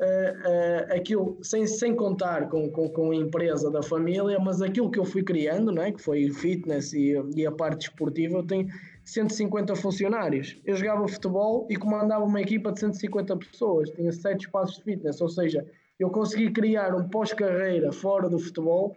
uh, 0.00 0.02
uh, 0.02 0.96
aquilo, 0.96 1.38
sem, 1.42 1.66
sem 1.66 1.94
contar 1.94 2.48
com, 2.48 2.70
com, 2.70 2.88
com, 2.88 3.10
a 3.10 3.16
empresa 3.16 3.70
da 3.70 3.82
família, 3.82 4.38
mas 4.38 4.62
aquilo 4.62 4.90
que 4.90 4.98
eu 4.98 5.04
fui 5.04 5.22
criando, 5.22 5.72
não 5.72 5.82
é? 5.82 5.92
que 5.92 6.00
foi 6.00 6.30
fitness 6.30 6.92
e, 6.92 7.14
e 7.36 7.46
a 7.46 7.52
parte 7.52 7.88
esportiva, 7.88 8.38
eu 8.38 8.46
tenho 8.46 8.68
150 9.04 9.74
funcionários. 9.76 10.60
Eu 10.64 10.76
jogava 10.76 11.08
futebol 11.08 11.66
e 11.70 11.76
comandava 11.76 12.24
uma 12.24 12.40
equipa 12.40 12.72
de 12.72 12.80
150 12.80 13.36
pessoas, 13.36 13.90
tinha 13.90 14.12
sete 14.12 14.46
espaços 14.46 14.76
de 14.76 14.84
fitness, 14.84 15.20
ou 15.20 15.28
seja, 15.28 15.66
eu 15.98 16.10
consegui 16.10 16.50
criar 16.52 16.94
um 16.94 17.08
pós-carreira 17.08 17.90
fora 17.92 18.28
do 18.28 18.38
futebol 18.38 18.96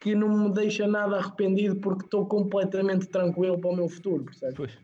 que 0.00 0.14
não 0.14 0.48
me 0.48 0.54
deixa 0.54 0.86
nada 0.86 1.18
arrependido 1.18 1.76
porque 1.76 2.04
estou 2.04 2.26
completamente 2.26 3.06
tranquilo 3.06 3.58
para 3.58 3.70
o 3.70 3.76
meu 3.76 3.88
futuro, 3.88 4.24
percebes? 4.24 4.56
Pois. 4.56 4.78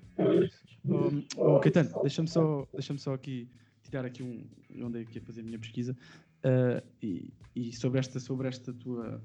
Um, 0.85 1.25
oh, 1.37 1.59
Caetano, 1.59 1.91
deixa-me 2.03 2.29
só, 2.29 2.67
deixa 2.73 2.97
só 2.99 3.15
aqui 3.15 3.49
tirar 3.83 4.05
aqui 4.05 4.23
um. 4.23 4.47
Eu 4.71 4.87
andei 4.87 5.03
aqui 5.03 5.19
a 5.19 5.23
fazer 5.23 5.41
a 5.41 5.45
minha 5.45 5.59
pesquisa 5.59 5.97
uh, 6.45 6.87
e, 7.03 7.33
e, 7.55 7.73
sobre, 7.73 7.99
esta, 7.99 8.21
sobre 8.21 8.47
esta 8.47 8.73
tua 8.73 9.21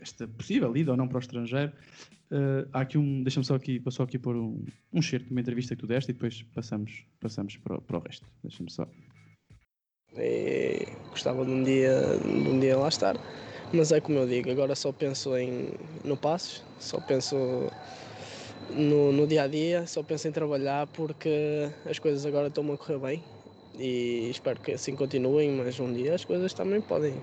esta 0.00 0.28
possível 0.28 0.76
ida 0.76 0.92
ou 0.92 0.96
não 0.96 1.08
para 1.08 1.16
o 1.16 1.20
estrangeiro. 1.20 1.72
Uh, 2.30 2.68
há 2.72 2.80
aqui 2.80 2.98
um, 2.98 3.22
deixa-me 3.22 3.44
só 3.44 3.54
aqui, 3.54 3.82
só 3.88 4.02
aqui 4.02 4.18
pôr 4.18 4.36
um, 4.36 4.64
um 4.92 5.02
certo 5.02 5.26
de 5.26 5.30
uma 5.30 5.40
entrevista 5.40 5.74
que 5.74 5.80
tu 5.80 5.86
deste 5.86 6.10
e 6.10 6.12
depois 6.12 6.42
passamos, 6.54 7.04
passamos 7.20 7.56
para, 7.56 7.80
para 7.80 7.98
o 7.98 8.00
resto. 8.00 8.26
Deixa-me 8.42 8.70
só. 8.70 8.88
E 10.16 10.86
gostava 11.10 11.44
de 11.44 11.50
um 11.50 11.62
dia, 11.62 12.18
de 12.18 12.48
um 12.48 12.60
dia 12.60 12.76
lá 12.76 12.88
estar, 12.88 13.16
mas 13.72 13.92
é 13.92 14.00
como 14.00 14.18
eu 14.18 14.26
digo, 14.26 14.50
agora 14.50 14.74
só 14.74 14.92
penso 14.92 15.36
em 15.36 15.70
no 16.04 16.16
passos, 16.16 16.62
só 16.78 16.98
penso 17.00 17.36
no, 18.70 19.12
no 19.12 19.26
dia 19.26 19.42
a 19.42 19.46
dia, 19.46 19.86
só 19.86 20.02
penso 20.02 20.28
em 20.28 20.32
trabalhar 20.32 20.86
porque 20.88 21.70
as 21.88 21.98
coisas 21.98 22.24
agora 22.26 22.48
estão 22.48 22.70
a 22.72 22.76
correr 22.76 22.98
bem 22.98 23.24
e 23.78 24.28
espero 24.30 24.60
que 24.60 24.72
assim 24.72 24.94
continuem, 24.94 25.50
mas 25.50 25.78
um 25.78 25.92
dia 25.92 26.14
as 26.14 26.24
coisas 26.24 26.52
também 26.52 26.80
podem 26.80 27.14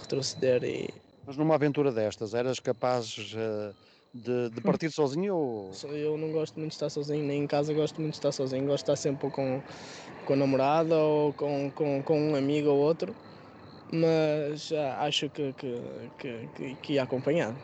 retroceder 0.00 0.64
e 0.64 0.88
mas 1.26 1.36
numa 1.36 1.56
aventura 1.56 1.90
destas, 1.90 2.34
eras 2.34 2.60
capaz 2.60 3.18
uh, 3.18 3.74
de, 4.14 4.48
de, 4.50 4.60
partir 4.62 4.90
sozinho 4.92 5.34
ou. 5.34 5.70
Eu 5.92 6.16
não 6.16 6.30
gosto 6.30 6.54
muito 6.54 6.70
de 6.70 6.76
estar 6.76 6.88
sozinho, 6.88 7.24
nem 7.24 7.42
em 7.42 7.46
casa 7.48 7.74
gosto 7.74 8.00
muito 8.00 8.12
de 8.12 8.18
estar 8.18 8.30
sozinho. 8.30 8.64
Gosto 8.64 8.86
de 8.86 8.92
estar 8.92 8.96
sempre 8.96 9.28
com, 9.30 9.60
com 10.24 10.32
a 10.32 10.36
namorada 10.36 10.96
ou 10.96 11.32
com, 11.32 11.72
com, 11.72 12.00
com 12.04 12.30
um 12.30 12.36
amigo 12.36 12.68
ou 12.68 12.78
outro, 12.78 13.12
mas 13.92 14.70
uh, 14.70 14.76
acho 14.98 15.28
que, 15.30 15.52
que, 15.54 15.74
que, 16.18 16.48
que, 16.54 16.74
que 16.76 16.92
ia 16.94 17.02
acompanhado. 17.02 17.56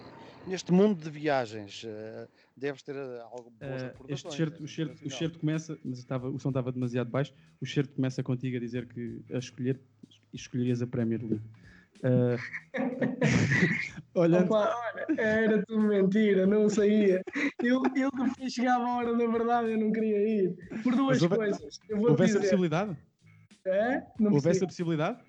Neste 0.46 0.72
mundo 0.72 1.02
de 1.02 1.10
viagens, 1.10 1.84
uh, 1.84 2.28
deves 2.56 2.82
ter 2.82 2.96
algo 2.96 3.50
boas 3.50 3.82
uh, 3.82 4.04
este 4.08 4.34
certo, 4.34 4.64
o, 4.64 4.68
certo, 4.68 5.06
o 5.06 5.10
certo 5.10 5.38
começa, 5.38 5.78
mas 5.84 5.98
estava, 5.98 6.28
o 6.28 6.38
som 6.38 6.48
estava 6.48 6.72
demasiado 6.72 7.10
baixo. 7.10 7.32
O 7.60 7.66
certo 7.66 7.94
começa 7.94 8.22
contigo 8.22 8.56
a 8.56 8.60
dizer 8.60 8.86
que 8.88 9.22
a 9.32 9.38
escolher 9.38 9.80
escolherias 10.32 10.82
a 10.82 10.86
Premier 10.86 11.20
League. 11.20 11.42
Uh, 12.02 12.36
olhando... 14.14 14.46
Opa, 14.46 14.74
olha, 14.74 15.20
era 15.20 15.64
tudo 15.64 15.82
mentira, 15.82 16.46
não 16.46 16.68
saía. 16.68 17.22
Eu, 17.62 17.82
eu 17.94 18.10
depois 18.10 18.52
chegava 18.52 18.84
a 18.84 18.96
hora 18.96 19.16
da 19.16 19.26
verdade, 19.26 19.72
eu 19.72 19.78
não 19.78 19.92
queria 19.92 20.18
ir. 20.26 20.56
Por 20.82 20.96
duas 20.96 21.22
houve, 21.22 21.36
coisas. 21.36 21.78
houve 21.90 22.24
essa 22.24 22.40
possibilidade? 22.40 22.96
É? 23.64 24.02
Não 24.18 24.32
houve 24.32 24.50
essa 24.50 24.66
possibilidade? 24.66 25.22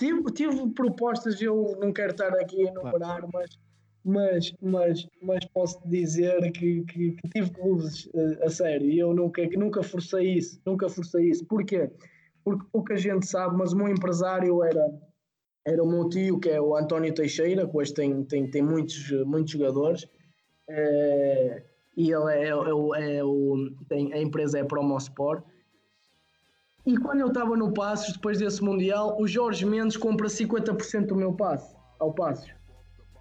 Tive, 0.00 0.24
tive 0.32 0.70
propostas, 0.70 1.40
eu 1.42 1.76
não 1.78 1.92
quero 1.92 2.12
estar 2.12 2.32
aqui 2.34 2.66
a 2.66 2.70
enumerar, 2.70 3.20
claro. 3.20 3.28
mas, 3.32 3.58
mas, 4.02 4.54
mas, 4.62 5.08
mas 5.22 5.44
posso 5.52 5.78
dizer 5.86 6.40
que, 6.52 6.82
que, 6.84 7.12
que 7.12 7.28
tive 7.28 7.50
clubes 7.50 8.06
uh, 8.06 8.44
a 8.44 8.48
sério 8.48 8.88
e 8.88 8.98
eu 8.98 9.12
nunca, 9.12 9.46
nunca 9.58 9.82
forcei 9.82 10.38
isso. 10.38 10.58
Nunca 10.64 10.88
forcei 10.88 11.28
isso. 11.28 11.44
Porquê? 11.44 11.90
Porque 12.42 12.64
pouca 12.72 12.96
gente 12.96 13.26
sabe, 13.26 13.54
mas 13.58 13.74
o 13.74 13.76
meu 13.76 13.88
empresário 13.88 14.64
era 14.64 14.82
era 15.66 15.84
o 15.84 15.86
meu 15.86 16.08
tio, 16.08 16.40
que 16.40 16.48
é 16.48 16.58
o 16.58 16.74
António 16.74 17.12
Teixeira, 17.12 17.68
que 17.68 17.76
hoje 17.76 17.92
tem, 17.92 18.24
tem, 18.24 18.50
tem 18.50 18.62
muitos, 18.62 19.10
muitos 19.26 19.52
jogadores, 19.52 20.08
é, 20.66 21.62
e 21.96 22.10
ele 22.10 22.32
é, 22.32 22.44
é, 22.44 22.48
é, 22.48 23.16
é 23.16 23.24
o, 23.24 23.70
tem, 23.86 24.10
a 24.14 24.22
empresa 24.22 24.58
é 24.58 24.64
Promosport. 24.64 25.44
E 26.90 26.96
quando 26.96 27.20
eu 27.20 27.28
estava 27.28 27.56
no 27.56 27.72
Passos, 27.72 28.14
depois 28.14 28.40
desse 28.40 28.64
Mundial, 28.64 29.16
o 29.16 29.24
Jorge 29.24 29.64
Mendes 29.64 29.96
compra 29.96 30.26
50% 30.26 31.06
do 31.06 31.14
meu 31.14 31.32
passe, 31.32 31.72
ao 32.00 32.12
Passos. 32.12 32.50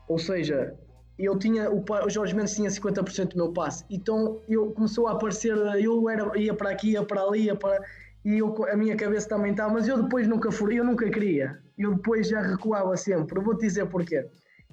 Ou 0.07 0.17
seja, 0.17 0.73
eu 1.19 1.37
tinha, 1.37 1.69
o, 1.69 1.85
Jorge 2.09 2.35
Mendes 2.35 2.55
tinha 2.55 2.67
50% 2.67 3.33
do 3.33 3.37
meu 3.37 3.53
passe. 3.53 3.85
Então 3.87 4.41
eu 4.49 4.71
começou 4.71 5.07
a 5.07 5.11
aparecer, 5.11 5.55
eu 5.79 6.09
era, 6.09 6.35
ia 6.35 6.51
para 6.51 6.71
aqui, 6.71 6.93
ia 6.93 7.03
para 7.03 7.21
ali, 7.21 7.43
ia 7.43 7.55
para 7.55 7.79
e 8.25 8.39
eu, 8.39 8.55
a 8.65 8.75
minha 8.75 8.97
cabeça 8.97 9.29
também 9.29 9.51
estava, 9.51 9.71
mas 9.71 9.87
eu 9.87 10.01
depois 10.01 10.27
nunca 10.27 10.51
fui, 10.51 10.79
eu 10.79 10.83
nunca 10.83 11.07
queria, 11.07 11.59
eu 11.77 11.93
depois 11.93 12.27
já 12.27 12.41
recuava 12.41 12.97
sempre. 12.97 13.39
Vou-te 13.39 13.61
dizer 13.61 13.85
porquê. 13.85 14.25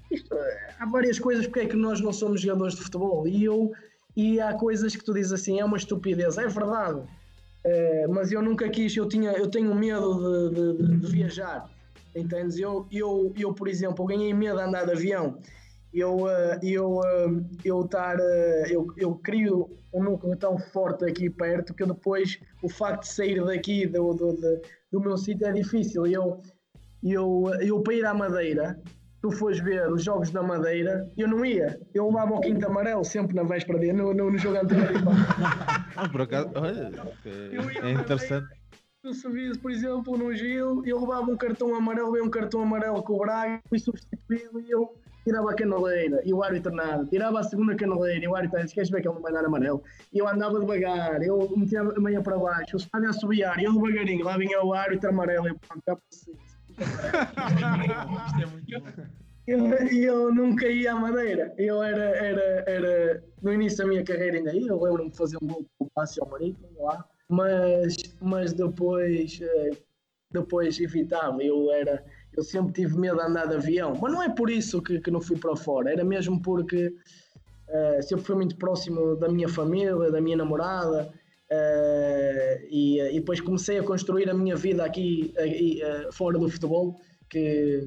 Isto, 0.09 0.35
há 0.79 0.87
várias 0.87 1.19
coisas 1.19 1.45
porque 1.45 1.59
é 1.59 1.65
que 1.67 1.75
nós 1.75 2.01
não 2.01 2.11
somos 2.11 2.41
jogadores 2.41 2.73
de 2.73 2.81
futebol 2.81 3.27
e 3.27 3.43
eu 3.43 3.71
e 4.15 4.39
há 4.39 4.55
coisas 4.55 4.95
que 4.95 5.05
tu 5.05 5.13
dizes 5.13 5.33
assim, 5.33 5.59
é 5.59 5.65
uma 5.65 5.77
estupidez, 5.77 6.39
é 6.39 6.47
verdade, 6.47 7.03
é, 7.67 8.07
mas 8.07 8.31
eu 8.31 8.41
nunca 8.41 8.69
quis, 8.69 8.95
eu, 8.95 9.07
tinha, 9.07 9.31
eu 9.31 9.49
tenho 9.49 9.73
medo 9.75 10.49
de, 10.49 10.77
de, 10.77 10.97
de 10.97 11.07
viajar, 11.11 11.69
entendes? 12.15 12.57
Eu, 12.57 12.87
eu, 12.91 13.33
eu, 13.37 13.53
por 13.53 13.67
exemplo, 13.67 14.03
eu 14.03 14.07
ganhei 14.07 14.33
medo 14.33 14.57
de 14.57 14.63
andar 14.63 14.85
de 14.85 14.91
avião 14.91 15.39
eu, 15.93 16.29
eh, 16.29 16.59
eu, 16.63 17.01
eh, 17.03 17.43
eu, 17.63 17.81
estar, 17.81 18.17
eh, 18.19 18.65
eu, 18.69 18.87
eu 18.97 19.15
crio 19.15 19.69
um 19.93 20.03
núcleo 20.03 20.35
tão 20.35 20.57
forte 20.57 21.05
aqui 21.05 21.29
perto 21.29 21.73
que 21.73 21.85
depois 21.85 22.39
o 22.61 22.69
facto 22.69 23.03
de 23.03 23.07
sair 23.09 23.43
daqui 23.43 23.87
do, 23.87 24.13
do, 24.13 24.33
do, 24.33 24.61
do 24.91 24.99
meu 24.99 25.17
sítio 25.17 25.47
é 25.47 25.51
difícil. 25.51 26.05
Eu, 26.05 26.41
eu, 27.03 27.45
eu 27.61 27.81
para 27.81 27.93
ir 27.93 28.05
à 28.05 28.13
Madeira, 28.13 28.79
tu 29.27 29.31
fores 29.31 29.59
ver 29.59 29.91
os 29.91 30.03
jogos 30.03 30.29
da 30.31 30.41
Madeira, 30.41 31.11
eu 31.17 31.27
não 31.27 31.43
ia. 31.43 31.79
Eu 31.93 32.07
levava 32.07 32.35
o 32.35 32.39
quinto 32.39 32.65
amarelo 32.65 33.03
sempre 33.03 33.35
na 33.35 33.43
véspera 33.43 33.77
de 33.77 33.91
no, 33.91 34.13
no, 34.13 34.31
no 34.31 34.37
jogo 34.37 34.57
anterior. 34.57 34.87
ah, 35.97 36.09
por 36.09 36.21
acaso, 36.21 36.49
olha, 36.55 36.89
é, 37.25 37.91
interessante. 37.91 38.47
Tu 39.03 39.13
subias, 39.13 39.57
por 39.57 39.69
exemplo, 39.69 40.17
no 40.17 40.33
Gil, 40.33 40.81
eu 40.85 41.01
levava 41.01 41.29
um 41.29 41.35
cartão 41.35 41.75
amarelo, 41.75 42.13
veio 42.13 42.25
um 42.25 42.29
cartão 42.29 42.61
amarelo 42.61 43.03
com 43.03 43.13
o 43.13 43.19
Braga, 43.19 43.59
fui 43.67 43.79
substituído 43.79 44.61
e 44.61 44.71
eu 44.71 44.93
tirava 45.25 45.51
a 45.51 45.55
canaleira 45.55 46.21
e 46.23 46.33
o 46.33 46.41
árbitro 46.41 46.73
nada, 46.73 47.05
tirava 47.05 47.39
a 47.39 47.43
segunda 47.43 47.75
canaleira 47.75 48.23
e 48.23 48.27
o 48.29 48.35
árbitro 48.35 48.61
disse: 48.61 48.73
Queres 48.73 48.89
ver 48.89 49.01
que 49.01 49.09
ele 49.09 49.15
não 49.15 49.21
vai 49.21 49.33
dar 49.33 49.43
amarelo? 49.43 49.83
E 50.13 50.19
eu 50.19 50.27
andava 50.27 50.57
devagar, 50.59 51.21
eu 51.21 51.53
metia 51.57 51.81
a 51.81 51.99
meia 51.99 52.21
para 52.21 52.37
baixo, 52.37 52.77
o 52.77 52.79
estádio 52.79 53.09
a 53.09 53.13
subiar, 53.13 53.59
e 53.59 53.65
eu 53.65 53.73
devagarinho, 53.73 54.23
lá 54.23 54.37
vinha 54.37 54.63
o 54.63 54.73
árbitro 54.73 55.09
amarelo 55.09 55.49
e 55.49 55.53
pronto, 55.53 55.83
já 55.85 55.95
passei. 55.95 56.33
Isto 56.77 58.41
é 58.41 58.45
muito. 58.45 58.67
Eu, 59.47 59.73
eu 59.91 60.33
nunca 60.35 60.67
ia 60.67 60.91
à 60.91 60.95
Madeira. 60.95 61.53
Eu 61.57 61.81
era, 61.81 62.03
era, 62.03 62.63
era 62.67 63.23
no 63.41 63.53
início 63.53 63.77
da 63.77 63.85
minha 63.85 64.03
carreira 64.03 64.37
ainda 64.37 64.53
ia. 64.53 64.67
Eu 64.67 64.81
lembro-me 64.81 65.09
de 65.09 65.17
fazer 65.17 65.37
um 65.41 65.47
gol 65.47 65.65
com 65.77 65.85
o 65.85 65.89
Passo 65.89 66.21
ao 66.21 66.29
Marítimo 66.29 66.67
lá, 66.79 67.05
mas, 67.29 67.95
mas 68.21 68.51
depois, 68.51 69.39
eh, 69.41 69.71
depois 70.31 70.79
evitava. 70.79 71.41
Eu 71.41 71.71
era, 71.71 72.03
eu 72.35 72.43
sempre 72.43 72.73
tive 72.73 72.97
medo 72.97 73.17
de 73.17 73.23
andar 73.23 73.47
de 73.47 73.55
avião, 73.55 73.97
mas 74.01 74.11
não 74.11 74.21
é 74.21 74.29
por 74.29 74.49
isso 74.49 74.81
que, 74.81 74.99
que 74.99 75.09
não 75.09 75.21
fui 75.21 75.37
para 75.37 75.55
fora, 75.55 75.91
era 75.91 76.03
mesmo 76.03 76.41
porque 76.41 76.93
uh, 77.69 78.03
sempre 78.03 78.25
fui 78.25 78.35
muito 78.35 78.57
próximo 78.57 79.15
da 79.15 79.29
minha 79.29 79.47
família, 79.47 80.11
da 80.11 80.21
minha 80.21 80.37
namorada, 80.37 81.11
uh, 81.51 82.67
e, 82.69 82.99
e, 82.99 83.19
depois 83.19 83.39
comecei 83.41 83.79
a 83.79 83.83
construir 83.83 84.29
a 84.29 84.33
minha 84.33 84.55
vida 84.55 84.83
aqui 84.83 85.33
uh, 85.37 86.13
fora 86.13 86.37
do 86.37 86.49
futebol, 86.49 86.95
que, 87.29 87.85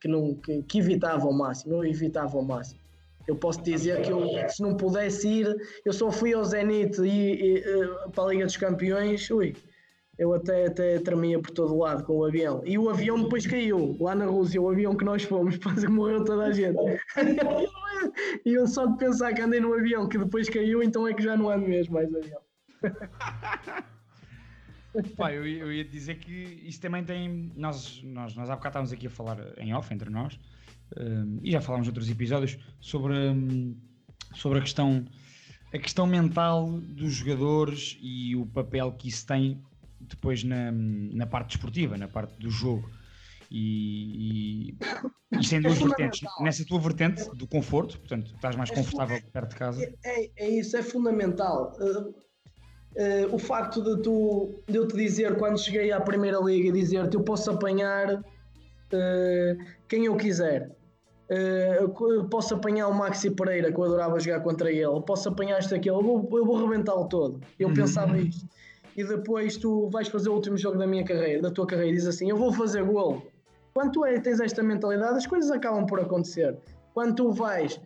que, 0.00 0.08
não, 0.08 0.34
que, 0.34 0.62
que, 0.62 0.78
evitava 0.78 1.24
ao 1.26 1.32
máximo, 1.32 1.74
eu 1.74 1.84
evitava 1.84 2.36
ao 2.36 2.44
máximo. 2.44 2.80
Eu 3.28 3.36
posso 3.36 3.62
dizer 3.62 4.02
que 4.02 4.10
eu, 4.10 4.26
se 4.48 4.60
não 4.60 4.76
pudesse 4.76 5.28
ir, 5.28 5.56
eu 5.84 5.92
só 5.92 6.10
fui 6.10 6.34
ao 6.34 6.44
Zenit 6.44 7.00
e, 7.00 7.58
e 7.58 7.62
para 8.12 8.24
a 8.24 8.26
Liga 8.28 8.44
dos 8.44 8.56
Campeões, 8.56 9.30
ui, 9.30 9.54
Eu 10.18 10.34
até, 10.34 10.66
até 10.66 10.98
tremia 10.98 11.40
por 11.40 11.52
todo 11.52 11.78
lado 11.78 12.02
com 12.02 12.14
o 12.14 12.24
avião. 12.24 12.62
E 12.64 12.76
o 12.76 12.90
avião 12.90 13.22
depois 13.22 13.46
caiu, 13.46 13.96
lá 14.00 14.12
na 14.12 14.26
Rússia, 14.26 14.60
o 14.60 14.68
avião 14.68 14.96
que 14.96 15.04
nós 15.04 15.22
fomos, 15.22 15.56
quase 15.62 15.86
morreu 15.86 16.24
toda 16.24 16.46
a 16.46 16.52
gente. 16.52 16.76
e 18.44 18.54
eu 18.54 18.66
só 18.66 18.86
de 18.86 18.98
pensar 18.98 19.32
que 19.32 19.40
andei 19.40 19.60
no 19.60 19.72
avião 19.72 20.08
que 20.08 20.18
depois 20.18 20.48
caiu, 20.48 20.82
então 20.82 21.06
é 21.06 21.14
que 21.14 21.22
já 21.22 21.36
não 21.36 21.48
ando 21.48 21.68
mesmo 21.68 21.94
mais 21.94 22.12
avião. 22.12 22.40
Pá, 25.16 25.32
eu, 25.32 25.46
eu 25.46 25.72
ia 25.72 25.84
dizer 25.84 26.16
que 26.16 26.30
isso 26.64 26.80
também 26.80 27.02
tem. 27.02 27.50
Nós, 27.56 28.02
nós, 28.02 28.36
nós 28.36 28.50
há 28.50 28.56
bocado 28.56 28.72
estávamos 28.72 28.92
aqui 28.92 29.06
a 29.06 29.10
falar 29.10 29.38
em 29.56 29.72
off 29.72 29.92
entre 29.92 30.10
nós, 30.10 30.38
um, 30.98 31.38
e 31.42 31.50
já 31.50 31.62
falámos 31.62 31.86
noutros 31.86 32.10
episódios 32.10 32.58
sobre, 32.78 33.14
um, 33.14 33.74
sobre 34.34 34.58
a 34.58 34.60
questão 34.60 35.06
a 35.72 35.78
questão 35.78 36.06
mental 36.06 36.70
dos 36.70 37.14
jogadores 37.14 37.98
e 38.02 38.36
o 38.36 38.44
papel 38.44 38.92
que 38.92 39.08
isso 39.08 39.26
tem 39.26 39.58
depois 39.98 40.44
na, 40.44 40.70
na 40.70 41.26
parte 41.26 41.52
desportiva, 41.52 41.96
na 41.96 42.08
parte 42.08 42.38
do 42.38 42.50
jogo. 42.50 42.90
E, 43.50 44.74
e 45.32 45.38
isto 45.38 45.50
tem 45.50 45.60
duas 45.60 45.78
É 45.78 45.84
vertentes. 45.84 46.20
Nessa 46.40 46.64
tua 46.64 46.78
vertente 46.78 47.24
do 47.34 47.46
conforto, 47.46 47.98
portanto, 47.98 48.34
estás 48.34 48.56
mais 48.56 48.70
É 48.70 48.74
confortável 48.74 49.22
perto 49.32 49.50
de 49.50 49.56
casa. 49.56 49.94
É, 50.04 50.30
é 50.36 50.50
isso, 50.50 50.76
é 50.76 50.82
fundamental. 50.82 51.74
Uh, 51.78 52.14
uh, 52.96 53.34
o 53.34 53.38
facto 53.38 53.82
de, 53.82 54.02
tu, 54.02 54.50
de 54.68 54.76
eu 54.76 54.86
te 54.86 54.96
dizer, 54.96 55.36
quando 55.36 55.58
cheguei 55.58 55.92
à 55.92 56.00
Primeira 56.00 56.38
Liga, 56.38 56.72
dizer-te 56.72 57.16
eu 57.16 57.22
posso 57.22 57.50
apanhar 57.50 58.14
uh, 58.14 59.64
quem 59.88 60.06
eu 60.06 60.16
quiser. 60.16 60.70
Uh, 61.30 61.90
eu 62.12 62.24
posso 62.28 62.54
apanhar 62.54 62.88
o 62.88 62.94
Maxi 62.94 63.30
Pereira, 63.30 63.72
que 63.72 63.78
eu 63.78 63.84
adorava 63.84 64.20
jogar 64.20 64.40
contra 64.40 64.70
ele. 64.70 64.82
Eu 64.82 65.00
posso 65.00 65.28
apanhar 65.28 65.58
este 65.58 65.74
aqui, 65.74 65.88
eu 65.88 66.02
vou, 66.02 66.28
eu 66.32 66.44
vou 66.44 66.66
rebentá-lo 66.68 67.08
todo. 67.08 67.40
Eu 67.58 67.68
Uhum. 67.68 67.74
pensava 67.74 68.18
isto. 68.18 68.46
E 68.94 69.02
depois 69.02 69.56
tu 69.56 69.88
vais 69.88 70.08
fazer 70.08 70.28
o 70.28 70.34
último 70.34 70.58
jogo 70.58 70.76
da 70.76 70.86
minha 70.86 71.02
carreira, 71.04 71.40
da 71.40 71.50
tua 71.50 71.66
carreira, 71.66 71.92
e 71.92 71.94
dizes 71.94 72.08
assim: 72.08 72.28
Eu 72.28 72.36
vou 72.36 72.52
fazer 72.52 72.84
golo. 72.84 73.22
Quando 73.72 73.92
tu 73.92 74.04
é, 74.04 74.20
tens 74.20 74.38
esta 74.38 74.62
mentalidade, 74.62 75.16
as 75.16 75.26
coisas 75.26 75.50
acabam 75.50 75.86
por 75.86 75.98
acontecer. 75.98 76.58
Quando 76.92 77.14
tu 77.14 77.32
vais 77.32 77.80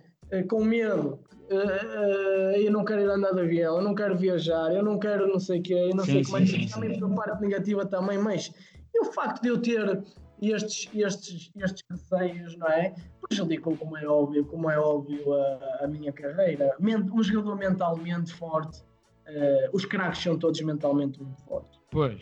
com 0.48 0.64
medo, 0.64 1.20
eh, 1.48 1.54
eh, 1.54 2.66
eu 2.66 2.72
não 2.72 2.84
quero 2.84 3.02
ir 3.02 3.10
andar 3.10 3.32
de 3.32 3.40
avião, 3.40 3.76
eu 3.76 3.82
não 3.82 3.94
quero 3.94 4.16
viajar, 4.16 4.74
eu 4.74 4.82
não 4.82 4.98
quero 4.98 5.28
não 5.28 5.38
sei 5.38 5.60
o 5.60 5.62
quê, 5.62 5.74
eu 5.74 5.94
não 5.94 6.04
Sim, 6.04 6.12
sei 6.12 6.24
como 6.24 6.36
é 6.38 6.44
que 6.44 6.70
também 6.70 6.98
pela 6.98 7.14
parte 7.14 7.40
negativa 7.40 7.86
também, 7.86 8.18
mas 8.18 8.52
e 8.92 9.00
o 9.00 9.04
facto 9.12 9.42
de 9.42 9.48
eu 9.48 9.60
ter 9.60 10.02
estes, 10.42 10.90
estes, 10.94 11.50
estes 11.56 11.82
receios, 11.90 12.56
não 12.56 12.66
é? 12.68 12.94
Prejudicam, 13.28 13.76
como 13.76 13.96
é 13.96 14.06
óbvio, 14.06 14.44
como 14.46 14.70
é 14.70 14.78
óbvio, 14.78 15.32
a, 15.34 15.84
a 15.84 15.86
minha 15.86 16.12
carreira. 16.12 16.76
Um 16.80 17.22
jogador 17.22 17.56
mentalmente 17.56 18.32
forte, 18.32 18.82
eh, 19.26 19.70
os 19.72 19.84
craques 19.84 20.22
são 20.22 20.38
todos 20.38 20.60
mentalmente 20.60 21.22
muito 21.22 21.40
fortes. 21.42 21.80
Pois. 21.90 22.20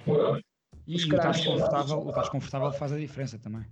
E, 0.87 0.97
Os 0.97 1.03
e 1.03 1.13
o 1.13 1.17
estás 1.17 1.45
confortável, 1.45 1.99
o 1.99 2.09
estás 2.11 2.29
confortável 2.29 2.73
faz 2.73 2.93
a 2.93 2.99
diferença 2.99 3.39
também. 3.39 3.65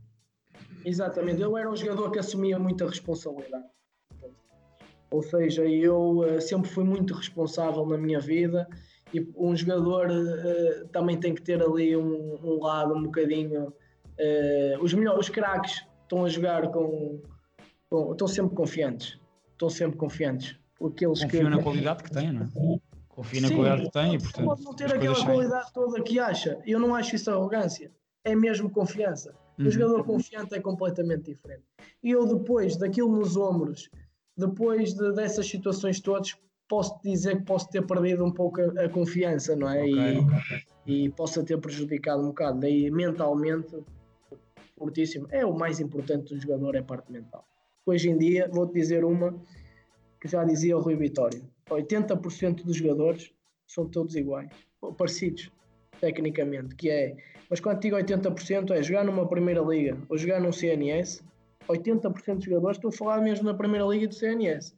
Exatamente, 0.84 1.40
eu 1.40 1.56
era 1.56 1.70
um 1.70 1.76
jogador 1.76 2.10
que 2.10 2.18
assumia 2.18 2.58
muita 2.58 2.86
responsabilidade. 2.86 3.64
Ou 5.10 5.22
seja, 5.22 5.64
eu 5.66 6.24
eh, 6.24 6.40
sempre 6.40 6.70
fui 6.70 6.84
muito 6.84 7.12
responsável 7.14 7.84
na 7.86 7.98
minha 7.98 8.18
vida 8.18 8.66
e 9.12 9.20
um 9.36 9.54
jogador 9.54 10.08
eh, 10.10 10.84
também 10.90 11.18
tem 11.20 11.34
que 11.34 11.42
ter 11.42 11.62
ali 11.62 11.94
um, 11.96 12.38
um 12.42 12.62
lado 12.62 12.94
um 12.94 13.02
bocadinho. 13.02 13.72
eh, 14.18 14.76
os 14.80 14.94
melhores, 14.94 15.20
os 15.20 15.28
craques 15.28 15.84
estão 16.02 16.24
a 16.24 16.28
jogar 16.28 16.70
com, 16.70 17.20
com- 17.90 18.12
estão 18.12 18.26
sempre 18.28 18.54
confiantes. 18.56 19.18
Estão 19.52 19.68
sempre 19.70 19.96
confiantes. 19.98 20.58
Aqueles 20.82 21.22
Confio 21.22 21.40
que, 21.44 21.48
na 21.48 21.62
qualidade 21.62 22.02
que 22.02 22.10
tem, 22.10 22.32
não 22.32 22.42
é? 22.42 22.78
Confio 23.08 23.40
na 23.42 23.48
Sim, 23.48 23.56
qualidade 23.56 23.82
que 23.84 23.90
tem 23.92 24.14
e, 24.14 24.18
portanto. 24.18 24.44
Pode 24.46 24.62
não 24.64 24.74
ter 24.74 24.86
aquela 24.94 25.14
saem. 25.14 25.26
qualidade 25.26 25.72
toda 25.74 26.02
que 26.02 26.18
acha. 26.18 26.58
Eu 26.66 26.80
não 26.80 26.94
acho 26.94 27.14
isso 27.14 27.30
arrogância. 27.30 27.92
É 28.24 28.34
mesmo 28.34 28.70
confiança. 28.70 29.34
Uhum. 29.58 29.66
O 29.66 29.70
jogador 29.70 30.04
confiante 30.04 30.54
é 30.54 30.60
completamente 30.60 31.24
diferente. 31.24 31.62
E 32.02 32.10
eu, 32.10 32.26
depois 32.26 32.76
daquilo 32.76 33.14
nos 33.14 33.36
ombros, 33.36 33.88
depois 34.36 34.94
de- 34.94 35.12
dessas 35.12 35.46
situações 35.46 36.00
todas, 36.00 36.36
posso 36.68 36.98
dizer 37.02 37.38
que 37.38 37.44
posso 37.44 37.68
ter 37.68 37.86
perdido 37.86 38.24
um 38.24 38.32
pouco 38.32 38.60
a, 38.60 38.84
a 38.84 38.88
confiança, 38.88 39.54
não 39.54 39.68
é? 39.68 39.82
Ok, 39.82 40.26
e, 40.86 41.04
e 41.04 41.10
possa 41.10 41.44
ter 41.44 41.58
prejudicado 41.58 42.22
um 42.22 42.28
bocado. 42.28 42.60
Daí, 42.60 42.90
mentalmente, 42.90 43.76
fortíssimo. 44.76 45.26
É 45.30 45.44
o 45.44 45.52
mais 45.56 45.80
importante 45.80 46.34
do 46.34 46.40
jogador, 46.40 46.74
é 46.74 46.78
a 46.78 46.82
parte 46.84 47.10
mental. 47.12 47.46
Hoje 47.84 48.10
em 48.10 48.16
dia, 48.18 48.48
vou-te 48.52 48.72
dizer 48.74 49.04
uma 49.04 49.34
que 50.20 50.28
já 50.28 50.44
dizia 50.44 50.76
o 50.76 50.80
Rui 50.80 50.96
Vitória: 50.96 51.40
80% 51.68 52.64
dos 52.64 52.76
jogadores 52.76 53.30
são 53.66 53.86
todos 53.88 54.14
iguais, 54.16 54.50
parecidos, 54.96 55.50
tecnicamente. 56.00 56.74
Que 56.76 56.90
é, 56.90 57.16
mas 57.50 57.60
quando 57.60 57.80
digo 57.80 57.96
80%, 57.96 58.70
é 58.70 58.82
jogar 58.82 59.04
numa 59.04 59.28
Primeira 59.28 59.60
Liga 59.60 59.98
ou 60.08 60.16
jogar 60.16 60.40
num 60.40 60.52
CNS. 60.52 61.22
80% 61.68 62.36
dos 62.36 62.44
jogadores, 62.44 62.76
estou 62.76 62.90
a 62.90 62.92
falar 62.92 63.20
mesmo 63.20 63.44
na 63.44 63.54
Primeira 63.54 63.86
Liga 63.86 64.08
do 64.08 64.14
CNS, 64.14 64.74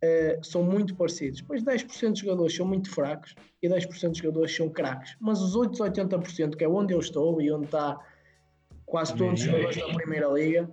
eh, 0.00 0.38
são 0.42 0.62
muito 0.62 0.94
parecidos. 0.94 1.40
Depois 1.40 1.62
10% 1.62 2.10
dos 2.10 2.20
jogadores 2.20 2.54
são 2.54 2.66
muito 2.66 2.90
fracos 2.90 3.34
e 3.62 3.68
10% 3.68 4.10
dos 4.10 4.18
jogadores 4.18 4.54
são 4.54 4.68
craques. 4.68 5.16
Mas 5.20 5.40
os 5.40 5.56
outros 5.56 5.80
80%, 5.80 6.56
que 6.56 6.64
é 6.64 6.68
onde 6.68 6.94
eu 6.94 7.00
estou 7.00 7.40
e 7.40 7.50
onde 7.50 7.66
está 7.66 7.98
quase 8.86 9.14
todos 9.16 9.40
os 9.40 9.46
jogadores 9.46 9.76
da 9.76 9.94
Primeira 9.94 10.28
Liga, 10.28 10.70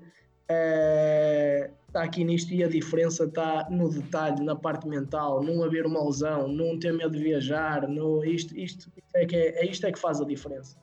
eh, 0.48 1.72
está 1.88 2.04
aqui 2.04 2.24
nisto 2.24 2.54
e 2.54 2.64
a 2.64 2.68
diferença 2.68 3.24
está 3.24 3.68
no 3.70 3.90
detalhe, 3.90 4.44
na 4.44 4.56
parte 4.56 4.88
mental, 4.88 5.42
não 5.42 5.64
haver 5.64 5.86
uma 5.86 6.04
lesão, 6.06 6.48
não 6.48 6.78
ter 6.78 6.94
medo 6.94 7.18
de 7.18 7.24
viajar, 7.24 7.88
no, 7.88 8.24
isto, 8.24 8.56
isto, 8.56 8.92
é, 9.16 9.26
que 9.26 9.36
é, 9.36 9.62
é 9.62 9.66
isto 9.66 9.88
é 9.88 9.92
que 9.92 9.98
faz 9.98 10.22
a 10.22 10.26
diferença. 10.26 10.78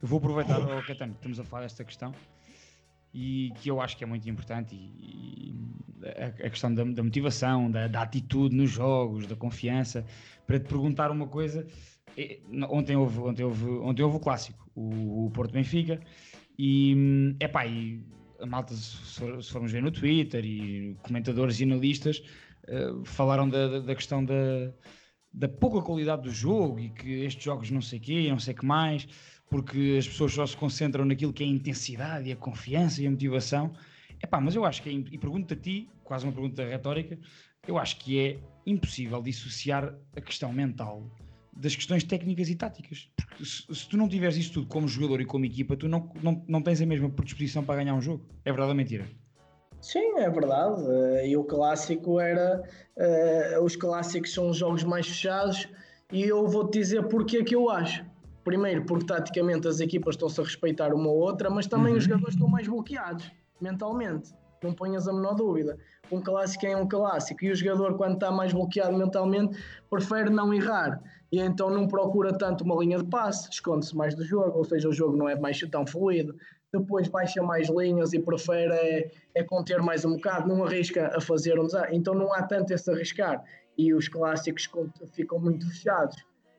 Eu 0.00 0.08
vou 0.08 0.18
aproveitar, 0.18 0.60
oh, 0.60 0.86
Caetano, 0.86 1.12
que 1.12 1.18
estamos 1.18 1.40
a 1.40 1.44
falar 1.44 1.62
desta 1.62 1.84
questão 1.84 2.14
e 3.14 3.52
que 3.62 3.70
eu 3.70 3.80
acho 3.80 3.96
que 3.96 4.02
é 4.04 4.06
muito 4.06 4.28
importante 4.28 4.74
e, 4.74 5.52
e 5.52 5.54
a, 6.04 6.26
a 6.46 6.50
questão 6.50 6.74
da, 6.74 6.82
da 6.84 7.02
motivação, 7.02 7.70
da, 7.70 7.86
da 7.86 8.02
atitude 8.02 8.54
nos 8.56 8.70
jogos, 8.70 9.26
da 9.26 9.36
confiança, 9.36 10.04
para 10.46 10.58
te 10.58 10.66
perguntar 10.66 11.10
uma 11.10 11.26
coisa. 11.28 11.66
Eh, 12.16 12.40
Ontem 12.68 12.96
houve, 12.96 13.18
ontem 13.20 13.44
houve, 13.44 13.64
ontem 13.64 14.02
houve 14.02 14.16
o 14.16 14.20
clássico, 14.20 14.68
o, 14.74 15.26
o 15.26 15.30
Porto 15.30 15.52
Benfica, 15.52 16.00
e 16.58 17.34
é 17.40 17.48
pá, 17.48 17.66
e 17.66 18.02
a 18.40 18.46
malta, 18.46 18.74
se, 18.74 18.96
for- 19.20 19.42
se 19.42 19.50
formos 19.50 19.72
ver 19.72 19.82
no 19.82 19.90
Twitter 19.90 20.44
e 20.44 20.96
comentadores 21.02 21.58
e 21.60 21.64
analistas, 21.64 22.22
eh, 22.66 22.92
falaram 23.04 23.48
da- 23.48 23.80
da 23.80 23.94
questão 23.94 24.24
da, 24.24 24.34
da 25.34 25.48
pouca 25.48 25.82
qualidade 25.82 26.22
do 26.22 26.30
jogo 26.30 26.78
e 26.78 26.90
que 26.90 27.24
estes 27.24 27.44
jogos 27.44 27.70
não 27.70 27.82
sei 27.82 27.98
quê, 27.98 28.28
não 28.30 28.38
sei 28.38 28.54
que 28.54 28.64
mais, 28.64 29.06
porque 29.50 29.96
as 29.98 30.06
pessoas 30.06 30.32
só 30.32 30.46
se 30.46 30.56
concentram 30.56 31.04
naquilo 31.04 31.32
que 31.32 31.42
é 31.42 31.46
a 31.46 31.50
intensidade 31.50 32.28
e 32.28 32.32
a 32.32 32.36
confiança 32.36 33.02
e 33.02 33.06
a 33.06 33.10
motivação. 33.10 33.72
Epá, 34.22 34.40
mas 34.40 34.54
eu 34.54 34.64
acho 34.64 34.80
que 34.80 34.88
é, 34.88 34.92
e 34.92 35.18
pergunto 35.18 35.52
a 35.52 35.56
ti, 35.56 35.90
quase 36.04 36.24
uma 36.24 36.32
pergunta 36.32 36.64
retórica, 36.64 37.18
eu 37.66 37.76
acho 37.76 37.98
que 37.98 38.18
é 38.18 38.38
impossível 38.64 39.20
dissociar 39.20 39.94
a 40.16 40.20
questão 40.20 40.52
mental 40.52 41.10
das 41.52 41.74
questões 41.74 42.04
técnicas 42.04 42.48
e 42.48 42.54
táticas. 42.54 43.10
Porque 43.16 43.44
se, 43.44 43.62
se 43.74 43.88
tu 43.88 43.96
não 43.96 44.08
tiveres 44.08 44.36
isso 44.36 44.52
tudo 44.52 44.66
como 44.66 44.86
jogador 44.86 45.20
e 45.20 45.24
como 45.24 45.44
equipa, 45.44 45.76
tu 45.76 45.88
não, 45.88 46.12
não, 46.22 46.44
não 46.48 46.62
tens 46.62 46.80
a 46.80 46.86
mesma 46.86 47.10
predisposição 47.10 47.64
para 47.64 47.76
ganhar 47.76 47.94
um 47.94 48.00
jogo. 48.00 48.24
É 48.44 48.50
verdade 48.50 48.70
ou 48.70 48.74
mentira? 48.74 49.08
Sim, 49.84 50.18
é 50.18 50.30
verdade. 50.30 50.82
Eh, 50.88 51.28
E 51.28 51.36
o 51.36 51.44
clássico 51.44 52.18
era. 52.18 52.62
eh, 52.96 53.58
os 53.60 53.76
clássicos 53.76 54.32
são 54.32 54.48
os 54.48 54.56
jogos 54.56 54.82
mais 54.84 55.06
fechados 55.06 55.68
e 56.12 56.22
eu 56.22 56.46
vou-te 56.48 56.78
dizer 56.78 57.02
porque 57.08 57.38
é 57.38 57.44
que 57.44 57.54
eu 57.54 57.68
acho. 57.68 58.02
Primeiro, 58.44 58.84
porque 58.86 59.04
taticamente 59.06 59.68
as 59.68 59.80
equipas 59.80 60.14
estão-se 60.14 60.40
a 60.40 60.44
respeitar 60.44 60.94
uma 60.94 61.08
ou 61.10 61.18
outra, 61.18 61.50
mas 61.50 61.66
também 61.66 61.92
Uhum. 61.92 61.98
os 61.98 62.04
jogadores 62.04 62.34
estão 62.34 62.48
mais 62.48 62.66
bloqueados 62.68 63.30
mentalmente. 63.60 64.32
Não 64.62 64.72
ponhas 64.72 65.06
a 65.06 65.12
menor 65.12 65.34
dúvida. 65.34 65.76
Um 66.10 66.20
clássico 66.22 66.64
é 66.66 66.74
um 66.76 66.88
clássico 66.88 67.44
e 67.44 67.50
o 67.50 67.56
jogador, 67.56 67.96
quando 67.98 68.14
está 68.14 68.30
mais 68.30 68.52
bloqueado 68.52 68.96
mentalmente, 68.96 69.58
prefere 69.90 70.30
não 70.30 70.52
errar 70.54 71.02
e 71.32 71.38
então 71.40 71.68
não 71.68 71.86
procura 71.88 72.32
tanto 72.36 72.64
uma 72.64 72.76
linha 72.76 72.98
de 72.98 73.04
passe, 73.04 73.48
esconde-se 73.50 73.94
mais 73.96 74.14
do 74.14 74.24
jogo, 74.24 74.56
ou 74.58 74.64
seja, 74.64 74.88
o 74.88 74.92
jogo 74.92 75.16
não 75.16 75.28
é 75.28 75.38
mais 75.38 75.58
tão 75.70 75.86
fluido. 75.86 76.34
Depois 76.78 77.08
baixa 77.08 77.42
mais 77.42 77.68
linhas 77.68 78.12
e 78.12 78.18
prefere 78.18 78.72
é, 78.72 79.10
é 79.34 79.42
conter 79.44 79.80
mais 79.80 80.04
um 80.04 80.14
bocado, 80.14 80.48
não 80.48 80.64
arrisca 80.64 81.16
a 81.16 81.20
fazer 81.20 81.58
um. 81.58 81.68
Então 81.92 82.14
não 82.14 82.32
há 82.34 82.42
tanto 82.42 82.72
esse 82.72 82.90
arriscar 82.90 83.42
e 83.78 83.94
os 83.94 84.08
clássicos 84.08 84.68
ficam 85.12 85.38
muito 85.38 85.68
fechados. 85.68 86.16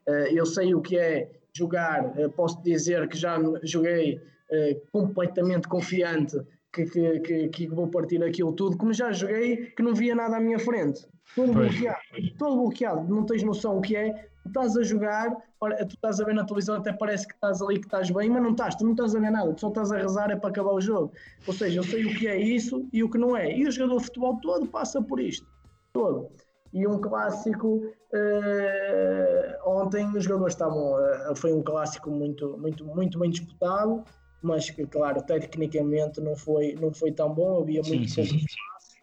Eh, 0.07 0.33
eu 0.33 0.45
sei 0.45 0.73
o 0.73 0.81
que 0.81 0.97
é 0.97 1.29
jogar, 1.53 2.13
eh, 2.17 2.27
posso 2.29 2.61
dizer 2.61 3.07
que 3.07 3.17
já 3.17 3.37
joguei 3.63 4.21
eh, 4.51 4.77
completamente 4.91 5.67
confiante 5.67 6.37
que, 6.71 6.85
que, 6.85 7.19
que, 7.19 7.47
que 7.49 7.67
vou 7.67 7.87
partir 7.87 8.23
aquilo 8.23 8.53
tudo, 8.53 8.77
como 8.77 8.93
já 8.93 9.11
joguei 9.11 9.67
que 9.67 9.81
não 9.81 9.93
via 9.93 10.13
nada 10.13 10.37
à 10.37 10.39
minha 10.39 10.59
frente. 10.59 11.05
Todo 11.35 11.53
Pois. 11.53 11.71
bloqueado, 11.71 11.99
todo 12.37 12.55
bloqueado, 12.57 13.13
não 13.13 13.25
tens 13.25 13.43
noção 13.43 13.77
o 13.77 13.81
que 13.81 13.95
é. 13.95 14.27
Tu 14.45 14.49
estás 14.49 14.77
a 14.77 14.83
jogar, 14.83 15.35
tu 15.59 15.95
estás 15.95 16.19
a 16.19 16.23
ver 16.23 16.35
na 16.35 16.45
televisão, 16.45 16.75
até 16.75 16.93
parece 16.93 17.27
que 17.27 17.33
estás 17.33 17.63
ali, 17.63 17.79
que 17.79 17.87
estás 17.87 18.11
bem, 18.11 18.29
mas 18.29 18.43
não 18.43 18.51
estás, 18.51 18.75
tu 18.75 18.83
não 18.85 18.91
estás 18.91 19.15
a 19.15 19.19
ver 19.19 19.31
nada, 19.31 19.51
tu 19.53 19.61
só 19.61 19.69
estás 19.69 19.91
a 19.91 19.97
rezar 19.97 20.29
é 20.29 20.35
para 20.35 20.51
acabar 20.51 20.71
o 20.71 20.79
jogo. 20.79 21.11
Ou 21.47 21.53
seja, 21.53 21.79
eu 21.79 21.83
sei 21.83 22.05
o 22.05 22.15
que 22.15 22.27
é 22.27 22.37
isso 22.37 22.87
e 22.93 23.03
o 23.03 23.09
que 23.09 23.17
não 23.17 23.35
é. 23.35 23.51
E 23.51 23.67
o 23.67 23.71
jogador 23.71 23.97
de 23.97 24.05
futebol 24.05 24.39
todo 24.39 24.67
passa 24.67 25.01
por 25.01 25.19
isto, 25.19 25.47
todo. 25.91 26.29
E 26.71 26.85
um 26.85 27.01
clássico, 27.01 27.91
eh, 28.13 29.59
ontem 29.65 30.05
os 30.15 30.23
jogadores 30.23 30.53
estavam, 30.53 30.99
eh, 30.99 31.33
foi 31.35 31.51
um 31.51 31.63
clássico 31.63 32.11
muito, 32.11 32.55
muito, 32.59 32.85
muito 32.85 33.17
bem 33.17 33.31
disputado, 33.31 34.03
mas 34.43 34.69
que, 34.69 34.85
claro, 34.85 35.23
tecnicamente 35.23 36.21
não 36.21 36.35
foi, 36.35 36.75
não 36.79 36.93
foi 36.93 37.11
tão 37.11 37.33
bom, 37.33 37.61
havia 37.61 37.83
Sim, 37.83 37.97
muito 37.97 38.11
sim, 38.11 38.25
sim. 38.25 38.35
espaço. 38.35 38.95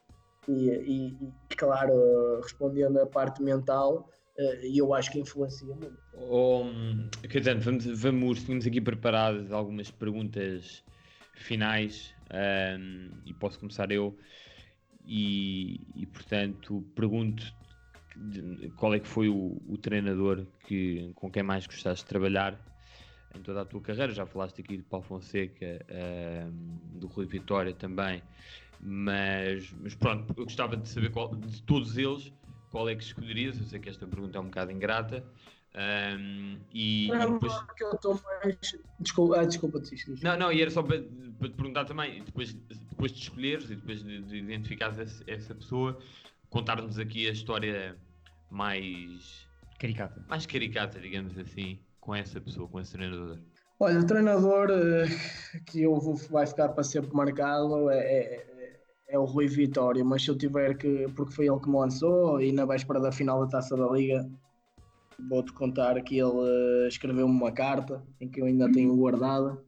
E, 0.47 0.69
e, 0.71 1.09
e, 1.51 1.57
claro, 1.57 2.41
respondendo 2.41 3.01
à 3.01 3.07
parte 3.07 3.43
mental, 3.43 4.09
eh, 4.43 4.71
eu 4.75 4.93
acho 4.95 5.11
que 5.11 5.19
influencia 5.19 5.75
muito. 5.75 5.99
Oh, 6.13 6.65
vamos, 7.61 8.01
vamos, 8.01 8.43
tínhamos 8.43 8.67
aqui 8.67 8.81
preparadas 8.81 9.53
algumas 9.53 9.91
perguntas 9.91 10.85
finais 11.35 12.15
ahm, 12.31 13.11
e 13.25 13.33
posso 13.35 13.59
começar 13.59 13.91
eu. 13.91 14.17
E, 15.05 15.81
e, 15.97 16.07
portanto, 16.07 16.85
pergunto 16.95 17.53
qual 18.77 18.95
é 18.95 19.01
que 19.01 19.09
foi 19.09 19.29
o, 19.29 19.61
o 19.67 19.77
treinador 19.77 20.47
que, 20.67 21.11
com 21.15 21.31
quem 21.31 21.43
mais 21.43 21.67
gostaste 21.67 22.05
de 22.05 22.09
trabalhar 22.09 22.59
em 23.35 23.41
toda 23.41 23.63
a 23.63 23.65
tua 23.65 23.81
carreira. 23.81 24.13
Já 24.13 24.27
falaste 24.27 24.61
aqui 24.61 24.77
de 24.77 24.83
Paulo 24.83 25.05
Fonseca, 25.05 25.85
ahm, 25.91 26.99
do 26.99 27.07
Rui 27.07 27.27
Vitória 27.27 27.73
também, 27.73 28.23
mas, 28.81 29.73
mas 29.81 29.95
pronto, 29.95 30.33
eu 30.37 30.45
gostava 30.45 30.77
de 30.77 30.89
saber 30.89 31.11
qual, 31.11 31.35
de 31.35 31.63
todos 31.63 31.97
eles 31.97 32.33
qual 32.73 32.89
é 32.89 32.97
que 32.97 33.05
escolherias. 33.05 33.57
Eu 33.59 33.67
sei 33.67 33.79
que 33.79 33.89
esta 33.89 34.07
pergunta 34.07 34.39
é 34.39 34.41
um 34.41 34.47
bocado 34.47 34.73
ingrata. 34.73 35.23
ahm, 35.75 36.57
e, 36.73 37.07
e 37.07 37.09
Não, 37.09 37.35
depois. 37.35 37.53
que 37.77 37.85
eu 37.85 37.93
estou 37.93 38.21
mais. 38.25 38.57
Desculpa, 38.99 39.41
ah, 39.41 39.45
desculpa, 39.45 39.81
diz. 39.81 40.23
Não, 40.23 40.37
não, 40.37 40.53
e 40.53 40.61
era 40.61 40.71
só 40.71 40.83
para, 40.83 41.01
para 41.39 41.49
te 41.49 41.55
perguntar 41.55 41.85
também, 41.85 42.23
depois, 42.25 42.53
depois 42.55 43.13
de 43.13 43.19
escolheres 43.21 43.71
e 43.71 43.77
depois 43.77 44.03
de, 44.03 44.21
de 44.23 44.37
identificares 44.39 44.99
esse- 44.99 45.25
essa 45.31 45.55
pessoa, 45.55 45.99
contar-nos 46.51 46.99
aqui 46.99 47.29
a 47.29 47.33
história 47.33 47.97
mais 48.51 49.47
caricata, 49.79 50.25
mais 50.29 50.47
caricata, 50.47 51.01
digamos 51.01 51.37
assim, 51.39 51.79
com 52.01 52.15
essa 52.15 52.41
pessoa, 52.41 52.69
com 52.69 52.81
esse 52.81 52.93
treinador. 52.93 53.39
Olha, 53.81 53.99
o 53.99 54.07
treinador 54.07 54.71
eh, 54.71 55.07
que 55.67 55.83
eu 55.83 55.99
vou, 55.99 56.15
vai 56.15 56.47
ficar 56.47 56.69
para 56.69 56.85
sempre 56.85 57.13
marcado 57.13 57.91
é, 57.91 58.47
é, 59.13 59.19
o 59.19 59.25
Rui 59.25 59.47
Vitória, 59.47 60.03
mas 60.03 60.25
se 60.25 60.31
eu 60.31 60.39
tiver 60.39 60.75
que, 60.77 61.07
porque 61.15 61.35
foi 61.35 61.47
ele 61.47 61.61
que 61.61 61.69
me 61.69 61.77
lançou 61.77 62.41
e 62.41 62.51
na 62.51 62.65
véspera 62.65 62.99
da 62.99 63.13
final 63.13 63.45
da 63.45 63.47
Taça 63.47 63.77
da 63.77 63.87
Liga, 63.89 64.27
vou-te 65.29 65.53
contar 65.53 66.01
que 66.03 66.19
ele 66.19 66.33
eh, 66.85 66.89
escreveu-me 66.89 67.33
uma 67.33 67.53
carta 67.53 68.03
em 68.19 68.29
que 68.29 68.41
eu 68.41 68.47
ainda 68.47 68.73
tenho 68.73 68.97
guardada, 68.97 69.63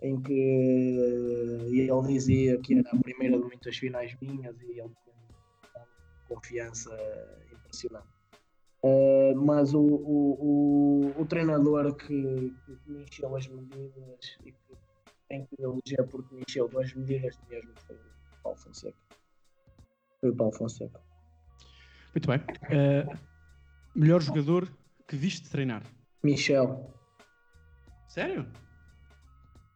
em 0.00 0.20
que 0.22 0.32
eh, 0.32 1.68
ele 1.68 2.06
dizia 2.06 2.58
que 2.58 2.78
era 2.78 2.88
a 2.92 2.96
primeira 2.96 3.36
de 3.36 3.44
muitas 3.44 3.76
finais 3.76 4.16
minhas 4.22 4.56
e 4.62 4.64
ele 4.64 4.72
tinha 4.72 4.84
uma 4.84 5.86
confiança 6.28 6.96
impressionante. 7.52 8.06
Uh, 8.84 9.34
mas 9.34 9.74
o, 9.74 9.80
o, 9.80 11.12
o, 11.18 11.22
o 11.22 11.26
treinador 11.26 11.92
que, 11.96 12.54
que 12.64 12.78
me 12.86 13.02
encheu 13.02 13.34
as 13.34 13.48
medidas 13.48 14.38
e 14.44 14.52
que 14.52 14.76
tem 15.28 15.44
que 15.44 15.60
eleger 15.60 16.06
porque 16.08 16.32
me 16.32 16.44
encheu 16.48 16.70
as 16.78 16.94
medidas 16.94 17.36
mesmo 17.50 17.72
foi 17.84 17.96
Paulo 18.46 18.56
Fonseca. 18.56 18.96
Foi 20.20 20.30
o 20.30 20.36
Paulo 20.36 20.52
Fonseca. 20.52 21.00
Muito 22.14 22.28
bem. 22.28 22.40
Eh, 22.70 23.06
melhor 23.94 24.22
jogador 24.22 24.68
que 25.08 25.16
viste 25.16 25.50
treinar? 25.50 25.82
Michel. 26.22 26.94
Sério? 28.08 28.46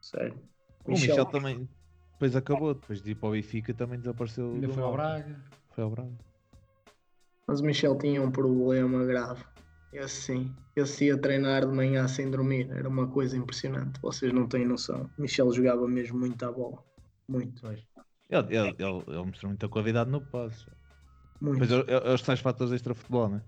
Sério. 0.00 0.40
O 0.84 0.92
Michel, 0.92 1.26
também 1.26 1.68
depois 2.12 2.36
acabou, 2.36 2.74
depois 2.74 3.02
de 3.02 3.10
ir 3.10 3.14
para 3.16 3.28
o 3.28 3.32
Benfica 3.32 3.74
também 3.74 3.98
desapareceu. 3.98 4.52
Ainda 4.52 4.68
foi 4.68 4.82
ao. 4.82 4.92
Braga. 4.92 5.44
Foi 5.70 5.84
ao 5.84 5.90
Braga. 5.90 6.18
Mas 7.46 7.60
o 7.60 7.64
Michel 7.64 7.98
tinha 7.98 8.22
um 8.22 8.30
problema 8.30 9.04
grave. 9.04 9.44
Esse 9.92 10.22
sim. 10.22 10.56
Esse 10.76 11.06
ia 11.06 11.18
treinar 11.18 11.66
de 11.66 11.74
manhã 11.74 12.06
sem 12.06 12.30
dormir. 12.30 12.70
Era 12.70 12.88
uma 12.88 13.08
coisa 13.08 13.36
impressionante. 13.36 14.00
Vocês 14.00 14.32
não 14.32 14.46
têm 14.46 14.64
noção. 14.64 15.10
Michel 15.18 15.52
jogava 15.52 15.88
mesmo 15.88 16.20
muito 16.20 16.42
à 16.44 16.52
bola. 16.52 16.84
Muito. 17.28 17.66
Ele, 18.30 18.56
ele, 18.56 18.76
ele, 18.78 19.04
ele 19.08 19.24
mostrou 19.24 19.50
muita 19.50 19.68
qualidade 19.68 20.10
no 20.10 20.20
passe. 20.20 20.64
Muito. 21.40 21.58
Mas 21.58 21.72
é, 21.72 21.76
é, 21.78 22.10
é 22.10 22.14
os 22.14 22.22
tais 22.22 22.40
fatores 22.40 22.72
extra 22.72 22.94
futebol, 22.94 23.28
né? 23.28 23.42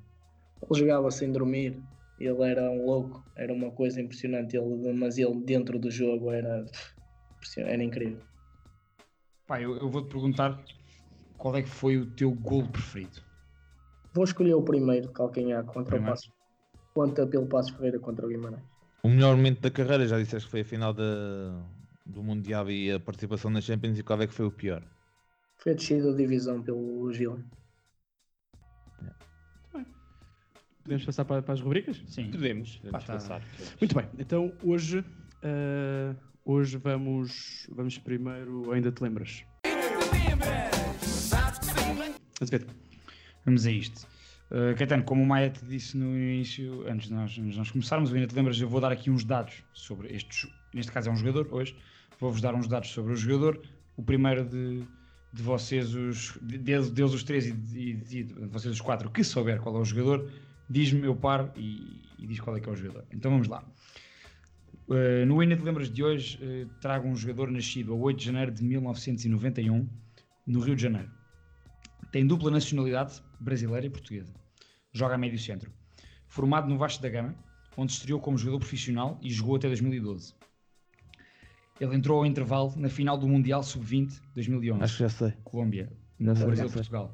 Ele 0.62 0.80
jogava 0.80 1.10
sem 1.10 1.30
dormir. 1.30 1.80
Ele 2.18 2.42
era 2.42 2.70
um 2.70 2.84
louco. 2.84 3.24
Era 3.36 3.52
uma 3.52 3.70
coisa 3.70 4.00
impressionante. 4.00 4.56
Ele, 4.56 4.92
mas 4.92 5.18
ele 5.18 5.40
dentro 5.44 5.78
do 5.78 5.90
jogo 5.90 6.32
era, 6.32 6.64
era 7.58 7.82
incrível. 7.82 8.20
Pá, 9.46 9.60
eu, 9.60 9.76
eu 9.76 9.88
vou-te 9.88 10.08
perguntar 10.08 10.60
qual 11.36 11.56
é 11.56 11.62
que 11.62 11.68
foi 11.68 11.96
o 11.98 12.06
teu 12.06 12.32
golo 12.32 12.68
preferido. 12.68 13.20
Vou 14.12 14.24
escolher 14.24 14.54
o 14.54 14.62
primeiro 14.62 15.06
de 15.06 15.12
calcanhar 15.12 15.64
contra 15.64 15.96
Primeiro. 15.96 16.06
o 16.06 16.10
Passo. 16.10 16.32
Conta 16.94 17.26
pelo 17.26 17.46
Passo 17.46 17.74
Ferreira 17.74 17.98
contra 17.98 18.26
o 18.26 18.28
Guimarães. 18.28 18.62
O 19.02 19.08
melhor 19.08 19.34
momento 19.34 19.60
da 19.60 19.70
carreira, 19.70 20.06
já 20.06 20.18
disseste 20.18 20.46
que 20.46 20.50
foi 20.50 20.60
a 20.60 20.64
final 20.64 20.92
da, 20.92 21.02
do 22.04 22.22
Mundial 22.22 22.70
e 22.70 22.92
a 22.92 23.00
participação 23.00 23.50
na 23.50 23.60
Champions 23.60 23.98
e 23.98 24.02
qual 24.02 24.20
é 24.20 24.26
que 24.26 24.34
foi 24.34 24.46
o 24.46 24.50
pior? 24.50 24.82
Foi 25.58 25.72
a 25.72 25.74
descida 25.74 26.10
da 26.10 26.16
divisão 26.16 26.62
pelo 26.62 27.12
Gil. 27.12 27.42
Podemos 30.82 31.04
passar 31.04 31.24
para, 31.24 31.42
para 31.42 31.54
as 31.54 31.60
rubricas? 31.60 32.02
Sim. 32.08 32.30
Podemos, 32.30 32.76
vamos 32.82 32.90
Pá, 32.90 32.98
tá. 32.98 33.12
passar. 33.12 33.42
Muito 33.80 33.94
bem, 33.94 34.08
então 34.18 34.52
hoje, 34.64 35.04
eh, 35.42 36.14
hoje 36.44 36.76
vamos, 36.76 37.68
vamos 37.70 37.98
primeiro, 37.98 38.72
ainda 38.72 38.90
te 38.90 39.00
lembras? 39.00 39.44
Azevedo. 42.40 42.66
Vamos 43.44 43.66
a 43.66 43.70
isto. 43.70 44.06
Uh, 44.50 44.76
Caetano, 44.76 45.04
como 45.04 45.22
o 45.22 45.26
Maia 45.26 45.48
te 45.48 45.64
disse 45.64 45.96
no 45.96 46.14
início, 46.14 46.86
antes 46.86 47.08
de 47.08 47.14
nós, 47.14 47.30
antes 47.38 47.52
de 47.52 47.58
nós 47.58 47.70
começarmos, 47.70 48.12
ainda 48.12 48.26
te 48.26 48.34
lembras, 48.34 48.60
eu 48.60 48.68
vou 48.68 48.80
dar 48.80 48.92
aqui 48.92 49.10
uns 49.10 49.24
dados 49.24 49.62
sobre 49.72 50.14
estes. 50.14 50.46
Neste 50.74 50.90
caso 50.92 51.08
é 51.08 51.12
um 51.12 51.16
jogador, 51.16 51.48
hoje. 51.52 51.76
Vou-vos 52.18 52.40
dar 52.40 52.54
uns 52.54 52.66
dados 52.68 52.90
sobre 52.90 53.12
o 53.12 53.16
jogador. 53.16 53.60
O 53.96 54.02
primeiro 54.02 54.44
de, 54.44 54.84
de 55.32 55.42
vocês, 55.42 55.94
os, 55.94 56.38
de- 56.42 56.58
deles, 56.58 56.88
os 57.12 57.24
três 57.24 57.46
e 57.46 57.52
de, 57.52 57.94
de- 57.94 58.24
de 58.24 58.34
vocês 58.46 58.72
os 58.74 58.80
quatro 58.80 59.10
que 59.10 59.22
souber 59.24 59.60
qual 59.60 59.76
é 59.76 59.80
o 59.80 59.84
jogador, 59.84 60.30
diz-me, 60.68 61.02
eu 61.04 61.14
paro 61.16 61.50
e, 61.56 62.02
e 62.18 62.26
diz 62.26 62.40
qual 62.40 62.56
é 62.56 62.60
que 62.60 62.68
é 62.68 62.72
o 62.72 62.76
jogador. 62.76 63.04
Então 63.12 63.30
vamos 63.30 63.48
lá. 63.48 63.64
Uh, 64.88 65.24
no 65.26 65.40
Ainda 65.40 65.56
Te 65.56 65.62
Lembras 65.62 65.90
de 65.90 66.02
hoje, 66.02 66.38
uh, 66.42 66.68
trago 66.80 67.06
um 67.08 67.14
jogador 67.16 67.50
nascido 67.50 67.92
a 67.92 67.96
8 67.96 68.18
de 68.18 68.24
janeiro 68.26 68.50
de 68.52 68.64
1991, 68.64 69.88
no 70.46 70.60
Rio 70.60 70.74
de 70.74 70.82
Janeiro. 70.82 71.10
Tem 72.10 72.26
dupla 72.26 72.50
nacionalidade, 72.50 73.22
brasileira 73.40 73.86
e 73.86 73.90
portuguesa. 73.90 74.34
Joga 74.92 75.14
a 75.14 75.18
médio 75.18 75.38
centro. 75.38 75.72
Formado 76.28 76.68
no 76.68 76.76
Vasco 76.76 77.02
da 77.02 77.08
Gama, 77.08 77.34
onde 77.76 77.92
estreou 77.92 78.20
como 78.20 78.36
jogador 78.36 78.58
profissional 78.58 79.18
e 79.22 79.30
jogou 79.30 79.56
até 79.56 79.68
2012. 79.68 80.34
Ele 81.82 81.96
entrou 81.96 82.18
ao 82.18 82.26
intervalo 82.26 82.72
na 82.76 82.88
final 82.88 83.18
do 83.18 83.26
Mundial 83.26 83.60
Sub-20 83.60 84.20
2011. 84.36 84.84
Acho 84.84 84.96
que 84.98 85.02
já 85.02 85.08
sei. 85.08 85.32
Colômbia. 85.42 85.92
Já 86.20 86.36
sei, 86.36 86.46
Brasil 86.46 86.64
já 86.64 86.68
sei. 86.68 86.74
Portugal. 86.74 87.12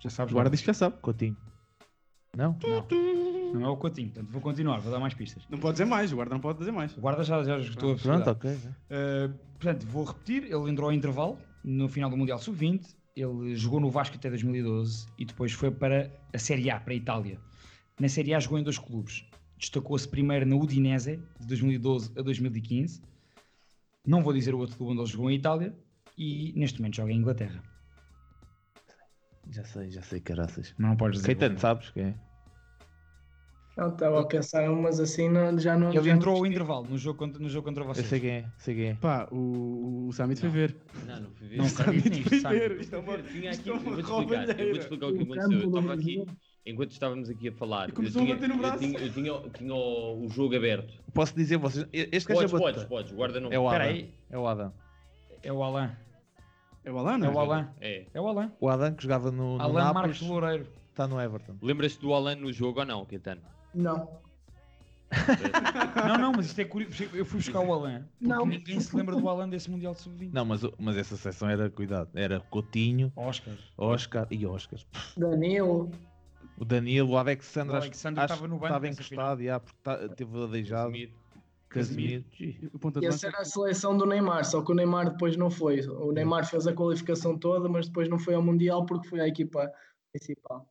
Já 0.00 0.10
sabes? 0.10 0.32
Agora 0.32 0.44
não? 0.46 0.50
diz 0.50 0.60
que 0.60 0.66
já 0.66 0.74
sabe. 0.74 0.96
Coutinho. 1.00 1.36
Não? 2.36 2.58
Não. 2.60 3.54
Não 3.54 3.64
é 3.64 3.68
o 3.70 3.76
Coutinho, 3.76 4.10
portanto 4.10 4.30
vou 4.30 4.42
continuar, 4.42 4.80
vou 4.80 4.90
dar 4.90 4.98
mais 4.98 5.14
pistas. 5.14 5.44
Não 5.48 5.58
pode 5.58 5.74
dizer 5.74 5.84
mais, 5.84 6.12
o 6.12 6.16
guarda 6.16 6.34
não 6.34 6.40
pode 6.40 6.58
dizer 6.58 6.72
mais. 6.72 6.94
O 6.96 7.00
guarda 7.00 7.22
já, 7.22 7.42
já 7.44 7.58
estou 7.58 7.92
a 7.92 7.96
Pronto, 7.96 8.30
ok. 8.30 8.50
Uh, 8.50 9.32
portanto, 9.58 9.86
vou 9.86 10.04
repetir: 10.04 10.42
ele 10.44 10.70
entrou 10.70 10.88
ao 10.88 10.92
intervalo 10.92 11.38
no 11.62 11.88
final 11.88 12.10
do 12.10 12.16
Mundial 12.16 12.40
Sub-20, 12.40 12.82
ele 13.16 13.54
jogou 13.54 13.78
no 13.78 13.90
Vasco 13.90 14.16
até 14.16 14.28
2012 14.28 15.06
e 15.16 15.24
depois 15.24 15.52
foi 15.52 15.70
para 15.70 16.12
a 16.34 16.38
Série 16.38 16.68
A, 16.68 16.80
para 16.80 16.92
a 16.92 16.96
Itália. 16.96 17.38
Na 18.00 18.08
Série 18.08 18.34
A 18.34 18.40
jogou 18.40 18.58
em 18.58 18.64
dois 18.64 18.76
clubes. 18.76 19.24
Destacou-se 19.56 20.06
primeiro 20.06 20.44
na 20.44 20.56
Udinese, 20.56 21.22
de 21.40 21.46
2012 21.46 22.10
a 22.18 22.22
2015. 22.22 23.02
Não 24.08 24.22
vou 24.22 24.32
dizer 24.32 24.54
o 24.54 24.58
outro 24.58 24.76
clube 24.76 24.92
onde 24.92 25.02
ele 25.02 25.10
jogou 25.10 25.30
em 25.30 25.34
Itália. 25.34 25.76
E 26.16 26.52
neste 26.56 26.80
momento 26.80 26.96
joga 26.96 27.12
em 27.12 27.18
Inglaterra. 27.18 27.62
Já 29.50 29.64
sei, 29.64 29.90
já 29.90 30.02
sei, 30.02 30.20
caraças. 30.20 30.74
Não 30.78 30.96
podes 30.96 31.20
dizer. 31.20 31.36
Caetano, 31.36 31.58
sabes 31.58 31.90
quem 31.90 32.04
é? 32.04 32.14
Não, 33.76 33.88
estava 33.90 34.20
a 34.20 34.26
pensar, 34.26 34.68
mas 34.70 34.98
assim 34.98 35.28
não, 35.28 35.56
já 35.56 35.78
não. 35.78 35.92
Ele 35.92 36.02
já 36.02 36.16
entrou 36.16 36.34
não 36.34 36.40
ao 36.40 36.46
intervalo 36.46 36.86
no 36.88 36.98
jogo 36.98 37.16
contra, 37.18 37.40
no 37.40 37.48
jogo 37.48 37.68
contra 37.68 37.84
Eu 37.84 37.88
vocês. 37.88 38.08
sei 38.08 38.18
quem 38.18 38.30
é, 38.30 38.44
sei 38.58 38.74
quem 38.74 38.84
é. 38.86 38.94
Pá, 38.94 39.28
o, 39.30 40.08
o 40.08 40.12
Samit 40.12 40.40
foi 40.40 40.48
ver. 40.48 40.76
Não, 41.06 41.20
não 41.20 41.30
fui 41.30 41.46
ver. 41.46 41.58
Não 41.58 41.64
O 41.64 41.68
Samit 41.68 42.24
foi 42.24 42.38
ver. 42.40 42.80
Isto 42.80 42.96
é 42.96 42.98
uma, 42.98 43.16
isto 43.18 43.68
é 43.68 43.72
eu 43.72 43.78
vou 43.78 43.92
uma 43.92 44.02
te 44.02 44.08
explicar, 44.10 44.60
eu 44.60 44.74
o 44.74 45.14
que 45.14 45.22
aconteceu. 45.22 45.60
Eu 45.60 45.68
estava 45.68 45.94
aqui. 45.94 46.24
Enquanto 46.66 46.90
estávamos 46.92 47.28
aqui 47.30 47.48
a 47.48 47.52
falar, 47.52 47.88
E 47.88 47.90
eu 47.90 47.94
começou 47.96 48.22
a 48.22 48.24
tinha, 48.24 48.34
bater 48.36 48.48
no 48.48 48.54
eu 48.54 48.58
braço. 48.58 48.78
tinha, 48.78 48.98
eu 48.98 49.12
tinha, 49.12 49.50
tinha 49.56 49.74
o, 49.74 50.24
o 50.24 50.28
jogo 50.28 50.54
aberto. 50.56 50.92
Posso 51.14 51.34
dizer 51.34 51.56
vocês? 51.56 51.86
Este 51.92 52.32
Podes, 52.32 52.52
é 52.52 52.58
podes, 52.58 52.84
podes, 52.84 53.12
guarda 53.12 53.40
não. 53.40 53.52
É 53.52 53.58
o 53.58 53.68
Adam. 53.68 53.86
aí. 53.86 54.14
É 54.30 54.38
o 54.38 54.46
Adam. 54.46 54.72
É 55.42 55.52
o 55.52 55.62
Alain. 55.62 55.90
É 56.84 56.90
o 56.90 56.98
Alan, 56.98 57.14
É 57.14 57.18
não 57.18 57.34
o 57.34 57.38
Alain. 57.38 57.66
É. 57.80 58.06
É 58.14 58.20
o 58.20 58.26
Alain. 58.26 58.50
O 58.60 58.68
Adam 58.68 58.94
que 58.94 59.02
jogava 59.02 59.30
no, 59.30 59.56
no 59.58 59.62
Alain 59.62 59.92
Marcos 59.92 60.20
Loureiro. 60.22 60.66
está 60.90 61.06
no 61.06 61.20
Everton. 61.20 61.56
Lembras-te 61.60 62.00
do 62.00 62.14
Alan 62.14 62.36
no 62.36 62.50
jogo 62.52 62.80
ou 62.80 62.86
não, 62.86 63.04
Caetano? 63.04 63.42
Não. 63.74 64.08
Não, 66.06 66.18
não, 66.18 66.32
mas 66.32 66.46
isto 66.46 66.60
é 66.60 66.64
curioso. 66.64 67.04
Eu 67.14 67.24
fui 67.24 67.38
buscar 67.38 67.60
o 67.60 67.72
Alan. 67.72 68.06
Porque 68.18 68.26
Não. 68.34 68.46
ninguém 68.46 68.78
se 68.80 68.94
lembra 68.94 69.16
do 69.16 69.28
Alan 69.28 69.48
desse 69.48 69.70
Mundial 69.70 69.94
de 69.94 70.00
Sub-20. 70.00 70.30
Não, 70.32 70.44
mas, 70.44 70.60
mas 70.78 70.96
essa 70.96 71.16
seleção 71.16 71.48
era, 71.48 71.70
cuidado, 71.70 72.10
era 72.14 72.40
Coutinho, 72.40 73.12
Oscar. 73.16 73.54
Oscar 73.76 74.26
e 74.30 74.46
Oscar. 74.46 74.78
Danilo. 75.16 75.90
O 76.60 76.64
Danilo, 76.64 77.10
o 77.10 77.16
Alexandre, 77.16 77.74
O 77.74 77.76
acho- 77.76 77.86
Alexandre 77.86 78.20
acho 78.24 78.34
estava 78.34 78.48
no 78.48 78.54
que 78.56 78.60
banco 78.62 78.66
estava 78.74 78.88
encostado, 78.88 79.42
já, 79.42 79.60
porque 79.60 79.78
tá- 79.82 80.08
teve 80.08 80.36
aleijado. 80.36 80.92
Casemiro. 81.68 82.24
O 82.72 82.78
ponta 82.78 82.98
E 82.98 83.02
de 83.02 83.06
essa 83.08 83.26
era 83.26 83.38
a 83.40 83.44
seleção 83.44 83.96
do 83.96 84.06
Neymar, 84.06 84.44
só 84.44 84.62
que 84.62 84.72
o 84.72 84.74
Neymar 84.74 85.10
depois 85.10 85.36
não 85.36 85.50
foi. 85.50 85.80
O 85.86 86.10
Neymar 86.12 86.46
fez 86.46 86.66
a 86.66 86.72
qualificação 86.72 87.36
toda, 87.38 87.68
mas 87.68 87.86
depois 87.88 88.08
não 88.08 88.18
foi 88.18 88.34
ao 88.34 88.42
Mundial 88.42 88.86
porque 88.86 89.06
foi 89.06 89.20
à 89.20 89.28
equipa 89.28 89.70
principal. 90.12 90.66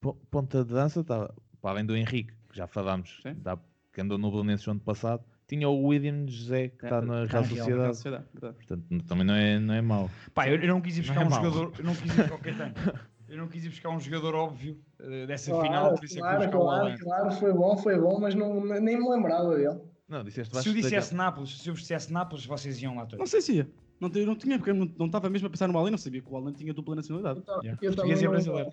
Po- 0.00 0.14
Ponta 0.30 0.64
de 0.64 0.72
dança 0.72 1.00
estava, 1.00 1.34
para 1.60 1.70
além 1.72 1.84
do 1.84 1.96
Henrique, 1.96 2.32
que 2.50 2.56
já 2.56 2.68
falámos, 2.68 3.20
da- 3.38 3.58
que 3.92 4.00
andou 4.00 4.16
no 4.16 4.30
Belenenses 4.30 4.64
no 4.66 4.72
ano 4.72 4.80
passado, 4.80 5.24
tinha 5.48 5.68
o 5.68 5.86
William 5.86 6.24
José, 6.28 6.68
que 6.68 6.84
está 6.84 7.00
na 7.02 7.26
Tá 7.26 7.40
Real 7.40 7.68
na 7.68 7.76
Real 7.82 7.94
Sociedade. 7.94 7.96
Sociedade. 7.96 8.24
Portanto, 8.38 9.04
também 9.08 9.26
não 9.26 9.34
é, 9.34 9.58
não 9.58 9.74
é 9.74 9.82
mau. 9.82 10.08
Pá, 10.32 10.48
eu, 10.48 10.56
eu 10.60 10.68
não 10.68 10.80
quis 10.80 10.98
ir 10.98 11.00
buscar 11.00 11.22
é 11.22 11.26
um 11.26 11.30
mau. 11.30 11.42
jogador. 11.44 11.72
Eu 11.80 11.84
não 11.84 11.94
quis 11.96 12.12
ir 12.12 12.16
buscar 12.16 12.34
o 12.34 12.38
Caetano. 12.38 12.74
Eu 13.38 13.42
não 13.42 13.48
quis 13.48 13.64
ir 13.64 13.68
buscar 13.68 13.90
um 13.90 14.00
jogador 14.00 14.34
óbvio 14.34 14.76
eh, 14.98 15.24
dessa 15.24 15.52
Claro, 15.52 15.64
final, 15.64 15.94
por 15.94 16.04
isso 16.04 16.14
é 16.14 16.16
que 16.16 16.22
claro, 16.22 16.44
o 16.44 16.50
claro, 16.50 16.86
Alan. 16.86 16.96
claro, 16.98 17.30
foi 17.30 17.52
bom, 17.52 17.76
foi 17.76 17.96
bom, 17.96 18.18
mas 18.18 18.34
não, 18.34 18.64
nem 18.64 18.98
me 18.98 19.08
lembrava 19.08 19.54
dele. 19.56 19.78
Não, 20.08 20.24
disseste 20.24 20.60
Se 20.60 20.68
eu 20.68 20.74
dissesse 20.74 21.14
Nápoles, 21.14 21.62
se 21.62 21.68
eu 21.68 21.74
dissesse 21.74 22.12
Nápoles, 22.12 22.44
vocês 22.44 22.82
iam 22.82 22.96
lá 22.96 23.02
todos. 23.02 23.18
Não 23.20 23.26
sei 23.26 23.40
se 23.40 23.52
ia. 23.58 23.70
Não, 24.00 24.08
não 24.08 24.34
tinha, 24.34 24.58
porque 24.58 24.70
eu 24.70 24.74
não 24.74 24.90
não 24.98 25.06
estava 25.06 25.30
mesmo 25.30 25.46
a 25.46 25.50
pensar 25.50 25.68
no 25.68 25.78
Alan, 25.78 25.92
não 25.92 25.98
sabia 25.98 26.20
que 26.20 26.28
o 26.28 26.36
Alan 26.36 26.52
tinha 26.52 26.74
dupla 26.74 26.96
nacionalidade. 26.96 27.40
Yeah. 27.62 27.78
eu 27.80 27.94
Português 27.94 27.96
também 27.96 28.18
e 28.18 28.24
não 28.24 28.30
brasileiro. 28.32 28.72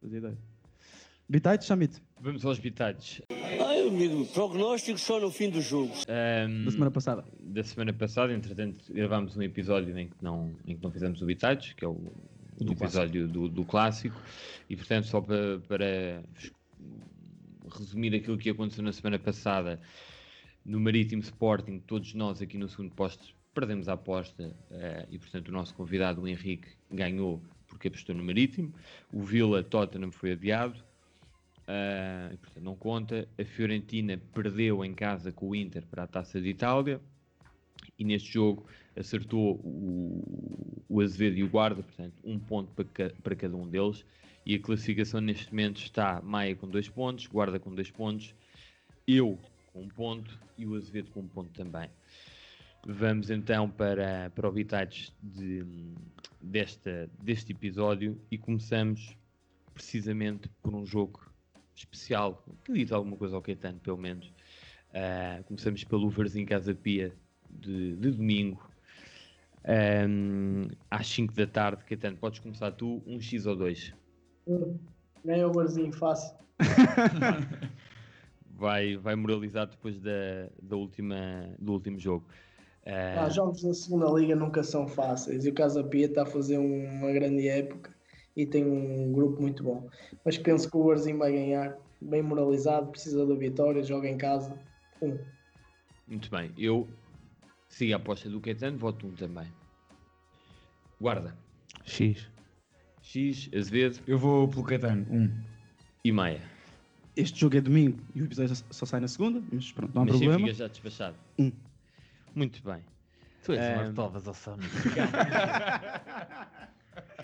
Fazia 0.00 0.18
ideia. 0.18 0.38
Bitite, 1.28 1.64
Chamit. 1.64 2.00
Vamos 2.20 2.46
aos 2.46 2.60
bitados. 2.60 3.20
Ai, 3.28 3.88
amigo, 3.88 4.24
prognóstico 4.26 5.00
só 5.00 5.18
no 5.18 5.32
fim 5.32 5.50
do 5.50 5.60
jogo. 5.60 5.92
Da 6.06 6.70
semana 6.70 6.92
passada. 6.92 7.24
Da 7.40 7.64
semana 7.64 7.92
passada, 7.92 8.32
entretanto, 8.32 8.84
gravámos 8.92 9.36
um 9.36 9.42
episódio 9.42 9.98
em 9.98 10.08
que 10.08 10.22
não, 10.22 10.54
em 10.64 10.76
que 10.76 10.82
não 10.84 10.92
fizemos 10.92 11.20
o 11.20 11.26
bitados, 11.26 11.72
que 11.72 11.84
é 11.84 11.88
o, 11.88 12.12
do 12.64 12.72
episódio 12.72 13.28
do, 13.28 13.48
do 13.48 13.64
clássico. 13.64 14.20
E, 14.68 14.76
portanto, 14.76 15.06
só 15.06 15.20
para, 15.20 15.58
para 15.60 16.22
resumir 17.78 18.14
aquilo 18.14 18.38
que 18.38 18.50
aconteceu 18.50 18.82
na 18.82 18.92
semana 18.92 19.18
passada 19.18 19.80
no 20.64 20.80
Marítimo 20.80 21.22
Sporting, 21.22 21.78
todos 21.80 22.14
nós 22.14 22.42
aqui 22.42 22.58
no 22.58 22.68
segundo 22.68 22.92
posto 22.94 23.34
perdemos 23.54 23.88
a 23.88 23.94
aposta 23.94 24.54
eh, 24.70 25.06
e, 25.10 25.18
portanto, 25.18 25.48
o 25.48 25.52
nosso 25.52 25.74
convidado, 25.74 26.20
o 26.20 26.28
Henrique, 26.28 26.68
ganhou 26.90 27.42
porque 27.66 27.88
apostou 27.88 28.14
no 28.14 28.24
Marítimo. 28.24 28.72
O 29.12 29.22
Vila 29.22 29.62
Tottenham 29.62 30.12
foi 30.12 30.32
adiado. 30.32 30.84
eh, 31.66 32.30
e, 32.34 32.36
portanto, 32.36 32.64
não 32.64 32.76
conta. 32.76 33.28
A 33.38 33.44
Fiorentina 33.44 34.20
perdeu 34.34 34.84
em 34.84 34.94
casa 34.94 35.32
com 35.32 35.48
o 35.48 35.54
Inter 35.54 35.86
para 35.86 36.04
a 36.04 36.06
Taça 36.06 36.40
de 36.40 36.48
Itália 36.48 37.00
e 37.98 38.04
neste 38.04 38.32
jogo 38.32 38.66
acertou 38.96 39.56
o, 39.62 40.84
o 40.88 41.00
Azevedo 41.00 41.36
e 41.36 41.42
o 41.44 41.48
Guarda, 41.48 41.82
portanto, 41.82 42.14
um 42.24 42.38
ponto 42.38 42.70
para, 42.72 42.84
ca- 42.84 43.14
para 43.22 43.36
cada 43.36 43.56
um 43.56 43.68
deles. 43.68 44.04
E 44.44 44.54
a 44.54 44.60
classificação 44.60 45.20
neste 45.20 45.50
momento 45.50 45.78
está 45.78 46.22
Maia 46.22 46.54
com 46.54 46.68
dois 46.68 46.88
pontos, 46.88 47.26
Guarda 47.26 47.58
com 47.58 47.74
dois 47.74 47.90
pontos, 47.90 48.34
eu 49.06 49.38
com 49.72 49.82
um 49.82 49.88
ponto 49.88 50.38
e 50.56 50.64
o 50.66 50.74
Azevedo 50.74 51.10
com 51.10 51.20
um 51.20 51.28
ponto 51.28 51.50
também. 51.50 51.90
Vamos 52.86 53.30
então 53.30 53.68
para, 53.68 54.30
para 54.30 54.48
o 54.48 54.52
Bitates 54.52 55.12
de, 55.20 55.64
desta, 56.40 57.10
deste 57.20 57.50
episódio 57.52 58.20
e 58.30 58.38
começamos 58.38 59.16
precisamente 59.74 60.48
por 60.62 60.72
um 60.74 60.86
jogo 60.86 61.20
especial, 61.74 62.42
que 62.64 62.72
diz 62.72 62.92
alguma 62.92 63.16
coisa 63.16 63.34
ao 63.34 63.42
Caetano, 63.42 63.80
pelo 63.80 63.98
menos. 63.98 64.32
Ah, 64.94 65.42
começamos 65.46 65.82
pelo 65.84 66.08
Varzim 66.08 66.46
Casa 66.46 66.74
Pia 66.74 67.12
de, 67.50 67.96
de 67.96 68.10
domingo, 68.12 68.70
Ahm, 69.64 70.68
às 70.90 71.06
5 71.08 71.32
da 71.34 71.46
tarde. 71.46 71.84
Caetano, 71.84 72.16
podes 72.18 72.38
começar 72.40 72.70
tu, 72.72 73.02
um 73.06 73.20
X 73.20 73.46
ou 73.46 73.56
dois? 73.56 73.94
Hum, 74.46 74.92
Ganha 75.24 75.46
o 75.48 75.52
Barzinho, 75.52 75.92
fácil. 75.92 76.36
Vai, 78.48 78.96
vai 78.96 79.14
moralizar 79.16 79.66
depois 79.66 80.00
da, 80.00 80.10
da 80.62 80.76
última, 80.76 81.54
do 81.58 81.72
último 81.72 81.98
jogo. 81.98 82.28
Ah, 83.14 83.28
Ah, 83.28 83.28
jogos 83.30 83.62
da 83.62 83.72
segunda 83.72 84.10
liga 84.10 84.36
nunca 84.36 84.62
são 84.62 84.86
fáceis 84.86 85.44
e 85.44 85.50
o 85.50 85.54
Casa 85.54 85.82
Pia 85.88 86.06
está 86.06 86.22
a 86.22 86.26
fazer 86.26 86.58
uma 86.58 87.10
grande 87.12 87.48
época 87.48 87.94
e 88.36 88.46
tem 88.46 88.64
um 88.66 89.10
grupo 89.12 89.40
muito 89.40 89.62
bom. 89.64 89.88
Mas 90.24 90.36
penso 90.38 90.70
que 90.70 90.76
o 90.76 90.84
Barzinho 90.84 91.18
vai 91.18 91.32
ganhar, 91.32 91.78
bem 92.00 92.22
moralizado, 92.22 92.90
precisa 92.90 93.26
da 93.26 93.34
vitória, 93.34 93.82
joga 93.82 94.08
em 94.08 94.18
casa. 94.18 94.62
Um. 95.00 95.32
Muito 96.06 96.30
bem, 96.30 96.52
eu 96.56 96.88
sigo 97.76 97.92
a 97.92 97.96
aposta 97.96 98.28
do 98.30 98.40
Caetano, 98.40 98.78
voto 98.78 99.06
um 99.06 99.12
também. 99.12 99.46
Guarda. 101.00 101.36
X. 101.84 102.26
X, 103.02 103.50
Azevedo. 103.54 104.00
Eu 104.06 104.18
vou 104.18 104.48
pelo 104.48 104.64
Caetano, 104.64 105.06
um. 105.10 105.30
E 106.04 106.10
Maia. 106.10 106.40
Este 107.14 107.38
jogo 107.40 107.56
é 107.56 107.60
domingo 107.60 107.98
e 108.14 108.22
o 108.22 108.24
episódio 108.24 108.54
só- 108.70 108.86
sai 108.86 109.00
na 109.00 109.08
segunda, 109.08 109.42
mas 109.52 109.70
pronto, 109.72 109.94
não 109.94 110.02
há 110.02 110.04
Mas 110.06 110.14
sim, 110.16 110.20
problema. 110.24 110.46
fica 110.46 110.58
já 110.58 110.66
despachado. 110.68 111.16
Um. 111.38 111.52
Muito 112.34 112.62
bem. 112.62 112.82
Tu 113.44 113.52
és 113.52 113.60
Ahm, 113.60 113.84
uma 113.84 113.92
tovas 113.92 114.26
ao. 114.26 114.34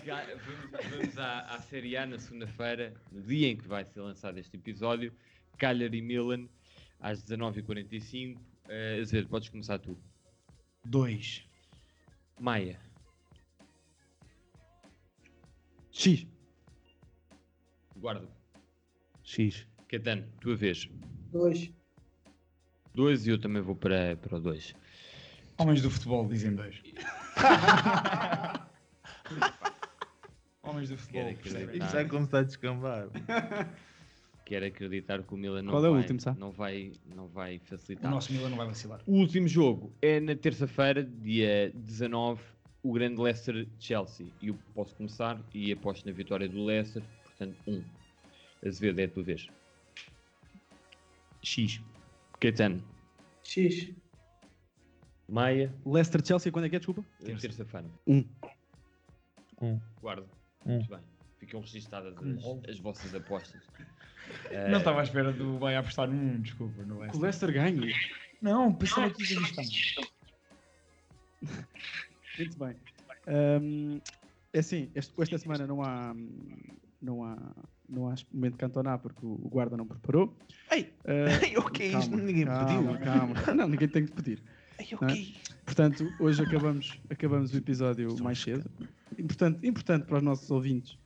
Já, 0.05 0.21
vamos, 0.25 0.89
vamos 0.91 1.17
à, 1.17 1.39
à 1.55 1.59
Série 1.61 1.95
A 1.97 2.05
na 2.05 2.19
segunda-feira, 2.19 2.93
no 3.11 3.21
dia 3.21 3.47
em 3.47 3.55
que 3.57 3.67
vai 3.67 3.85
ser 3.85 4.01
lançado 4.01 4.37
este 4.37 4.55
episódio. 4.57 5.13
Cagliari 5.57 6.01
Milan, 6.01 6.47
às 6.99 7.23
19h45. 7.23 8.35
Uh, 8.35 9.01
Azevedo, 9.01 9.29
podes 9.29 9.49
começar 9.49 9.79
tu. 9.79 9.97
Dois. 10.85 11.43
Maia. 12.39 12.79
X. 15.91 16.27
Guarda. 17.95 18.27
X. 19.23 19.67
Caetano, 19.87 20.27
tua 20.41 20.55
vez. 20.55 20.89
Dois. 21.31 21.71
Dois 22.93 23.25
e 23.25 23.29
eu 23.29 23.39
também 23.39 23.61
vou 23.61 23.75
para, 23.75 24.15
para 24.17 24.37
o 24.37 24.39
dois. 24.39 24.75
Homens 25.57 25.81
do 25.81 25.89
futebol 25.89 26.27
dizem 26.27 26.55
dois. 26.55 26.81
Homens 30.63 30.89
do 30.89 30.97
futebol. 30.97 31.29
Isto 31.29 31.91
já 31.91 32.05
começar 32.07 32.39
a 32.39 32.43
descambar. 32.43 33.07
Quero 34.45 34.65
acreditar 34.65 35.23
que 35.23 35.33
o 35.33 35.37
Milan 35.37 35.61
não, 35.61 35.71
Qual 35.71 35.85
é 35.85 35.89
o 35.89 35.91
vai, 35.93 36.01
último, 36.01 36.19
Sá? 36.19 36.33
não, 36.33 36.51
vai, 36.51 36.91
não 37.15 37.27
vai 37.27 37.57
O 37.57 37.59
facilitar. 37.61 38.11
nosso 38.11 38.31
Milan 38.33 38.49
não 38.49 38.57
vai 38.57 38.67
vacilar. 38.67 39.01
O 39.07 39.13
último 39.13 39.47
jogo 39.47 39.93
é 40.01 40.19
na 40.19 40.35
terça-feira, 40.35 41.01
dia 41.03 41.71
19, 41.73 42.41
o 42.83 42.91
grande 42.91 43.21
Leicester-Chelsea. 43.21 44.27
E 44.41 44.49
eu 44.49 44.59
posso 44.75 44.93
começar 44.95 45.39
e 45.53 45.71
aposto 45.71 46.05
na 46.05 46.11
vitória 46.11 46.47
do 46.49 46.63
Leicester, 46.65 47.01
portanto, 47.23 47.55
um. 47.65 47.81
Azevedo 48.65 48.99
é 48.99 49.03
a 49.05 49.09
tua 49.09 49.23
vez. 49.23 49.47
X. 51.41 51.81
Caetano. 52.39 52.83
X. 53.43 53.91
Maia. 55.27 55.73
Leicester 55.85 56.25
Chelsea, 56.25 56.51
quando 56.51 56.65
é 56.65 56.69
que 56.69 56.75
é? 56.75 56.79
Desculpa. 56.79 57.03
Terça- 57.19 57.41
Terça-feira. 57.41 57.87
Um. 58.05 58.23
Um. 59.61 59.79
Guarda. 60.01 60.27
Um. 60.65 60.75
Muito 60.75 60.89
bem. 60.89 60.99
Ficam 61.43 61.59
registadas 61.59 62.15
as, 62.17 62.69
as 62.69 62.79
vossas 62.79 63.13
apostas. 63.13 63.61
Não 64.69 64.77
estava 64.77 65.01
à 65.01 65.03
espera 65.03 65.33
do 65.33 65.59
vai 65.59 65.75
apostar 65.75 66.07
num, 66.07 66.39
desculpa. 66.39 66.83
No 66.83 66.95
Que 66.99 67.17
o 67.17 67.19
Leicester. 67.19 67.49
Leicester 67.49 67.53
ganhe. 67.53 67.93
Não, 68.41 68.73
pensava 68.73 69.09
que 69.09 69.21
ia 69.23 69.39
isto. 69.61 70.01
Muito 72.39 72.57
bem. 72.57 72.75
Ahm, 73.27 73.99
é 74.53 74.59
assim, 74.59 74.89
este- 74.95 75.13
esta 75.21 75.37
semana 75.37 75.67
não 75.67 75.83
há, 75.83 76.15
não 77.01 77.25
há, 77.25 77.37
não 77.89 78.07
há 78.07 78.15
momento 78.31 78.53
de 78.53 78.59
cantonar 78.59 78.99
porque 78.99 79.25
o 79.25 79.35
guarda 79.49 79.75
não 79.75 79.85
preparou. 79.85 80.33
Ei, 80.71 80.93
ei, 81.05 81.57
o 81.57 81.69
que 81.69 81.83
é 81.83 81.99
isto? 81.99 82.15
Ninguém 82.15 82.45
me 82.45 82.45
calma, 82.45 82.93
pediu. 82.93 83.05
Calma, 83.05 83.33
Não, 83.53 83.67
ninguém 83.67 83.89
tem 83.89 84.05
que 84.05 84.13
pedir. 84.13 84.41
Ei, 84.79 84.87
o 84.95 85.01
não 85.01 85.09
é? 85.09 85.19
é? 85.19 85.25
Portanto, 85.65 86.09
hoje 86.21 86.41
acabamos, 86.41 86.97
acabamos 87.09 87.53
o 87.53 87.57
episódio 87.57 88.17
mais 88.23 88.39
cedo. 88.39 88.69
Importante, 89.19 89.67
importante 89.67 90.05
para 90.05 90.17
os 90.17 90.23
nossos 90.23 90.49
ouvintes 90.49 90.97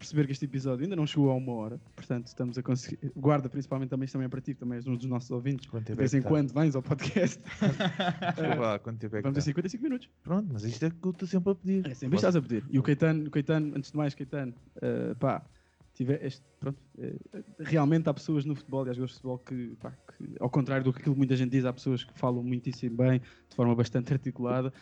perceber 0.00 0.24
que 0.24 0.32
este 0.32 0.46
episódio 0.46 0.84
ainda 0.84 0.96
não 0.96 1.06
chegou 1.06 1.30
a 1.30 1.34
uma 1.34 1.52
hora. 1.52 1.78
Portanto, 1.94 2.26
estamos 2.26 2.56
a 2.56 2.62
conseguir. 2.62 3.12
Guarda, 3.14 3.50
principalmente 3.50 3.90
também, 3.90 4.06
isto 4.06 4.14
também 4.14 4.26
é 4.26 4.28
para 4.28 4.40
ti, 4.40 4.54
também 4.54 4.76
és 4.76 4.86
um 4.86 4.96
dos 4.96 5.04
nossos 5.04 5.30
ouvintes. 5.30 5.70
De 5.70 5.94
vez 5.94 6.14
em 6.14 6.22
tá? 6.22 6.28
quando 6.28 6.52
vens 6.54 6.74
ao 6.74 6.82
podcast. 6.82 7.38
Desculpa 8.34 8.74
é 8.74 9.08
que 9.08 9.20
Vamos 9.20 9.34
tá? 9.34 9.40
55 9.42 9.82
minutos. 9.82 10.08
Pronto, 10.22 10.48
mas 10.50 10.64
isto 10.64 10.86
é 10.86 10.90
que 10.90 10.96
eu 11.06 11.10
estou 11.10 11.28
sempre 11.28 11.52
a 11.52 11.54
pedir. 11.54 11.86
É 11.86 11.94
sempre 11.94 12.16
estás 12.16 12.34
a 12.34 12.40
pedir. 12.40 12.64
E 12.70 12.78
o 12.78 12.82
Caetano, 12.82 13.28
o 13.28 13.30
Caetano 13.30 13.76
antes 13.76 13.90
de 13.90 13.96
mais, 13.98 14.14
Caetano, 14.14 14.54
eh, 14.80 15.14
pá, 15.20 15.44
tiver 15.92 16.24
este, 16.24 16.42
pronto, 16.58 16.78
eh, 16.98 17.14
realmente 17.58 18.08
há 18.08 18.14
pessoas 18.14 18.46
no 18.46 18.54
futebol 18.54 18.82
e 18.84 18.86
jogadores 18.86 19.10
de 19.10 19.16
futebol 19.16 19.38
que, 19.38 19.76
pá, 19.80 19.90
que, 19.90 20.34
ao 20.40 20.48
contrário 20.48 20.82
do 20.82 20.94
que 20.94 21.10
muita 21.10 21.36
gente 21.36 21.50
diz, 21.50 21.66
há 21.66 21.72
pessoas 21.74 22.04
que 22.04 22.18
falam 22.18 22.42
muitíssimo 22.42 22.96
bem, 22.96 23.18
de 23.18 23.54
forma 23.54 23.74
bastante 23.74 24.10
articulada 24.14 24.72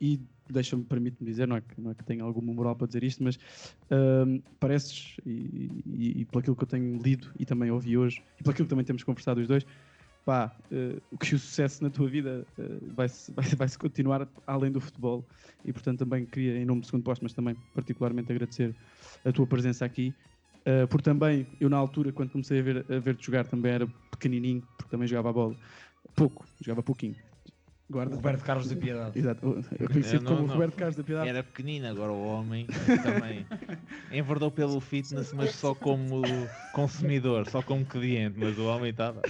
e 0.00 0.26
deixa-me, 0.50 0.84
permite-me 0.84 1.28
dizer, 1.28 1.46
não 1.48 1.56
é, 1.56 1.60
que, 1.60 1.80
não 1.80 1.90
é 1.90 1.94
que 1.94 2.04
tenha 2.04 2.22
alguma 2.22 2.52
moral 2.54 2.76
para 2.76 2.86
dizer 2.86 3.02
isto, 3.04 3.22
mas 3.22 3.38
ehm, 3.90 4.40
pareces, 4.60 5.16
e, 5.24 5.82
e, 5.86 6.20
e 6.20 6.24
pelo 6.26 6.42
que 6.56 6.62
eu 6.64 6.66
tenho 6.66 7.00
lido 7.02 7.32
e 7.38 7.44
também 7.46 7.70
ouvi 7.70 7.96
hoje, 7.96 8.22
e 8.38 8.42
pelo 8.42 8.54
que 8.54 8.64
também 8.64 8.84
temos 8.84 9.02
conversado 9.04 9.40
os 9.40 9.48
dois, 9.48 9.64
pá, 10.24 10.56
o 11.10 11.16
que 11.18 11.34
o 11.34 11.38
sucesso 11.38 11.82
na 11.82 11.90
tua 11.90 12.08
vida 12.08 12.46
eh, 12.58 12.80
vai-se 12.94 13.32
vai, 13.32 13.44
vai 13.56 13.68
-se 13.68 13.78
continuar 13.78 14.28
além 14.46 14.72
do 14.72 14.80
futebol. 14.80 15.28
E 15.64 15.72
portanto 15.72 16.00
também 16.00 16.26
queria, 16.26 16.58
em 16.58 16.64
nome 16.64 16.80
do 16.80 16.86
segundo 16.86 17.04
posto, 17.04 17.22
mas 17.22 17.32
também 17.32 17.54
particularmente 17.72 18.32
agradecer 18.32 18.76
a 19.24 19.32
tua 19.32 19.46
presença 19.46 19.84
aqui. 19.84 20.16
Uh, 20.68 21.00
também, 21.00 21.46
eu 21.60 21.68
na 21.68 21.76
altura, 21.76 22.12
quando 22.12 22.32
comecei 22.32 22.58
a 22.58 22.62
ver- 22.62 22.92
a 22.92 22.98
ver-te 22.98 23.24
jogar, 23.26 23.46
também 23.46 23.70
era 23.72 23.86
pequenininho, 24.10 24.66
porque 24.76 24.90
também 24.90 25.06
jogava 25.06 25.30
a 25.30 25.32
bola. 25.32 25.56
Pouco, 26.16 26.44
jogava 26.60 26.82
pouquinho. 26.82 27.16
Guarda. 27.88 28.16
Roberto 28.16 28.44
Carlos 28.44 28.68
da 28.68 28.76
Piedade. 28.76 29.12
Exato, 29.18 29.64
eu 29.78 29.88
conhecido 29.88 30.24
Não, 30.24 30.36
como 30.36 30.46
não. 30.48 30.54
Roberto 30.54 30.74
Carlos 30.74 30.96
da 30.96 31.04
Piedade. 31.04 31.28
Era 31.28 31.42
pequenino, 31.44 31.86
agora 31.86 32.12
o 32.12 32.26
homem 32.26 32.66
também 33.02 33.46
enverdou 34.10 34.50
pelo 34.50 34.80
fitness, 34.80 35.32
mas 35.32 35.52
só 35.52 35.74
como 35.74 36.22
consumidor, 36.72 37.48
só 37.48 37.62
como 37.62 37.84
cliente, 37.84 38.38
mas 38.38 38.58
o 38.58 38.66
homem 38.66 38.90
estava. 38.90 39.22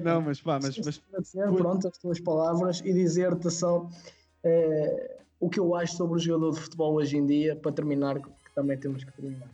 Não, 0.00 0.22
mas 0.22 0.40
pá, 0.40 0.58
mas, 0.62 0.78
mas 0.78 0.98
pronto, 1.56 1.88
as 1.88 1.98
tuas 1.98 2.20
palavras 2.20 2.80
e 2.80 2.92
dizer-te 2.92 3.50
só 3.50 3.88
eh, 4.42 5.20
o 5.38 5.50
que 5.50 5.60
eu 5.60 5.74
acho 5.74 5.96
sobre 5.96 6.16
o 6.16 6.18
jogador 6.18 6.54
de 6.54 6.60
futebol 6.60 6.94
hoje 6.94 7.16
em 7.16 7.26
dia, 7.26 7.56
para 7.56 7.72
terminar, 7.72 8.20
que 8.20 8.54
também 8.54 8.78
temos 8.78 9.04
que 9.04 9.12
terminar. 9.12 9.48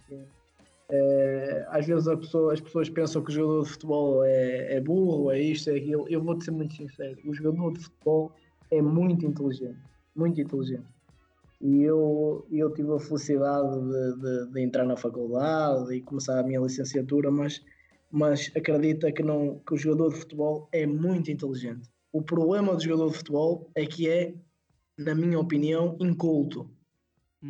Eh, 0.94 1.64
às 1.70 1.86
vezes 1.86 2.04
pessoa- 2.16 2.52
as 2.52 2.60
pessoas 2.60 2.90
pensam 2.90 3.24
que 3.24 3.30
o 3.30 3.34
jogador 3.34 3.62
de 3.64 3.70
futebol 3.70 4.22
é, 4.24 4.74
é 4.74 4.80
burro, 4.80 5.30
é 5.30 5.40
isto, 5.40 5.70
é 5.70 5.76
aquilo. 5.76 6.06
Eu 6.06 6.22
vou-te 6.22 6.44
ser 6.44 6.50
muito 6.50 6.74
sincero: 6.74 7.16
o 7.24 7.32
jogador 7.32 7.72
de 7.72 7.80
futebol 7.80 8.30
é 8.70 8.82
muito 8.82 9.24
inteligente, 9.24 9.78
muito 10.14 10.38
inteligente. 10.38 10.84
E 11.62 11.82
eu, 11.82 12.44
eu 12.50 12.70
tive 12.74 12.92
a 12.92 12.98
felicidade 12.98 13.70
de, 13.80 14.20
de- 14.20 14.52
de 14.52 14.60
entrar 14.60 14.84
na 14.84 14.96
faculdade 14.96 15.94
e 15.94 16.02
começar 16.02 16.38
a 16.38 16.42
minha 16.42 16.60
licenciatura, 16.60 17.30
mas, 17.30 17.62
mas 18.10 18.50
acredita 18.54 19.10
que, 19.12 19.22
não, 19.22 19.60
que 19.66 19.72
o 19.72 19.76
jogador 19.78 20.12
de 20.12 20.18
futebol 20.20 20.68
é 20.72 20.84
muito 20.86 21.30
inteligente. 21.30 21.88
O 22.12 22.20
problema 22.20 22.74
do 22.74 22.82
jogador 22.82 23.12
de 23.12 23.16
futebol 23.18 23.70
é 23.74 23.86
que 23.86 24.10
é, 24.10 24.34
na 24.98 25.14
minha 25.14 25.38
opinião, 25.40 25.96
inculto. 26.00 26.68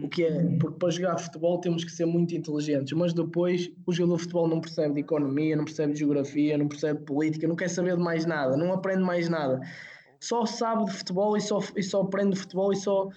O 0.00 0.08
que 0.08 0.24
é, 0.24 0.56
porque 0.58 0.78
para 0.78 0.90
jogar 0.90 1.18
futebol 1.18 1.60
temos 1.60 1.84
que 1.84 1.92
ser 1.92 2.06
muito 2.06 2.34
inteligentes, 2.34 2.92
mas 2.94 3.12
depois 3.12 3.70
o 3.84 3.92
jogador 3.92 4.16
de 4.16 4.22
futebol 4.22 4.48
não 4.48 4.60
percebe 4.60 4.94
de 4.94 5.00
economia, 5.00 5.54
não 5.54 5.66
percebe 5.66 5.92
de 5.92 5.98
geografia, 5.98 6.56
não 6.56 6.66
percebe 6.66 7.00
de 7.00 7.04
política, 7.04 7.46
não 7.46 7.54
quer 7.54 7.68
saber 7.68 7.96
de 7.96 8.02
mais 8.02 8.24
nada, 8.24 8.56
não 8.56 8.72
aprende 8.72 9.02
mais 9.02 9.28
nada. 9.28 9.60
Só 10.18 10.46
sabe 10.46 10.86
de 10.86 10.92
futebol 10.92 11.36
e 11.36 11.40
só, 11.42 11.58
e 11.76 11.82
só 11.82 12.00
aprende 12.00 12.30
de 12.30 12.38
futebol 12.40 12.72
e 12.72 12.76
só, 12.76 13.10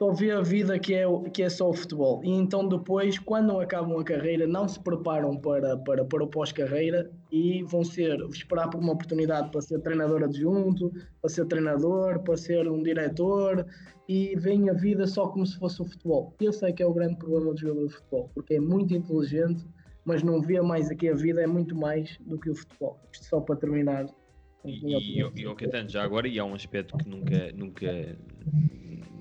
só 0.00 0.12
vê 0.12 0.30
a 0.30 0.40
vida 0.40 0.78
que 0.78 0.94
é, 0.94 1.04
que 1.30 1.42
é 1.42 1.50
só 1.50 1.68
o 1.68 1.74
futebol. 1.74 2.22
E 2.24 2.30
então 2.30 2.66
depois, 2.66 3.18
quando 3.18 3.60
acabam 3.60 3.98
a 3.98 4.02
carreira, 4.02 4.46
não 4.46 4.66
se 4.66 4.80
preparam 4.80 5.36
para, 5.36 5.76
para, 5.76 6.02
para 6.06 6.24
o 6.24 6.26
pós-carreira 6.26 7.10
e 7.30 7.62
vão 7.64 7.84
ser, 7.84 8.18
esperar 8.30 8.70
por 8.70 8.80
uma 8.80 8.94
oportunidade 8.94 9.50
para 9.50 9.60
ser 9.60 9.78
treinador 9.80 10.24
adjunto, 10.24 10.90
para 11.20 11.28
ser 11.28 11.44
treinador, 11.44 12.18
para 12.20 12.34
ser 12.38 12.66
um 12.66 12.82
diretor 12.82 13.66
e 14.08 14.34
veem 14.36 14.70
a 14.70 14.72
vida 14.72 15.06
só 15.06 15.28
como 15.28 15.44
se 15.44 15.58
fosse 15.58 15.82
o 15.82 15.84
futebol. 15.84 16.34
Esse 16.40 16.64
é 16.64 16.72
que 16.72 16.82
é 16.82 16.86
o 16.86 16.94
grande 16.94 17.16
problema 17.16 17.52
do 17.52 17.60
jogador 17.60 17.86
de 17.86 17.92
futebol, 17.92 18.30
porque 18.34 18.54
é 18.54 18.60
muito 18.60 18.94
inteligente, 18.94 19.66
mas 20.06 20.22
não 20.22 20.40
vê 20.40 20.62
mais 20.62 20.90
aqui 20.90 21.10
a 21.10 21.14
vida, 21.14 21.42
é 21.42 21.46
muito 21.46 21.76
mais 21.76 22.16
do 22.20 22.38
que 22.38 22.48
o 22.48 22.54
futebol. 22.54 22.98
Isto 23.12 23.26
só 23.26 23.40
para 23.40 23.56
terminar. 23.56 24.06
E, 24.64 25.20
e, 25.20 25.20
e 25.20 25.54
Caetano, 25.54 25.90
já 25.90 26.02
agora, 26.02 26.26
e 26.26 26.38
há 26.38 26.44
um 26.44 26.54
aspecto 26.54 26.96
que 26.96 27.08
nunca, 27.08 27.52
nunca, 27.52 28.16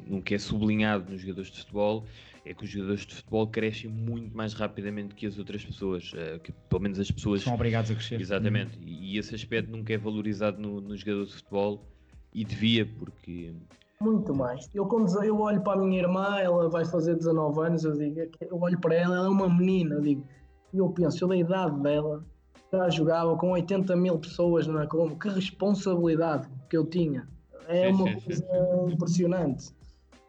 nunca 0.10 0.36
é 0.36 0.38
sublinhado 0.38 1.12
nos 1.12 1.22
jogadores 1.22 1.52
de 1.52 1.60
futebol, 1.60 2.06
é 2.46 2.54
que 2.54 2.64
os 2.64 2.70
jogadores 2.70 3.06
de 3.06 3.16
futebol 3.16 3.48
crescem 3.48 3.90
muito 3.90 4.36
mais 4.36 4.54
rapidamente 4.54 5.14
que 5.14 5.28
as 5.28 5.38
outras 5.38 5.64
pessoas, 5.64 6.12
eh, 6.16 6.40
que 6.40 6.52
pelo 6.52 6.82
menos 6.82 7.00
as 7.00 7.12
pessoas... 7.12 7.44
São 7.44 7.54
obrigados 7.54 7.92
a 7.92 7.96
crescer. 7.96 8.20
Exatamente, 8.20 8.78
e, 8.82 9.14
e 9.14 9.18
esse 9.18 9.36
aspecto 9.36 9.72
nunca 9.72 9.94
é 9.94 9.98
valorizado 9.98 10.60
no, 10.60 10.82
no 10.82 10.98
jogador 10.98 11.26
de 11.26 11.34
futebol, 11.34 11.86
e 12.34 12.44
devia, 12.44 12.86
porque... 12.86 13.54
Muito 14.02 14.34
mais. 14.34 14.70
Eu, 14.74 14.86
quando 14.86 15.24
eu 15.24 15.38
olho 15.40 15.62
para 15.62 15.80
a 15.80 15.84
minha 15.84 16.00
irmã, 16.00 16.40
ela 16.40 16.70
vai 16.70 16.86
fazer 16.86 17.16
19 17.16 17.60
anos, 17.60 17.84
eu 17.84 17.98
digo, 17.98 18.22
eu 18.42 18.60
olho 18.62 18.80
para 18.80 18.96
ela, 18.96 19.16
ela 19.18 19.28
é 19.28 19.30
uma 19.30 19.50
menina, 19.50 19.96
eu 19.96 20.02
digo, 20.02 20.26
e 20.74 20.78
eu 20.78 20.90
penso, 20.90 21.24
eu 21.24 21.28
da 21.28 21.36
idade 21.36 21.80
dela, 21.82 22.24
já 22.72 22.90
jogava 22.90 23.36
com 23.36 23.52
80 23.52 23.96
mil 23.96 24.18
pessoas 24.18 24.68
na 24.68 24.88
Colômbia, 24.88 25.18
que 25.18 25.30
responsabilidade 25.30 26.48
que 26.70 26.78
eu 26.78 26.86
tinha. 26.86 27.28
É 27.68 27.88
Sim, 27.88 27.94
uma 27.94 28.08
sim, 28.08 28.20
coisa 28.22 28.46
impressionante. 28.92 29.79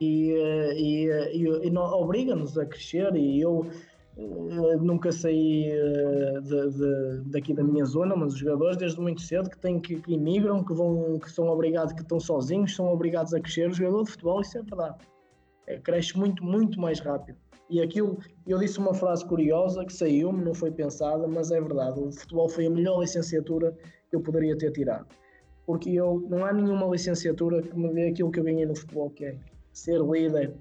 E, 0.01 0.33
eh, 0.33 0.75
e, 0.81 1.11
eh, 1.11 1.37
e, 1.37 1.67
e 1.67 1.71
nó- 1.71 1.93
obriga-nos 2.01 2.57
a 2.57 2.65
crescer 2.65 3.15
e 3.15 3.41
eu 3.41 3.67
eh, 4.17 4.77
nunca 4.77 5.13
saí 5.13 5.67
eh, 5.67 6.41
de- 6.41 6.71
de- 6.71 7.31
daqui 7.31 7.53
da 7.53 7.63
minha 7.63 7.85
zona, 7.85 8.17
mas 8.17 8.33
os 8.33 8.39
jogadores 8.39 8.77
desde 8.79 8.99
muito 9.01 9.21
cedo 9.21 9.51
que 9.51 9.59
têm 9.59 9.79
que, 9.79 10.01
que 10.01 10.15
imigram, 10.15 10.65
que 10.65 10.73
vão, 10.73 11.19
que 11.19 11.31
são 11.31 11.49
obrigados, 11.49 11.93
que 11.93 12.01
estão 12.01 12.19
sozinhos, 12.19 12.75
são 12.75 12.91
obrigados 12.93 13.35
a 13.35 13.41
crescer. 13.41 13.69
O 13.69 13.75
jogador 13.75 14.05
de 14.05 14.11
futebol, 14.13 14.41
isso 14.41 14.57
é 14.59 14.63
verdade. 14.63 14.97
É, 15.67 15.79
cresce 15.79 16.17
muito, 16.19 16.43
muito 16.43 16.81
mais 16.81 16.99
rápido. 17.01 17.37
E 17.69 17.81
aquilo, 17.81 18.19
eu 18.47 18.59
disse 18.59 18.79
uma 18.79 18.95
frase 18.95 19.25
curiosa 19.25 19.85
que 19.85 19.93
saiu-me, 19.93 20.43
não 20.43 20.55
foi 20.55 20.71
pensada, 20.71 21.29
mas 21.29 21.51
é 21.53 21.61
verdade. 21.61 22.01
O 22.01 22.11
futebol 22.11 22.49
foi 22.49 22.67
a 22.67 22.71
melhor 22.71 23.01
licenciatura 23.01 23.77
que 24.09 24.17
eu 24.17 24.21
poderia 24.21 24.57
ter 24.57 24.73
tirado. 24.73 25.07
Porque 25.67 25.91
eu, 25.91 26.27
não 26.29 26.45
há 26.45 26.53
nenhuma 26.53 26.87
licenciatura 26.89 27.63
que 27.63 27.79
me 27.79 27.93
dê 27.95 28.09
aquilo 28.09 28.33
que 28.33 28.41
eu 28.41 28.45
ganhei 28.45 28.67
no 28.67 28.75
futebol, 28.75 29.11
que 29.11 29.25
é 29.27 29.37
ser 29.73 30.01
líder, 30.01 30.55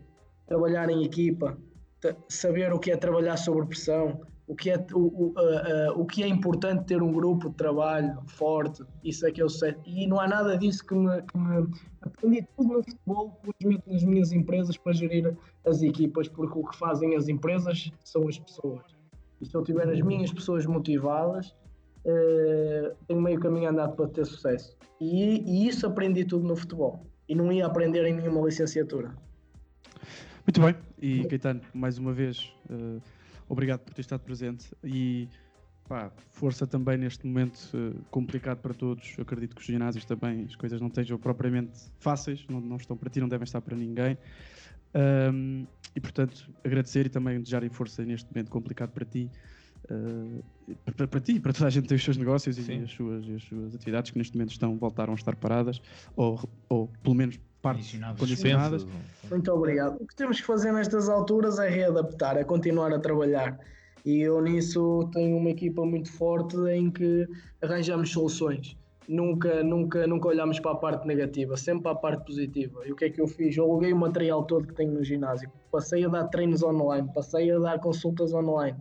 trabalhar 0.47 0.89
em 0.89 1.03
equipa, 1.03 1.57
saber 2.27 2.71
o 2.73 2.79
que 2.79 2.91
é 2.91 2.97
trabalhar 2.97 3.37
sob 3.37 3.65
pressão, 3.67 4.21
o 4.47 4.55
que 4.55 4.71
é, 4.71 4.83
o, 4.93 4.99
o, 4.99 5.33
a- 5.37 5.89
a- 5.89 5.93
o 5.93 6.05
que 6.05 6.23
é 6.23 6.27
importante 6.27 6.85
ter 6.85 7.01
um 7.03 7.11
grupo 7.11 7.49
de 7.49 7.55
trabalho 7.55 8.19
forte, 8.27 8.83
isso 9.03 9.25
é 9.27 9.31
que 9.31 9.41
eu 9.43 9.49
sei. 9.49 9.75
E 9.85 10.07
não 10.07 10.19
há 10.19 10.27
nada 10.27 10.57
disso 10.57 10.83
que 10.85 10.95
me, 10.95 11.21
que 11.21 11.37
me 11.37 11.67
aprendi 12.01 12.47
tudo 12.57 12.73
no 12.73 12.83
futebol, 12.83 13.39
meto 13.63 13.91
nas 13.91 14.03
minhas 14.03 14.31
empresas 14.31 14.75
para 14.77 14.93
gerir 14.93 15.37
as 15.67 15.81
equipas, 15.83 16.27
porque 16.27 16.57
o 16.57 16.63
que 16.63 16.77
fazem 16.77 17.15
as 17.15 17.27
empresas 17.27 17.91
são 18.03 18.27
as 18.27 18.39
pessoas. 18.39 18.83
E 19.39 19.45
se 19.45 19.55
eu 19.55 19.63
tiver 19.63 19.87
as 19.87 20.01
minhas 20.01 20.33
pessoas 20.33 20.65
motivadas, 20.65 21.55
eh, 22.05 22.93
tenho 23.07 23.21
meio 23.21 23.39
caminho 23.39 23.69
andado 23.69 23.95
para 23.95 24.07
ter 24.07 24.25
sucesso. 24.25 24.75
E, 24.99 25.41
e 25.45 25.67
isso 25.67 25.85
aprendi 25.85 26.25
tudo 26.25 26.47
no 26.47 26.55
futebol. 26.55 27.05
E 27.29 27.35
não 27.35 27.51
ia 27.51 27.65
aprender 27.65 28.03
em 28.05 28.13
nenhuma 28.13 28.41
licenciatura. 28.41 29.15
Muito 30.45 30.61
bem, 30.61 30.75
e 30.99 31.25
Caetano, 31.27 31.61
mais 31.73 31.99
uma 31.99 32.11
vez, 32.11 32.51
eh, 32.71 32.99
obrigado 33.47 33.81
por 33.81 33.93
ter 33.93 34.01
estado 34.01 34.21
presente 34.21 34.75
e 34.83 35.29
pá, 35.87 36.11
força 36.31 36.65
também 36.65 36.97
neste 36.97 37.27
momento 37.27 37.69
eh, 37.75 37.99
complicado 38.09 38.57
para 38.57 38.73
todos. 38.73 39.13
Eu 39.15 39.21
acredito 39.21 39.55
que 39.55 39.61
os 39.61 39.67
ginásios 39.67 40.05
também, 40.05 40.45
as 40.45 40.55
coisas 40.55 40.81
não 40.81 40.87
estejam 40.87 41.19
propriamente 41.19 41.91
fáceis, 41.99 42.43
não, 42.49 42.59
não 42.59 42.77
estão 42.77 42.97
para 42.97 43.11
ti, 43.11 43.19
não 43.19 43.29
devem 43.29 43.43
estar 43.43 43.61
para 43.61 43.75
ninguém. 43.75 44.17
Ahm, 44.95 45.65
e 45.95 45.99
portanto, 45.99 46.49
agradecer 46.63 47.05
e 47.05 47.09
também 47.09 47.39
desejarem 47.39 47.69
força 47.69 48.03
neste 48.03 48.33
momento 48.33 48.49
complicado 48.49 48.89
para 48.89 49.05
ti. 49.05 49.29
Eh, 49.89 50.75
para, 50.95 51.07
para 51.07 51.19
ti, 51.19 51.39
para 51.39 51.53
toda 51.53 51.67
a 51.67 51.69
gente 51.69 51.87
ter 51.87 51.95
os 51.95 52.03
seus 52.03 52.17
negócios 52.17 52.57
e 52.57 52.73
as 52.73 52.91
suas, 52.91 53.25
e 53.25 53.35
as 53.35 53.43
suas 53.43 53.75
atividades 53.75 54.11
que 54.11 54.17
neste 54.17 54.35
momento 54.35 54.51
estão, 54.51 54.77
voltaram 54.77 55.13
a 55.13 55.15
estar 55.15 55.35
paradas, 55.35 55.81
ou, 56.15 56.39
ou 56.67 56.89
pelo 57.01 57.15
menos 57.15 57.39
parte 57.61 57.99
condicionadas. 58.17 58.87
Muito 59.29 59.51
obrigado. 59.51 59.97
O 60.01 60.07
que 60.07 60.15
temos 60.15 60.39
que 60.39 60.47
fazer 60.47 60.71
nestas 60.71 61.09
alturas 61.09 61.59
é 61.59 61.67
readaptar, 61.69 62.37
é 62.37 62.43
continuar 62.43 62.93
a 62.93 62.99
trabalhar. 62.99 63.59
E 64.05 64.21
eu 64.21 64.41
nisso 64.41 65.09
tenho 65.11 65.37
uma 65.37 65.49
equipa 65.49 65.85
muito 65.85 66.11
forte 66.11 66.55
em 66.71 66.89
que 66.89 67.27
arranjamos 67.61 68.11
soluções. 68.11 68.77
Nunca, 69.07 69.63
nunca, 69.63 70.05
nunca 70.05 70.27
olhamos 70.27 70.59
para 70.59 70.71
a 70.71 70.75
parte 70.75 71.07
negativa, 71.07 71.57
sempre 71.57 71.83
para 71.83 71.91
a 71.93 71.95
parte 71.95 72.25
positiva. 72.25 72.85
E 72.85 72.91
o 72.91 72.95
que 72.95 73.05
é 73.05 73.09
que 73.09 73.19
eu 73.19 73.27
fiz? 73.27 73.57
Eu 73.57 73.65
aluguei 73.65 73.91
o 73.91 73.97
material 73.97 74.43
todo 74.43 74.67
que 74.67 74.73
tenho 74.75 74.93
no 74.93 75.03
ginásio. 75.03 75.51
Passei 75.71 76.05
a 76.05 76.07
dar 76.07 76.25
treinos 76.25 76.61
online, 76.61 77.09
passei 77.13 77.51
a 77.51 77.57
dar 77.57 77.79
consultas 77.79 78.33
online. 78.33 78.77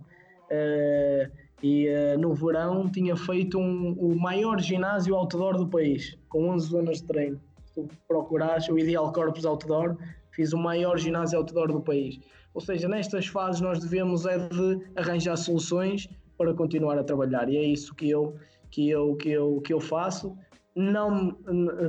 Eh, 0.51 1.31
e 1.63 1.87
eh, 1.89 2.17
no 2.17 2.35
verão 2.35 2.89
tinha 2.89 3.17
feito 3.17 3.59
um- 3.59 3.93
o 3.99 4.15
maior 4.19 4.61
ginásio 4.61 5.15
outdoor 5.17 5.57
do 5.57 5.67
país, 5.69 6.17
com 6.29 6.49
11 6.51 6.69
zonas 6.69 6.99
de 6.99 7.05
treino. 7.07 7.41
Se 7.67 7.75
tu 7.75 7.89
procurares 8.07 8.69
o 8.69 8.79
Ideal 8.79 9.13
Corpus 9.13 9.45
Outdoor, 9.45 9.97
fiz 10.31 10.53
o 10.53 10.59
maior 10.59 10.97
ginásio 10.99 11.39
outdoor 11.39 11.73
do 11.73 11.81
país. 11.81 12.19
Ou 12.55 12.61
seja, 12.61 12.89
nestas 12.89 13.27
fases 13.27 13.61
nós 13.61 13.81
devemos 13.81 14.25
é 14.27 14.39
de 14.39 14.81
arranjar 14.97 15.37
soluções 15.37 16.09
para 16.37 16.55
continuar 16.55 16.97
a 16.99 17.05
trabalhar 17.05 17.49
e 17.49 17.57
é 17.57 17.63
isso 17.63 17.95
que 17.95 18.09
eu, 18.09 18.37
que 18.71 18.89
eu, 18.89 19.17
que 19.17 19.31
eu, 19.31 19.61
que 19.61 19.73
eu 19.73 19.81
faço. 19.81 20.37
Não 20.75 21.33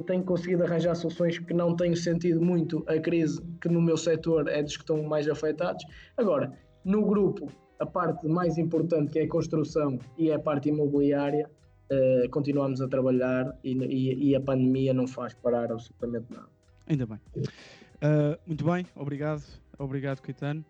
tenho 0.08 0.24
conseguido 0.24 0.64
arranjar 0.64 0.96
soluções 0.96 1.38
porque 1.38 1.54
não 1.54 1.76
tenho 1.76 1.96
sentido 1.96 2.42
muito 2.42 2.84
a 2.88 2.98
crise 3.00 3.40
que 3.62 3.70
no 3.70 3.80
meu 3.82 3.96
setor 3.96 4.48
é 4.48 4.64
dos 4.64 4.76
que 4.76 4.82
estão 4.84 5.04
mais 5.04 5.30
afetados. 5.30 5.84
Agora, 6.18 6.52
no 6.84 7.06
grupo, 7.06 7.48
a 7.80 7.86
parte 7.86 8.28
mais 8.28 8.58
importante 8.58 9.12
que 9.14 9.20
é 9.20 9.24
a 9.24 9.28
construção 9.28 10.00
e 10.18 10.30
é 10.30 10.36
a 10.36 10.40
parte 10.40 10.70
imobiliária, 10.70 11.50
eh, 11.90 12.28
continuamos 12.30 12.82
a 12.82 12.88
trabalhar 12.88 13.58
e, 13.64 13.72
e- 13.74 14.30
e 14.30 14.36
a 14.36 14.42
pandemia 14.42 14.94
não 14.94 15.08
faz 15.08 15.34
parar 15.34 15.72
absolutamente 15.72 16.26
nada. 16.30 16.48
Ainda 16.88 17.06
bem. 17.06 17.20
Uh, 17.38 18.38
muito 18.48 18.66
bem, 18.66 18.86
obrigado, 18.96 19.44
obrigado 19.78 20.22
Caetano. 20.22 20.64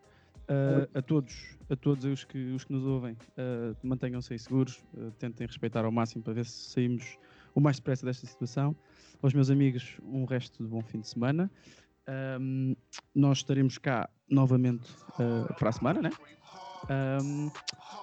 Uh, 0.50 0.90
a 0.98 1.02
todos, 1.02 1.58
a 1.70 1.76
todos 1.76 2.04
os 2.06 2.26
que, 2.26 2.38
os 2.54 2.64
que 2.64 2.74
nos 2.74 2.84
ouvem, 2.84 3.14
uh, 3.14 3.76
mantenham-se 3.84 4.34
aí 4.34 4.40
seguros, 4.40 4.84
uh, 4.96 5.12
tentem 5.20 5.46
respeitar 5.46 5.86
ao 5.86 5.92
máximo 5.92 6.24
para 6.24 6.34
ver 6.34 6.46
se 6.46 6.72
saímos 6.72 7.18
o 7.54 7.60
mais 7.62 7.78
depressa 7.78 8.06
desta 8.06 8.26
situação. 8.26 8.76
Aos 9.22 9.34
meus 9.34 9.50
amigos, 9.52 9.98
um 10.04 10.26
resto 10.26 10.64
de 10.64 10.68
bom 10.70 10.82
fim 10.82 11.02
de 11.02 11.08
semana. 11.08 11.52
Ahm, 12.08 12.74
nós 13.14 13.40
estaremos 13.40 13.78
cá 13.78 14.10
novamente 14.28 14.90
ah, 15.20 15.54
para 15.60 15.70
a 15.70 15.72
semana, 15.72 16.02
né? 16.02 16.10
Ahm, 16.88 17.50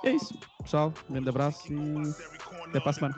é 0.04 0.10
isso, 0.10 0.38
pessoal. 0.62 0.92
Um 1.08 1.12
grande 1.14 1.28
abraço 1.28 1.72
e 1.72 2.14
até 2.68 2.80
para 2.80 2.90
a 2.90 2.92
semana. 2.92 3.14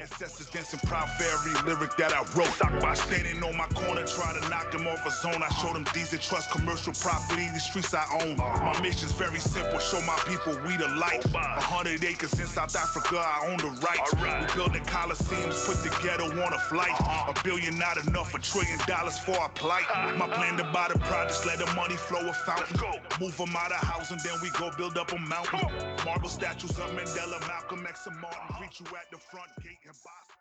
Ancestors 0.00 0.50
dancing 0.50 0.78
proud 0.86 1.08
for 1.16 1.24
every 1.24 1.52
lyric 1.64 1.96
that 1.96 2.12
I 2.12 2.22
wrote. 2.36 2.52
By 2.80 2.94
standing 2.94 3.42
on 3.42 3.56
my 3.56 3.66
corner, 3.74 4.04
try 4.04 4.32
to 4.32 4.48
knock 4.48 4.70
them 4.70 4.86
off 4.86 5.04
a 5.06 5.10
zone. 5.10 5.42
I 5.42 5.48
show 5.60 5.72
them 5.72 5.84
these 5.94 6.10
that 6.10 6.20
trust 6.20 6.50
commercial 6.50 6.92
property, 6.92 7.48
the 7.52 7.60
streets 7.60 7.94
I 7.94 8.04
own. 8.22 8.36
My 8.36 8.78
mission's 8.80 9.12
very 9.12 9.38
simple, 9.40 9.78
show 9.78 10.00
my 10.02 10.16
people 10.28 10.56
we 10.66 10.76
the 10.76 10.88
light. 10.88 11.24
A 11.34 11.60
hundred 11.60 12.04
acres 12.04 12.38
in 12.38 12.46
South 12.46 12.76
Africa, 12.76 13.16
I 13.18 13.48
own 13.48 13.56
the 13.58 13.72
rights. 13.80 14.12
We 14.14 14.28
building 14.54 14.84
coliseums, 14.84 15.56
put 15.66 15.82
the 15.82 15.90
ghetto 16.02 16.26
on 16.30 16.52
a 16.52 16.58
flight. 16.70 16.94
A 17.28 17.34
billion 17.42 17.78
not 17.78 17.96
enough, 18.06 18.34
a 18.34 18.38
trillion 18.38 18.78
dollars 18.86 19.18
for 19.18 19.36
our 19.40 19.48
plight. 19.50 19.86
My 20.16 20.28
plan 20.28 20.56
to 20.58 20.64
buy 20.64 20.88
the 20.92 20.98
projects, 21.00 21.44
let 21.46 21.58
the 21.58 21.66
money 21.74 21.96
flow 21.96 22.28
a 22.28 22.32
fountain. 22.32 22.76
Move 23.20 23.36
them 23.36 23.56
out 23.56 23.72
of 23.72 23.80
housing, 23.88 24.18
then 24.24 24.34
we 24.42 24.50
go 24.50 24.70
build 24.76 24.93
up 24.98 25.12
a 25.12 25.18
mountain. 25.18 25.68
Marble 26.04 26.28
statues 26.28 26.70
of 26.70 26.90
Mandela, 26.90 27.40
Malcolm 27.48 27.86
X, 27.86 28.06
and 28.06 28.18
Martin. 28.20 28.56
Greet 28.58 28.80
you 28.80 28.86
at 28.96 29.10
the 29.10 29.18
front 29.18 29.50
gate 29.62 29.78
and. 29.84 30.33